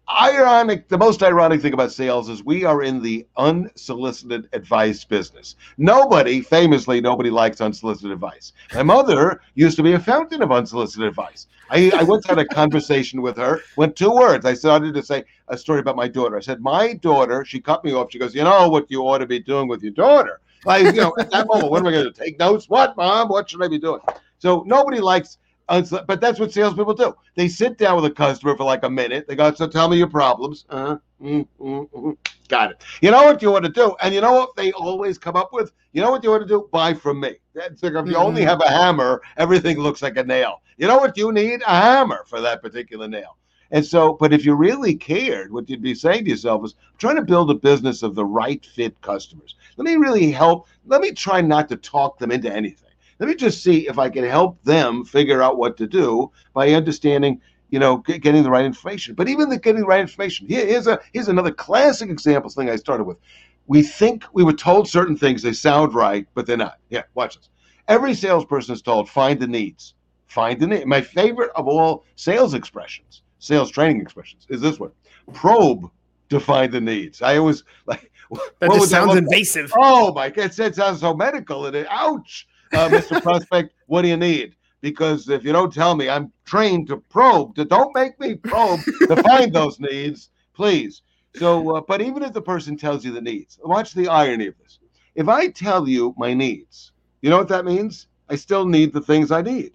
ironic 0.09 0.87
the 0.87 0.97
most 0.97 1.23
ironic 1.23 1.61
thing 1.61 1.73
about 1.73 1.91
sales 1.91 2.29
is 2.29 2.43
we 2.43 2.63
are 2.63 2.83
in 2.83 3.01
the 3.01 3.25
unsolicited 3.37 4.47
advice 4.53 5.03
business. 5.03 5.55
Nobody 5.77 6.41
famously 6.41 7.01
nobody 7.01 7.29
likes 7.29 7.61
unsolicited 7.61 8.11
advice. 8.11 8.53
My 8.73 8.83
mother 8.83 9.41
used 9.55 9.77
to 9.77 9.83
be 9.83 9.93
a 9.93 9.99
fountain 9.99 10.41
of 10.41 10.51
unsolicited 10.51 11.07
advice. 11.07 11.47
I, 11.69 11.91
I 11.95 12.03
once 12.03 12.27
had 12.27 12.37
a 12.37 12.45
conversation 12.45 13.21
with 13.21 13.37
her 13.37 13.61
went 13.75 13.95
two 13.95 14.11
words. 14.11 14.45
I 14.45 14.53
started 14.53 14.93
to 14.93 15.03
say 15.03 15.23
a 15.47 15.57
story 15.57 15.79
about 15.79 15.95
my 15.95 16.07
daughter. 16.07 16.37
I 16.37 16.41
said 16.41 16.61
my 16.61 16.93
daughter 16.93 17.43
she 17.43 17.59
cut 17.59 17.83
me 17.83 17.93
off. 17.93 18.11
She 18.11 18.19
goes 18.19 18.35
you 18.35 18.43
know 18.43 18.69
what 18.69 18.89
you 18.91 19.01
ought 19.01 19.19
to 19.19 19.25
be 19.25 19.39
doing 19.39 19.67
with 19.67 19.81
your 19.81 19.93
daughter? 19.93 20.41
Like 20.65 20.83
you 20.85 21.01
know 21.01 21.15
at 21.19 21.31
that 21.31 21.47
moment 21.47 21.71
what 21.71 21.79
am 21.79 21.87
i 21.87 21.91
going 21.91 22.11
to 22.11 22.11
take 22.11 22.39
notes? 22.39 22.69
What 22.69 22.95
mom? 22.95 23.29
What 23.29 23.49
should 23.49 23.63
i 23.63 23.67
be 23.67 23.79
doing? 23.79 24.01
So 24.37 24.63
nobody 24.67 24.99
likes 24.99 25.39
But 25.67 26.21
that's 26.21 26.39
what 26.39 26.51
salespeople 26.51 26.93
do. 26.93 27.15
They 27.35 27.47
sit 27.47 27.77
down 27.77 27.95
with 27.95 28.05
a 28.05 28.11
customer 28.11 28.55
for 28.55 28.63
like 28.63 28.83
a 28.83 28.89
minute. 28.89 29.27
They 29.27 29.35
go, 29.35 29.53
"So 29.53 29.67
tell 29.67 29.89
me 29.89 29.97
your 29.97 30.09
problems." 30.09 30.65
Uh, 30.69 30.97
mm, 31.21 31.47
mm, 31.59 31.89
mm. 31.89 32.17
Got 32.47 32.71
it. 32.71 32.83
You 33.01 33.09
know 33.09 33.23
what 33.23 33.41
you 33.41 33.51
want 33.51 33.65
to 33.65 33.71
do, 33.71 33.95
and 34.01 34.13
you 34.13 34.21
know 34.21 34.33
what 34.33 34.55
they 34.55 34.71
always 34.73 35.17
come 35.17 35.35
up 35.35 35.51
with. 35.51 35.71
You 35.93 36.01
know 36.01 36.11
what 36.11 36.23
you 36.23 36.29
want 36.29 36.43
to 36.43 36.47
do? 36.47 36.69
Buy 36.71 36.93
from 36.93 37.19
me. 37.19 37.37
That's 37.55 37.81
like 37.81 37.93
if 37.93 38.07
you 38.07 38.15
only 38.17 38.43
Mhm. 38.43 38.47
have 38.47 38.61
a 38.61 38.69
hammer, 38.69 39.21
everything 39.37 39.79
looks 39.79 40.03
like 40.03 40.17
a 40.17 40.23
nail. 40.23 40.61
You 40.77 40.87
know 40.87 40.97
what 40.97 41.17
you 41.17 41.31
need? 41.31 41.63
A 41.63 41.81
hammer 41.81 42.23
for 42.27 42.41
that 42.41 42.61
particular 42.61 43.07
nail. 43.07 43.37
And 43.71 43.83
so, 43.83 44.13
but 44.13 44.31
if 44.31 44.45
you 44.45 44.53
really 44.53 44.93
cared, 44.95 45.51
what 45.51 45.67
you'd 45.67 45.81
be 45.81 45.95
saying 45.95 46.25
to 46.25 46.29
yourself 46.29 46.63
is, 46.65 46.75
I'm 46.91 46.97
trying 46.99 47.15
to 47.15 47.23
build 47.23 47.49
a 47.49 47.55
business 47.55 48.03
of 48.03 48.13
the 48.13 48.23
right 48.25 48.63
fit 48.63 49.01
customers. 49.01 49.55
Let 49.77 49.85
me 49.85 49.95
really 49.95 50.31
help. 50.31 50.67
Let 50.85 51.01
me 51.01 51.11
try 51.11 51.41
not 51.41 51.67
to 51.69 51.75
talk 51.75 52.19
them 52.19 52.31
into 52.31 52.53
anything. 52.53 52.84
Let 53.19 53.29
me 53.29 53.35
just 53.35 53.63
see 53.63 53.87
if 53.87 53.97
I 53.97 54.09
can 54.09 54.23
help 54.23 54.61
them 54.63 55.05
figure 55.05 55.41
out 55.41 55.57
what 55.57 55.77
to 55.77 55.87
do 55.87 56.31
by 56.53 56.71
understanding, 56.71 57.41
you 57.69 57.79
know, 57.79 57.97
getting 57.97 58.43
the 58.43 58.49
right 58.49 58.65
information. 58.65 59.15
But 59.15 59.29
even 59.29 59.49
the 59.49 59.57
getting 59.57 59.81
the 59.81 59.87
right 59.87 60.01
information, 60.01 60.47
here, 60.47 60.65
here's 60.65 60.87
a 60.87 60.99
here's 61.13 61.29
another 61.29 61.51
classic 61.51 62.09
example 62.09 62.49
thing 62.49 62.69
I 62.69 62.75
started 62.75 63.05
with. 63.05 63.17
We 63.67 63.81
think 63.83 64.25
we 64.33 64.43
were 64.43 64.53
told 64.53 64.87
certain 64.87 65.17
things, 65.17 65.41
they 65.41 65.53
sound 65.53 65.93
right, 65.93 66.27
but 66.33 66.45
they're 66.45 66.57
not. 66.57 66.77
Yeah, 66.89 67.03
watch 67.15 67.35
this. 67.37 67.49
Every 67.87 68.13
salesperson 68.13 68.73
is 68.73 68.81
told, 68.81 69.09
find 69.09 69.39
the 69.39 69.47
needs. 69.47 69.93
Find 70.27 70.59
the 70.59 70.67
need. 70.67 70.85
My 70.85 71.01
favorite 71.01 71.51
of 71.55 71.67
all 71.67 72.03
sales 72.15 72.53
expressions, 72.53 73.21
sales 73.39 73.71
training 73.71 74.01
expressions, 74.01 74.45
is 74.49 74.61
this 74.61 74.79
one. 74.79 74.91
Probe 75.33 75.89
to 76.29 76.39
find 76.39 76.71
the 76.71 76.81
needs. 76.81 77.21
I 77.21 77.37
always 77.37 77.63
like 77.85 78.11
That 78.59 78.71
just 78.71 78.89
sounds 78.89 79.15
invasive. 79.15 79.71
Oh 79.77 80.13
my 80.13 80.29
God, 80.29 80.57
it 80.57 80.75
sounds 80.75 80.99
so 80.99 81.13
medical. 81.13 81.65
And 81.67 81.75
it, 81.75 81.87
ouch, 81.89 82.47
uh, 82.73 82.89
Mr. 82.89 83.21
Prospect, 83.21 83.73
what 83.87 84.01
do 84.01 84.07
you 84.07 84.17
need? 84.17 84.55
Because 84.81 85.29
if 85.29 85.43
you 85.43 85.51
don't 85.51 85.73
tell 85.73 85.95
me, 85.95 86.09
I'm 86.09 86.31
trained 86.45 86.87
to 86.87 86.97
probe. 86.97 87.55
To, 87.55 87.65
don't 87.65 87.93
make 87.95 88.19
me 88.19 88.35
probe 88.35 88.81
to 89.07 89.15
find 89.23 89.53
those 89.53 89.79
needs, 89.79 90.29
please. 90.53 91.01
So, 91.35 91.75
uh, 91.75 91.81
but 91.81 92.01
even 92.01 92.23
if 92.23 92.33
the 92.33 92.41
person 92.41 92.77
tells 92.77 93.03
you 93.03 93.11
the 93.11 93.21
needs, 93.21 93.59
watch 93.63 93.93
the 93.93 94.07
irony 94.07 94.47
of 94.47 94.57
this. 94.57 94.79
If 95.15 95.27
I 95.27 95.47
tell 95.47 95.87
you 95.87 96.13
my 96.17 96.33
needs, 96.33 96.91
you 97.21 97.29
know 97.29 97.37
what 97.37 97.47
that 97.49 97.65
means? 97.65 98.07
I 98.29 98.35
still 98.35 98.65
need 98.65 98.93
the 98.93 99.01
things 99.01 99.31
I 99.31 99.41
need. 99.41 99.73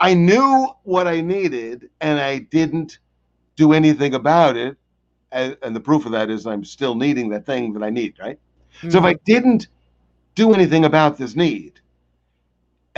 I 0.00 0.14
knew 0.14 0.68
what 0.84 1.08
I 1.08 1.20
needed, 1.20 1.90
and 2.00 2.20
I 2.20 2.38
didn't 2.38 2.98
do 3.56 3.72
anything 3.72 4.14
about 4.14 4.56
it. 4.56 4.76
And, 5.32 5.56
and 5.62 5.74
the 5.74 5.80
proof 5.80 6.06
of 6.06 6.12
that 6.12 6.30
is 6.30 6.46
I'm 6.46 6.64
still 6.64 6.94
needing 6.94 7.28
that 7.30 7.44
thing 7.44 7.72
that 7.74 7.82
I 7.82 7.90
need, 7.90 8.14
right? 8.18 8.38
So 8.88 8.98
if 8.98 9.04
I 9.04 9.14
didn't 9.24 9.68
do 10.36 10.54
anything 10.54 10.84
about 10.84 11.18
this 11.18 11.34
need, 11.34 11.80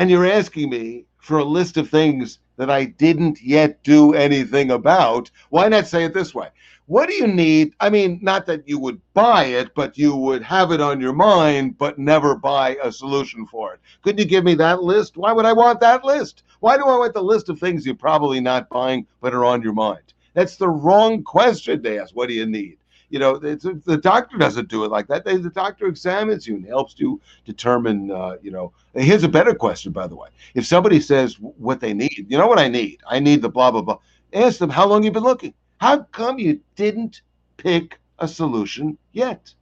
and 0.00 0.10
you're 0.10 0.24
asking 0.24 0.70
me 0.70 1.04
for 1.18 1.36
a 1.36 1.44
list 1.44 1.76
of 1.76 1.90
things 1.90 2.38
that 2.56 2.70
I 2.70 2.86
didn't 2.86 3.42
yet 3.42 3.84
do 3.84 4.14
anything 4.14 4.70
about, 4.70 5.30
why 5.50 5.68
not 5.68 5.86
say 5.86 6.04
it 6.04 6.14
this 6.14 6.34
way? 6.34 6.48
What 6.86 7.10
do 7.10 7.14
you 7.14 7.26
need? 7.26 7.74
I 7.80 7.90
mean, 7.90 8.18
not 8.22 8.46
that 8.46 8.66
you 8.66 8.78
would 8.78 8.98
buy 9.12 9.44
it, 9.44 9.74
but 9.74 9.98
you 9.98 10.16
would 10.16 10.42
have 10.42 10.72
it 10.72 10.80
on 10.80 11.02
your 11.02 11.12
mind, 11.12 11.76
but 11.76 11.98
never 11.98 12.34
buy 12.34 12.78
a 12.82 12.90
solution 12.90 13.46
for 13.46 13.74
it. 13.74 13.80
Couldn't 14.00 14.20
you 14.20 14.24
give 14.24 14.42
me 14.42 14.54
that 14.54 14.82
list? 14.82 15.18
Why 15.18 15.32
would 15.32 15.44
I 15.44 15.52
want 15.52 15.80
that 15.80 16.02
list? 16.02 16.44
Why 16.60 16.78
do 16.78 16.84
I 16.84 16.96
want 16.96 17.12
the 17.12 17.22
list 17.22 17.50
of 17.50 17.58
things 17.58 17.84
you're 17.84 17.94
probably 17.94 18.40
not 18.40 18.70
buying, 18.70 19.06
but 19.20 19.34
are 19.34 19.44
on 19.44 19.60
your 19.60 19.74
mind? 19.74 20.14
That's 20.32 20.56
the 20.56 20.70
wrong 20.70 21.22
question 21.22 21.82
to 21.82 22.00
ask. 22.00 22.16
What 22.16 22.28
do 22.30 22.34
you 22.34 22.46
need? 22.46 22.78
You 23.10 23.18
know, 23.18 23.34
it's, 23.42 23.64
the 23.64 23.96
doctor 23.96 24.38
doesn't 24.38 24.68
do 24.68 24.84
it 24.84 24.90
like 24.90 25.08
that. 25.08 25.24
They, 25.24 25.36
the 25.36 25.50
doctor 25.50 25.86
examines 25.86 26.46
you 26.46 26.54
and 26.56 26.64
helps 26.64 26.94
you 26.98 27.20
determine. 27.44 28.10
Uh, 28.10 28.36
you 28.40 28.50
know, 28.50 28.72
and 28.94 29.04
here's 29.04 29.24
a 29.24 29.28
better 29.28 29.54
question, 29.54 29.92
by 29.92 30.06
the 30.06 30.16
way. 30.16 30.28
If 30.54 30.66
somebody 30.66 31.00
says 31.00 31.34
what 31.40 31.80
they 31.80 31.92
need, 31.92 32.26
you 32.28 32.38
know 32.38 32.46
what 32.46 32.58
I 32.58 32.68
need? 32.68 33.00
I 33.08 33.18
need 33.18 33.42
the 33.42 33.48
blah 33.48 33.70
blah 33.70 33.82
blah. 33.82 33.98
Ask 34.32 34.58
them 34.58 34.70
how 34.70 34.86
long 34.86 35.02
you've 35.02 35.12
been 35.12 35.24
looking. 35.24 35.54
How 35.78 36.02
come 36.12 36.38
you 36.38 36.60
didn't 36.76 37.22
pick 37.56 37.98
a 38.20 38.28
solution 38.28 38.96
yet? 39.12 39.52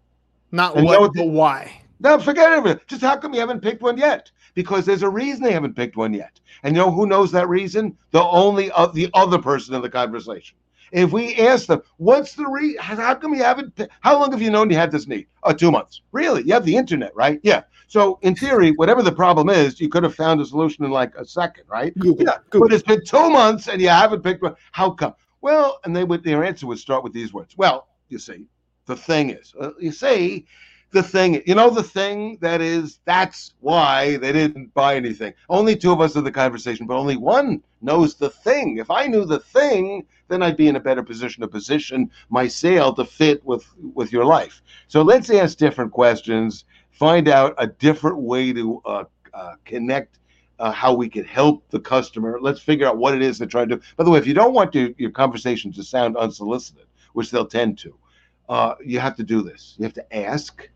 Not 0.53 0.75
And 0.77 0.85
you 0.85 0.89
what, 0.89 0.95
know 0.95 1.01
what 1.01 1.15
but 1.15 1.29
why. 1.29 1.83
No, 2.01 2.19
forget 2.19 2.53
everything. 2.53 2.81
Just 2.87 3.03
how 3.03 3.17
come 3.17 3.35
you 3.35 3.41
haven't 3.41 3.61
picked 3.61 3.83
one 3.83 3.99
yet? 3.99 4.31
Because 4.55 4.85
there's 4.87 5.03
a 5.03 5.09
reason 5.09 5.43
they 5.43 5.53
haven't 5.53 5.75
picked 5.75 5.97
one 5.97 6.13
yet. 6.13 6.39
And 6.63 6.77
you 6.77 6.83
know 6.83 6.91
who 6.91 7.07
knows 7.07 7.33
that 7.33 7.49
reason? 7.49 7.97
The 8.11 8.23
only 8.23 8.71
uh, 8.73 8.87
the 8.87 9.09
other 9.15 9.39
person 9.39 9.75
in 9.75 9.83
the 9.83 9.91
conversation. 9.91 10.57
If 10.93 11.13
we 11.13 11.35
ask 11.37 11.67
them, 11.67 11.83
what's 11.97 12.35
the 12.35 12.47
reason? 12.47 12.81
How 12.81 13.15
come 13.15 13.35
you 13.35 13.43
haven't? 13.43 13.81
How 14.01 14.19
long 14.19 14.31
have 14.33 14.43
you 14.43 14.51
known 14.51 14.71
you 14.71 14.77
had 14.77 14.91
this 14.91 15.07
need? 15.07 15.27
Oh, 15.43 15.53
two 15.53 15.71
months. 15.71 16.03
Really? 16.13 16.43
You 16.43 16.55
have 16.55 16.65
the 16.65 16.77
internet, 16.77 17.15
right? 17.15 17.41
Yeah. 17.43 17.63
So 17.87 18.19
in 18.23 18.35
theory, 18.35 18.73
whatever 18.73 19.03
the 19.03 19.13
problem 19.13 19.49
is, 19.49 19.81
you 19.81 19.89
could 19.89 20.03
have 20.03 20.15
found 20.15 20.41
a 20.41 20.47
solution 20.47 20.85
in 20.85 20.91
like 20.91 21.15
a 21.17 21.25
second, 21.25 21.65
right? 21.69 21.97
Google. 21.99 22.27
Yeah. 22.27 22.39
Google. 22.51 22.69
But 22.69 22.75
it's 22.75 22.83
been 22.83 23.05
two 23.05 23.31
months 23.31 23.69
and 23.69 23.81
you 23.81 23.89
haven't 23.89 24.23
picked 24.23 24.43
one. 24.43 24.57
How 24.73 24.91
come? 24.91 25.15
Well, 25.41 25.81
and 25.85 25.95
they 25.95 26.05
would 26.05 26.23
their 26.23 26.45
answer 26.45 26.67
would 26.67 26.79
start 26.79 27.03
with 27.03 27.13
these 27.13 27.33
words. 27.33 27.57
Well, 27.57 27.89
you 28.09 28.19
see, 28.19 28.47
the 28.87 28.97
thing 28.97 29.31
is, 29.31 29.55
uh, 29.61 29.71
you 29.79 29.93
see, 29.93 30.47
the 30.91 31.03
thing, 31.03 31.43
you 31.47 31.55
know, 31.55 31.71
the 31.71 31.83
thing 31.83 32.39
that 32.41 32.61
is, 32.61 33.01
that's 33.05 33.55
why 33.61 34.17
they 34.17 34.33
didn't 34.33 34.73
buy 34.73 34.97
anything. 34.97 35.35
Only 35.49 35.77
two 35.77 35.93
of 35.93 36.01
us 36.01 36.17
in 36.17 36.25
the 36.25 36.33
conversation, 36.33 36.87
but 36.87 36.97
only 36.97 37.17
one 37.17 37.63
knows 37.83 38.15
the 38.15 38.31
thing. 38.31 38.79
If 38.79 38.91
I 38.91 39.07
knew 39.07 39.25
the 39.25 39.41
thing, 39.41 40.07
then 40.29 40.43
I'd 40.43 40.57
be 40.57 40.69
in 40.69 40.77
a 40.77 40.81
better 40.81 41.03
position 41.03 41.43
to 41.43 41.49
position 41.49 42.11
my 42.31 42.49
sale 42.49 42.93
to 42.95 43.05
fit 43.05 43.45
with 43.45 43.67
with 43.95 44.13
your 44.13 44.25
life. 44.25 44.63
So 44.89 45.03
let's 45.03 45.31
ask 45.31 45.59
different 45.59 45.93
questions, 45.93 46.65
find 46.91 47.29
out 47.29 47.55
a 47.59 47.67
different 47.67 48.19
way 48.19 48.53
to 48.53 48.83
uh, 48.85 49.05
uh, 49.35 49.55
connect 49.65 50.19
uh, 50.59 50.73
how 50.73 50.93
we 50.93 51.09
can 51.09 51.25
help 51.25 51.69
the 51.71 51.81
customer. 51.81 52.39
Let's 52.41 52.61
figure 52.61 52.87
out 52.87 52.99
what 52.99 53.15
it 53.15 53.23
is 53.23 53.39
they're 53.39 53.47
trying 53.47 53.69
to 53.69 53.77
do. 53.77 53.83
By 53.97 54.05
the 54.05 54.11
way, 54.11 54.19
if 54.19 54.27
you 54.27 54.35
don't 54.35 54.55
want 54.55 54.75
your, 54.75 54.91
your 54.99 55.11
conversation 55.11 55.73
to 55.73 55.83
sound 55.83 56.17
unsolicited, 56.17 56.87
which 57.13 57.31
they'll 57.31 57.47
tend 57.47 57.79
to, 57.79 57.97
uh, 58.49 58.75
you 58.85 58.99
have 58.99 59.17
to 59.17 59.23
do 59.23 59.43
this. 59.43 59.75
You 59.79 59.85
have 59.85 59.95
to 59.95 60.17
ask, 60.17 60.69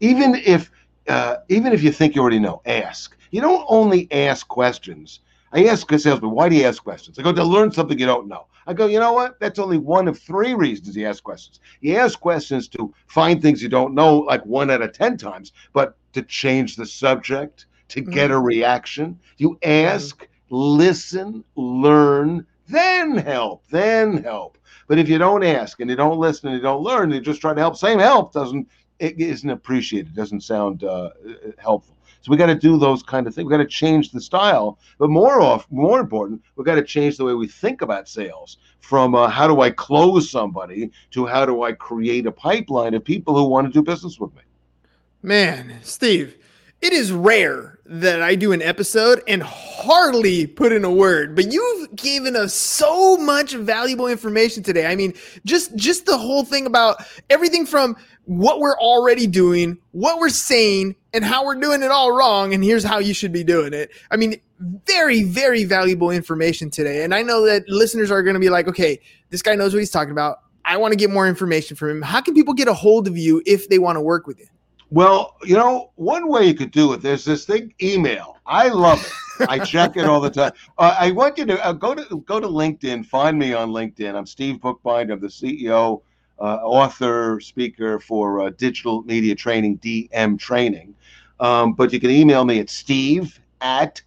even 0.00 0.34
if 0.34 0.70
uh, 1.08 1.36
even 1.48 1.72
if 1.72 1.82
you 1.82 1.92
think 1.92 2.14
you 2.14 2.22
already 2.22 2.38
know. 2.38 2.62
Ask. 2.66 3.16
You 3.30 3.40
don't 3.40 3.64
only 3.68 4.10
ask 4.12 4.46
questions. 4.48 5.20
I 5.52 5.64
ask 5.64 5.90
a 5.90 5.98
salesman, 5.98 6.30
why 6.30 6.48
do 6.48 6.56
you 6.56 6.64
ask 6.64 6.82
questions? 6.82 7.18
I 7.18 7.22
go 7.22 7.32
to 7.32 7.44
learn 7.44 7.72
something 7.72 7.98
you 7.98 8.06
don't 8.06 8.28
know. 8.28 8.46
I 8.66 8.74
go, 8.74 8.86
you 8.86 9.00
know 9.00 9.12
what? 9.12 9.40
That's 9.40 9.58
only 9.58 9.78
one 9.78 10.06
of 10.06 10.18
three 10.18 10.54
reasons 10.54 10.96
you 10.96 11.06
ask 11.06 11.24
questions. 11.24 11.58
You 11.80 11.96
ask 11.96 12.20
questions 12.20 12.68
to 12.68 12.94
find 13.08 13.42
things 13.42 13.62
you 13.62 13.68
don't 13.68 13.94
know, 13.94 14.18
like 14.18 14.44
one 14.46 14.70
out 14.70 14.82
of 14.82 14.92
ten 14.92 15.16
times, 15.16 15.52
but 15.72 15.96
to 16.12 16.22
change 16.22 16.76
the 16.76 16.86
subject, 16.86 17.66
to 17.88 18.00
get 18.00 18.30
a 18.30 18.38
reaction. 18.38 19.18
You 19.38 19.58
ask, 19.64 20.28
listen, 20.50 21.42
learn, 21.56 22.46
then 22.68 23.16
help, 23.16 23.64
then 23.70 24.22
help. 24.22 24.56
But 24.86 24.98
if 24.98 25.08
you 25.08 25.18
don't 25.18 25.44
ask 25.44 25.80
and 25.80 25.90
you 25.90 25.96
don't 25.96 26.18
listen 26.18 26.48
and 26.48 26.56
you 26.56 26.62
don't 26.62 26.82
learn, 26.82 27.10
you 27.10 27.20
just 27.20 27.40
try 27.40 27.54
to 27.54 27.60
help. 27.60 27.76
Same 27.76 27.98
help 27.98 28.32
doesn't 28.32 28.68
it 29.00 29.18
isn't 29.18 29.50
appreciated. 29.50 30.08
It 30.08 30.14
doesn't 30.14 30.42
sound 30.42 30.84
uh, 30.84 31.10
helpful. 31.58 31.96
So 32.20 32.30
we 32.30 32.36
got 32.36 32.46
to 32.46 32.54
do 32.54 32.78
those 32.78 33.02
kind 33.02 33.26
of 33.26 33.34
things. 33.34 33.46
We 33.46 33.50
got 33.50 33.58
to 33.58 33.66
change 33.66 34.12
the 34.12 34.20
style, 34.20 34.78
but 34.98 35.08
more 35.08 35.40
off, 35.40 35.66
more 35.70 36.00
important, 36.00 36.42
we 36.54 36.64
got 36.64 36.74
to 36.74 36.84
change 36.84 37.16
the 37.16 37.24
way 37.24 37.32
we 37.32 37.48
think 37.48 37.80
about 37.80 38.08
sales. 38.08 38.58
From 38.80 39.14
uh, 39.14 39.28
how 39.28 39.48
do 39.48 39.62
I 39.62 39.70
close 39.70 40.30
somebody 40.30 40.90
to 41.12 41.26
how 41.26 41.46
do 41.46 41.62
I 41.62 41.72
create 41.72 42.26
a 42.26 42.32
pipeline 42.32 42.92
of 42.94 43.04
people 43.04 43.34
who 43.34 43.44
want 43.44 43.66
to 43.66 43.72
do 43.72 43.82
business 43.82 44.18
with 44.20 44.34
me. 44.34 44.42
Man, 45.22 45.78
Steve, 45.82 46.36
it 46.82 46.92
is 46.92 47.12
rare 47.12 47.78
that 47.84 48.22
I 48.22 48.34
do 48.36 48.52
an 48.52 48.62
episode 48.62 49.22
and 49.26 49.42
hardly 49.42 50.46
put 50.46 50.72
in 50.72 50.84
a 50.84 50.90
word, 50.90 51.34
but 51.34 51.52
you've 51.52 51.94
given 51.96 52.36
us 52.36 52.54
so 52.54 53.16
much 53.16 53.52
valuable 53.52 54.06
information 54.06 54.62
today. 54.62 54.86
I 54.86 54.96
mean, 54.96 55.12
just 55.44 55.74
just 55.76 56.06
the 56.06 56.16
whole 56.16 56.44
thing 56.44 56.66
about 56.66 57.04
everything 57.28 57.66
from 57.66 57.96
what 58.24 58.60
we're 58.60 58.78
already 58.78 59.26
doing, 59.26 59.76
what 59.90 60.18
we're 60.18 60.28
saying, 60.28 60.94
and 61.12 61.24
how 61.24 61.44
we're 61.44 61.56
doing 61.56 61.82
it 61.82 61.90
all 61.90 62.12
wrong, 62.12 62.54
and 62.54 62.62
here's 62.62 62.84
how 62.84 62.98
you 62.98 63.12
should 63.12 63.32
be 63.32 63.42
doing 63.42 63.72
it. 63.74 63.90
I 64.10 64.16
mean, 64.16 64.40
very, 64.86 65.24
very 65.24 65.64
valuable 65.64 66.10
information 66.10 66.70
today. 66.70 67.02
And 67.02 67.14
I 67.14 67.22
know 67.22 67.44
that 67.46 67.68
listeners 67.68 68.10
are 68.10 68.22
going 68.22 68.34
to 68.34 68.40
be 68.40 68.50
like, 68.50 68.68
okay, 68.68 69.00
this 69.30 69.42
guy 69.42 69.54
knows 69.54 69.72
what 69.72 69.80
he's 69.80 69.90
talking 69.90 70.12
about. 70.12 70.38
I 70.64 70.76
want 70.76 70.92
to 70.92 70.96
get 70.96 71.10
more 71.10 71.26
information 71.26 71.76
from 71.76 71.90
him. 71.90 72.02
How 72.02 72.20
can 72.20 72.34
people 72.34 72.54
get 72.54 72.68
a 72.68 72.74
hold 72.74 73.08
of 73.08 73.18
you 73.18 73.42
if 73.46 73.68
they 73.68 73.78
want 73.78 73.96
to 73.96 74.00
work 74.00 74.26
with 74.26 74.38
you? 74.38 74.46
Well, 74.90 75.36
you 75.44 75.56
know, 75.56 75.92
one 75.94 76.28
way 76.28 76.46
you 76.46 76.54
could 76.54 76.72
do 76.72 76.92
it, 76.92 77.00
there's 77.00 77.24
this 77.24 77.44
thing, 77.44 77.72
email. 77.80 78.36
I 78.44 78.68
love 78.68 79.04
it. 79.04 79.48
I 79.48 79.64
check 79.64 79.96
it 79.96 80.04
all 80.04 80.20
the 80.20 80.30
time. 80.30 80.52
Uh, 80.78 80.96
I 80.98 81.10
want 81.10 81.36
you 81.36 81.44
to 81.44 81.64
uh, 81.64 81.72
go 81.72 81.94
to 81.94 82.16
go 82.26 82.40
to 82.40 82.46
LinkedIn. 82.46 83.04
Find 83.04 83.38
me 83.38 83.52
on 83.52 83.70
LinkedIn. 83.70 84.14
I'm 84.14 84.24
Steve 84.24 84.60
Bookbinder. 84.62 85.12
I'm 85.12 85.20
the 85.20 85.26
CEO, 85.26 86.00
uh, 86.38 86.56
author, 86.62 87.38
speaker 87.40 88.00
for 88.00 88.40
uh, 88.40 88.50
digital 88.50 89.02
media 89.02 89.34
training, 89.34 89.78
DM 89.78 90.38
training. 90.38 90.94
Um, 91.38 91.74
but 91.74 91.92
you 91.92 92.00
can 92.00 92.10
email 92.10 92.44
me 92.44 92.60
at 92.60 92.70
steve 92.70 93.40
at 93.60 94.00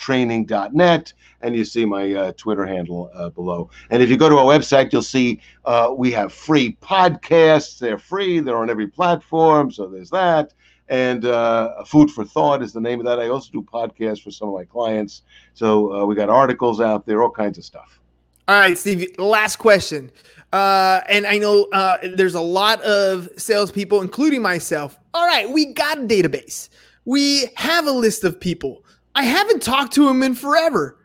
dmtraining.net 0.00 1.12
and 1.42 1.56
you 1.56 1.64
see 1.64 1.84
my 1.84 2.12
uh, 2.12 2.32
Twitter 2.32 2.66
handle 2.66 3.10
uh, 3.14 3.30
below. 3.30 3.70
And 3.90 4.02
if 4.02 4.10
you 4.10 4.16
go 4.16 4.28
to 4.28 4.38
our 4.38 4.44
website, 4.44 4.92
you'll 4.92 5.02
see 5.02 5.40
uh, 5.64 5.92
we 5.96 6.10
have 6.12 6.32
free 6.32 6.76
podcasts. 6.82 7.78
They're 7.78 7.98
free. 7.98 8.40
They're 8.40 8.56
on 8.56 8.70
every 8.70 8.86
platform. 8.86 9.70
So 9.70 9.86
there's 9.86 10.10
that. 10.10 10.52
And 10.88 11.24
uh, 11.24 11.84
Food 11.84 12.10
for 12.10 12.24
Thought 12.24 12.62
is 12.62 12.72
the 12.72 12.80
name 12.80 12.98
of 12.98 13.06
that. 13.06 13.20
I 13.20 13.28
also 13.28 13.50
do 13.52 13.62
podcasts 13.62 14.22
for 14.22 14.30
some 14.30 14.48
of 14.48 14.54
my 14.54 14.64
clients. 14.64 15.22
So 15.54 15.92
uh, 15.94 16.04
we 16.04 16.14
got 16.14 16.28
articles 16.28 16.80
out 16.80 17.06
there, 17.06 17.22
all 17.22 17.30
kinds 17.30 17.58
of 17.58 17.64
stuff. 17.64 18.00
All 18.48 18.58
right, 18.58 18.76
Steve. 18.76 19.14
Last 19.18 19.56
question. 19.56 20.10
Uh, 20.52 21.00
and 21.08 21.28
I 21.28 21.38
know 21.38 21.68
uh, 21.72 21.98
there's 22.16 22.34
a 22.34 22.40
lot 22.40 22.82
of 22.82 23.28
salespeople, 23.36 24.02
including 24.02 24.42
myself. 24.42 24.98
All 25.14 25.26
right, 25.26 25.48
we 25.48 25.72
got 25.72 25.98
a 25.98 26.02
database. 26.02 26.68
We 27.04 27.48
have 27.54 27.86
a 27.86 27.92
list 27.92 28.24
of 28.24 28.40
people. 28.40 28.84
I 29.14 29.24
haven't 29.24 29.62
talked 29.62 29.92
to 29.94 30.08
him 30.08 30.22
in 30.22 30.34
forever. 30.34 30.96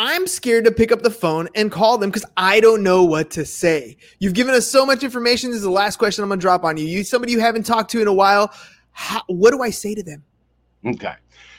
I'm 0.00 0.28
scared 0.28 0.64
to 0.64 0.70
pick 0.70 0.92
up 0.92 1.02
the 1.02 1.10
phone 1.10 1.48
and 1.56 1.72
call 1.72 1.98
them 1.98 2.10
because 2.10 2.24
I 2.36 2.60
don't 2.60 2.84
know 2.84 3.02
what 3.02 3.30
to 3.32 3.44
say. 3.44 3.96
You've 4.20 4.34
given 4.34 4.54
us 4.54 4.66
so 4.66 4.86
much 4.86 5.02
information. 5.02 5.50
This 5.50 5.56
is 5.58 5.64
the 5.64 5.70
last 5.70 5.96
question 5.96 6.22
I'm 6.22 6.28
going 6.28 6.38
to 6.38 6.42
drop 6.42 6.62
on 6.62 6.76
you. 6.76 6.84
You, 6.84 7.02
somebody 7.02 7.32
you 7.32 7.40
haven't 7.40 7.66
talked 7.66 7.90
to 7.92 8.00
in 8.00 8.06
a 8.06 8.12
while. 8.12 8.52
How, 8.92 9.22
what 9.26 9.50
do 9.50 9.60
I 9.60 9.70
say 9.70 9.96
to 9.96 10.02
them? 10.02 10.22
Okay. 10.86 11.14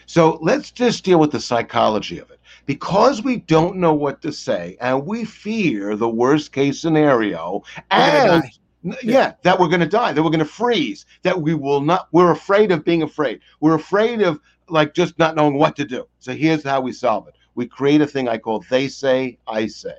So 0.05 0.39
let's 0.41 0.71
just 0.71 1.03
deal 1.03 1.19
with 1.19 1.31
the 1.31 1.39
psychology 1.39 2.19
of 2.19 2.31
it. 2.31 2.39
Because 2.65 3.23
we 3.23 3.37
don't 3.37 3.75
know 3.77 3.93
what 3.93 4.21
to 4.21 4.31
say 4.31 4.77
and 4.79 5.05
we 5.05 5.25
fear 5.25 5.95
the 5.95 6.07
worst 6.07 6.51
case 6.51 6.79
scenario, 6.79 7.63
and 7.91 8.43
N- 8.85 8.95
yeah, 9.03 9.33
that 9.43 9.59
we're 9.59 9.67
going 9.67 9.79
to 9.81 9.85
die, 9.85 10.13
that 10.13 10.23
we're 10.23 10.29
going 10.29 10.39
to 10.39 10.45
freeze, 10.45 11.05
that 11.23 11.41
we 11.41 11.53
will 11.53 11.81
not, 11.81 12.07
we're 12.11 12.31
afraid 12.31 12.71
of 12.71 12.85
being 12.85 13.03
afraid. 13.03 13.41
We're 13.59 13.75
afraid 13.75 14.21
of 14.21 14.39
like 14.67 14.93
just 14.93 15.17
not 15.19 15.35
knowing 15.35 15.55
what 15.55 15.75
to 15.77 15.85
do. 15.85 16.07
So 16.19 16.33
here's 16.33 16.63
how 16.63 16.81
we 16.81 16.91
solve 16.91 17.27
it 17.27 17.35
we 17.55 17.67
create 17.67 18.01
a 18.01 18.07
thing 18.07 18.29
I 18.29 18.37
call 18.37 18.63
They 18.69 18.87
Say, 18.87 19.37
I 19.47 19.67
Say. 19.67 19.97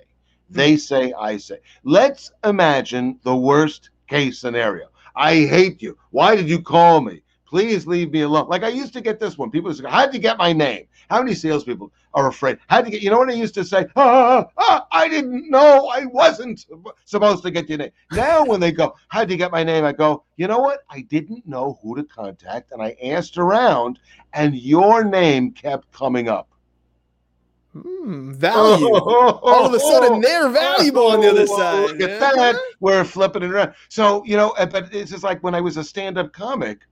They 0.48 0.72
hmm. 0.72 0.78
say, 0.78 1.12
I 1.12 1.36
say. 1.36 1.60
Let's 1.84 2.32
imagine 2.44 3.20
the 3.22 3.36
worst 3.36 3.90
case 4.08 4.38
scenario. 4.40 4.88
I 5.14 5.34
hate 5.34 5.82
you. 5.82 5.96
Why 6.10 6.36
did 6.36 6.48
you 6.48 6.60
call 6.62 7.00
me? 7.00 7.22
Please 7.50 7.84
leave 7.84 8.12
me 8.12 8.20
alone. 8.20 8.48
Like 8.48 8.62
I 8.62 8.68
used 8.68 8.92
to 8.92 9.00
get 9.00 9.18
this 9.18 9.36
one. 9.36 9.50
People 9.50 9.74
say, 9.74 9.82
How'd 9.88 10.14
you 10.14 10.20
get 10.20 10.38
my 10.38 10.52
name? 10.52 10.86
How 11.10 11.20
many 11.20 11.34
salespeople 11.34 11.92
are 12.14 12.28
afraid? 12.28 12.58
How'd 12.68 12.86
you 12.86 12.92
get, 12.92 13.02
you 13.02 13.10
know 13.10 13.18
what 13.18 13.28
I 13.28 13.32
used 13.32 13.54
to 13.54 13.64
say? 13.64 13.86
Ah, 13.96 14.46
ah, 14.56 14.86
I 14.92 15.08
didn't 15.08 15.50
know 15.50 15.88
I 15.88 16.04
wasn't 16.06 16.64
supposed 17.06 17.42
to 17.42 17.50
get 17.50 17.68
your 17.68 17.78
name. 17.78 17.90
Now, 18.12 18.44
when 18.44 18.60
they 18.60 18.70
go, 18.70 18.94
How'd 19.08 19.32
you 19.32 19.36
get 19.36 19.50
my 19.50 19.64
name? 19.64 19.84
I 19.84 19.90
go, 19.90 20.22
You 20.36 20.46
know 20.46 20.60
what? 20.60 20.84
I 20.88 21.00
didn't 21.00 21.44
know 21.44 21.80
who 21.82 21.96
to 21.96 22.04
contact. 22.04 22.70
And 22.70 22.80
I 22.80 22.94
asked 23.02 23.36
around, 23.36 23.98
and 24.32 24.54
your 24.54 25.02
name 25.02 25.50
kept 25.50 25.90
coming 25.90 26.28
up. 26.28 26.46
Hmm, 27.72 28.32
value. 28.32 28.94
All 28.94 29.66
of 29.66 29.74
a 29.74 29.80
sudden, 29.80 30.20
they're 30.20 30.50
valuable 30.50 31.08
on 31.08 31.20
the 31.20 31.30
other 31.30 31.46
Oh, 31.50 31.58
side. 31.58 31.98
Look 31.98 32.10
at 32.10 32.20
that. 32.20 32.56
We're 32.78 33.02
flipping 33.02 33.42
it 33.42 33.50
around. 33.50 33.74
So, 33.88 34.24
you 34.24 34.36
know, 34.36 34.50
uh, 34.50 34.66
but 34.66 34.94
it's 34.94 35.10
just 35.10 35.24
like 35.24 35.42
when 35.42 35.56
I 35.56 35.60
was 35.60 35.76
a 35.78 35.82
stand 35.82 36.16
up 36.16 36.32
comic. 36.32 36.82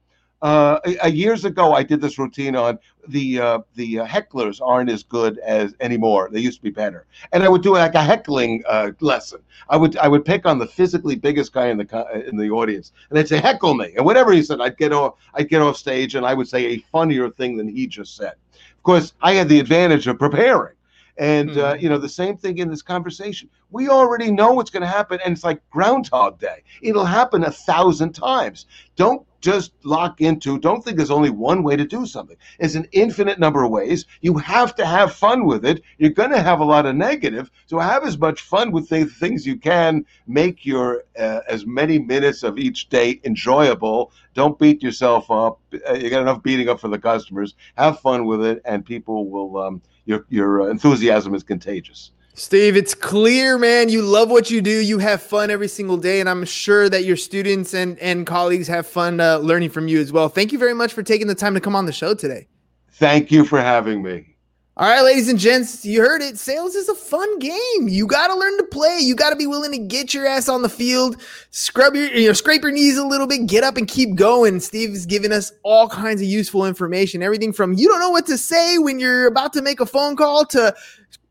Uh, 0.40 0.78
years 1.10 1.44
ago, 1.44 1.74
I 1.74 1.82
did 1.82 2.00
this 2.00 2.16
routine 2.16 2.54
on 2.54 2.78
the 3.08 3.40
uh, 3.40 3.58
the 3.74 4.00
uh, 4.00 4.06
hecklers 4.06 4.60
aren't 4.62 4.88
as 4.88 5.02
good 5.02 5.38
as 5.38 5.74
anymore. 5.80 6.28
They 6.30 6.38
used 6.38 6.58
to 6.58 6.62
be 6.62 6.70
better, 6.70 7.06
and 7.32 7.42
I 7.42 7.48
would 7.48 7.62
do 7.62 7.72
like 7.72 7.96
a 7.96 8.02
heckling 8.02 8.62
uh, 8.68 8.92
lesson. 9.00 9.40
I 9.68 9.76
would 9.76 9.96
I 9.96 10.06
would 10.06 10.24
pick 10.24 10.46
on 10.46 10.58
the 10.58 10.66
physically 10.66 11.16
biggest 11.16 11.52
guy 11.52 11.66
in 11.66 11.76
the 11.76 12.24
in 12.28 12.36
the 12.36 12.50
audience, 12.50 12.92
and 13.10 13.16
they'd 13.16 13.26
say 13.26 13.38
heckle 13.38 13.74
me, 13.74 13.94
and 13.96 14.06
whatever 14.06 14.32
he 14.32 14.42
said, 14.44 14.60
I'd 14.60 14.76
get 14.76 14.92
off 14.92 15.14
I'd 15.34 15.48
get 15.48 15.60
off 15.60 15.76
stage, 15.76 16.14
and 16.14 16.24
I 16.24 16.34
would 16.34 16.46
say 16.46 16.66
a 16.66 16.78
funnier 16.92 17.30
thing 17.30 17.56
than 17.56 17.66
he 17.66 17.88
just 17.88 18.14
said. 18.14 18.34
Of 18.76 18.82
course, 18.84 19.14
I 19.20 19.32
had 19.32 19.48
the 19.48 19.58
advantage 19.58 20.06
of 20.06 20.20
preparing. 20.20 20.74
And 21.18 21.58
uh, 21.58 21.76
you 21.78 21.88
know 21.88 21.98
the 21.98 22.08
same 22.08 22.36
thing 22.36 22.58
in 22.58 22.70
this 22.70 22.82
conversation. 22.82 23.50
We 23.70 23.88
already 23.88 24.30
know 24.30 24.52
what's 24.52 24.70
going 24.70 24.82
to 24.82 24.86
happen, 24.86 25.18
and 25.24 25.32
it's 25.32 25.44
like 25.44 25.68
Groundhog 25.70 26.38
Day. 26.38 26.62
It'll 26.80 27.04
happen 27.04 27.42
a 27.42 27.50
thousand 27.50 28.12
times. 28.12 28.66
Don't 28.94 29.26
just 29.40 29.72
lock 29.84 30.20
into. 30.20 30.58
Don't 30.58 30.82
think 30.82 30.96
there's 30.96 31.10
only 31.10 31.30
one 31.30 31.62
way 31.62 31.76
to 31.76 31.84
do 31.84 32.06
something. 32.06 32.36
There's 32.58 32.76
an 32.76 32.88
infinite 32.92 33.38
number 33.38 33.62
of 33.62 33.70
ways. 33.70 34.06
You 34.20 34.38
have 34.38 34.74
to 34.76 34.86
have 34.86 35.12
fun 35.12 35.44
with 35.44 35.64
it. 35.64 35.82
You're 35.98 36.10
going 36.10 36.30
to 36.30 36.42
have 36.42 36.60
a 36.60 36.64
lot 36.64 36.86
of 36.86 36.96
negative, 36.96 37.50
so 37.66 37.78
have 37.78 38.04
as 38.04 38.18
much 38.18 38.40
fun 38.40 38.72
with 38.72 38.88
the 38.88 39.04
things 39.04 39.46
you 39.46 39.56
can. 39.56 40.04
Make 40.26 40.64
your 40.64 41.04
uh, 41.18 41.40
as 41.48 41.66
many 41.66 41.98
minutes 41.98 42.42
of 42.42 42.58
each 42.58 42.88
day 42.88 43.20
enjoyable. 43.24 44.12
Don't 44.34 44.58
beat 44.58 44.82
yourself 44.82 45.30
up. 45.30 45.60
Uh, 45.88 45.94
you 45.94 46.10
got 46.10 46.22
enough 46.22 46.42
beating 46.42 46.68
up 46.68 46.80
for 46.80 46.88
the 46.88 46.98
customers. 46.98 47.54
Have 47.76 48.00
fun 48.00 48.24
with 48.24 48.44
it, 48.44 48.60
and 48.64 48.84
people 48.84 49.28
will. 49.28 49.56
Um, 49.58 49.82
your 50.08 50.24
your 50.30 50.62
uh, 50.62 50.66
enthusiasm 50.66 51.34
is 51.34 51.44
contagious. 51.44 52.10
Steve, 52.34 52.76
it's 52.76 52.94
clear, 52.94 53.58
man. 53.58 53.88
You 53.88 54.00
love 54.02 54.30
what 54.30 54.50
you 54.50 54.62
do. 54.62 54.70
You 54.70 54.98
have 54.98 55.20
fun 55.20 55.50
every 55.50 55.68
single 55.68 55.96
day, 55.96 56.20
and 56.20 56.28
I'm 56.28 56.44
sure 56.44 56.88
that 56.88 57.04
your 57.04 57.16
students 57.16 57.74
and 57.74 57.98
and 57.98 58.26
colleagues 58.26 58.66
have 58.68 58.86
fun 58.86 59.20
uh, 59.20 59.38
learning 59.38 59.70
from 59.70 59.86
you 59.86 60.00
as 60.00 60.10
well. 60.10 60.28
Thank 60.28 60.52
you 60.52 60.58
very 60.58 60.74
much 60.74 60.92
for 60.92 61.02
taking 61.02 61.26
the 61.26 61.34
time 61.34 61.54
to 61.54 61.60
come 61.60 61.76
on 61.76 61.86
the 61.86 61.92
show 61.92 62.14
today. 62.14 62.48
Thank 62.92 63.30
you 63.30 63.44
for 63.44 63.60
having 63.60 64.02
me. 64.02 64.34
All 64.80 64.86
right, 64.86 65.02
ladies 65.02 65.28
and 65.28 65.40
gents, 65.40 65.84
you 65.84 66.00
heard 66.00 66.22
it. 66.22 66.38
Sales 66.38 66.76
is 66.76 66.88
a 66.88 66.94
fun 66.94 67.40
game. 67.40 67.88
You 67.88 68.06
got 68.06 68.28
to 68.28 68.36
learn 68.36 68.56
to 68.58 68.62
play. 68.62 69.00
You 69.00 69.16
got 69.16 69.30
to 69.30 69.36
be 69.36 69.44
willing 69.44 69.72
to 69.72 69.78
get 69.78 70.14
your 70.14 70.24
ass 70.24 70.48
on 70.48 70.62
the 70.62 70.68
field, 70.68 71.20
scrub 71.50 71.96
your, 71.96 72.06
you 72.14 72.28
know, 72.28 72.32
scrape 72.32 72.62
your 72.62 72.70
knees 72.70 72.96
a 72.96 73.04
little 73.04 73.26
bit, 73.26 73.48
get 73.48 73.64
up 73.64 73.76
and 73.76 73.88
keep 73.88 74.14
going. 74.14 74.60
Steve 74.60 74.90
is 74.90 75.04
giving 75.04 75.32
us 75.32 75.50
all 75.64 75.88
kinds 75.88 76.20
of 76.20 76.28
useful 76.28 76.64
information. 76.64 77.24
Everything 77.24 77.52
from 77.52 77.72
you 77.72 77.88
don't 77.88 77.98
know 77.98 78.10
what 78.10 78.24
to 78.26 78.38
say 78.38 78.78
when 78.78 79.00
you're 79.00 79.26
about 79.26 79.52
to 79.54 79.62
make 79.62 79.80
a 79.80 79.86
phone 79.86 80.14
call 80.14 80.46
to 80.46 80.72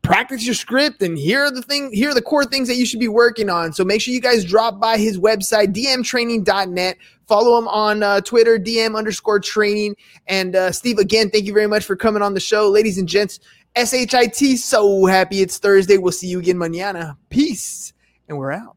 practice 0.08 0.46
your 0.46 0.54
script 0.54 1.02
and 1.02 1.18
here 1.18 1.44
are 1.44 1.50
the 1.50 1.60
thing 1.60 1.92
here 1.92 2.10
are 2.10 2.14
the 2.14 2.22
core 2.22 2.44
things 2.44 2.66
that 2.66 2.76
you 2.76 2.86
should 2.86 2.98
be 2.98 3.08
working 3.08 3.50
on. 3.50 3.72
So 3.72 3.84
make 3.84 4.00
sure 4.00 4.14
you 4.14 4.20
guys 4.20 4.44
drop 4.44 4.80
by 4.80 4.96
his 4.96 5.18
website 5.18 5.74
dmtraining.net 5.74 6.96
follow 7.26 7.58
him 7.58 7.68
on 7.68 8.02
uh, 8.02 8.20
twitter 8.22 8.58
dm 8.58 8.96
underscore 8.96 9.38
training. 9.38 9.94
And 10.26 10.56
uh, 10.56 10.72
steve 10.72 10.98
again 10.98 11.30
thank 11.30 11.44
you 11.44 11.52
very 11.52 11.66
much 11.66 11.84
for 11.84 11.94
coming 11.94 12.22
on 12.22 12.34
the 12.34 12.40
show. 12.40 12.70
Ladies 12.70 12.96
and 12.98 13.06
gents 13.06 13.38
shit 13.76 14.58
so 14.58 15.06
happy 15.06 15.42
it's 15.42 15.58
thursday. 15.58 15.98
We'll 15.98 16.12
see 16.12 16.28
you 16.28 16.38
again 16.38 16.56
mañana. 16.56 17.16
Peace. 17.28 17.92
And 18.28 18.38
we're 18.38 18.52
out. 18.52 18.76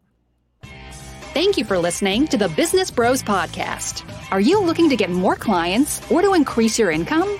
Thank 1.34 1.58
you 1.58 1.64
for 1.64 1.78
listening 1.78 2.28
to 2.28 2.38
the 2.38 2.50
Business 2.50 2.92
Bros 2.92 3.24
Podcast. 3.24 4.04
Are 4.32 4.42
you 4.42 4.62
looking 4.62 4.90
to 4.90 4.98
get 4.98 5.10
more 5.10 5.38
clients 5.38 6.02
or 6.12 6.22
to 6.22 6.34
increase 6.34 6.78
your 6.78 6.92
income? 6.92 7.40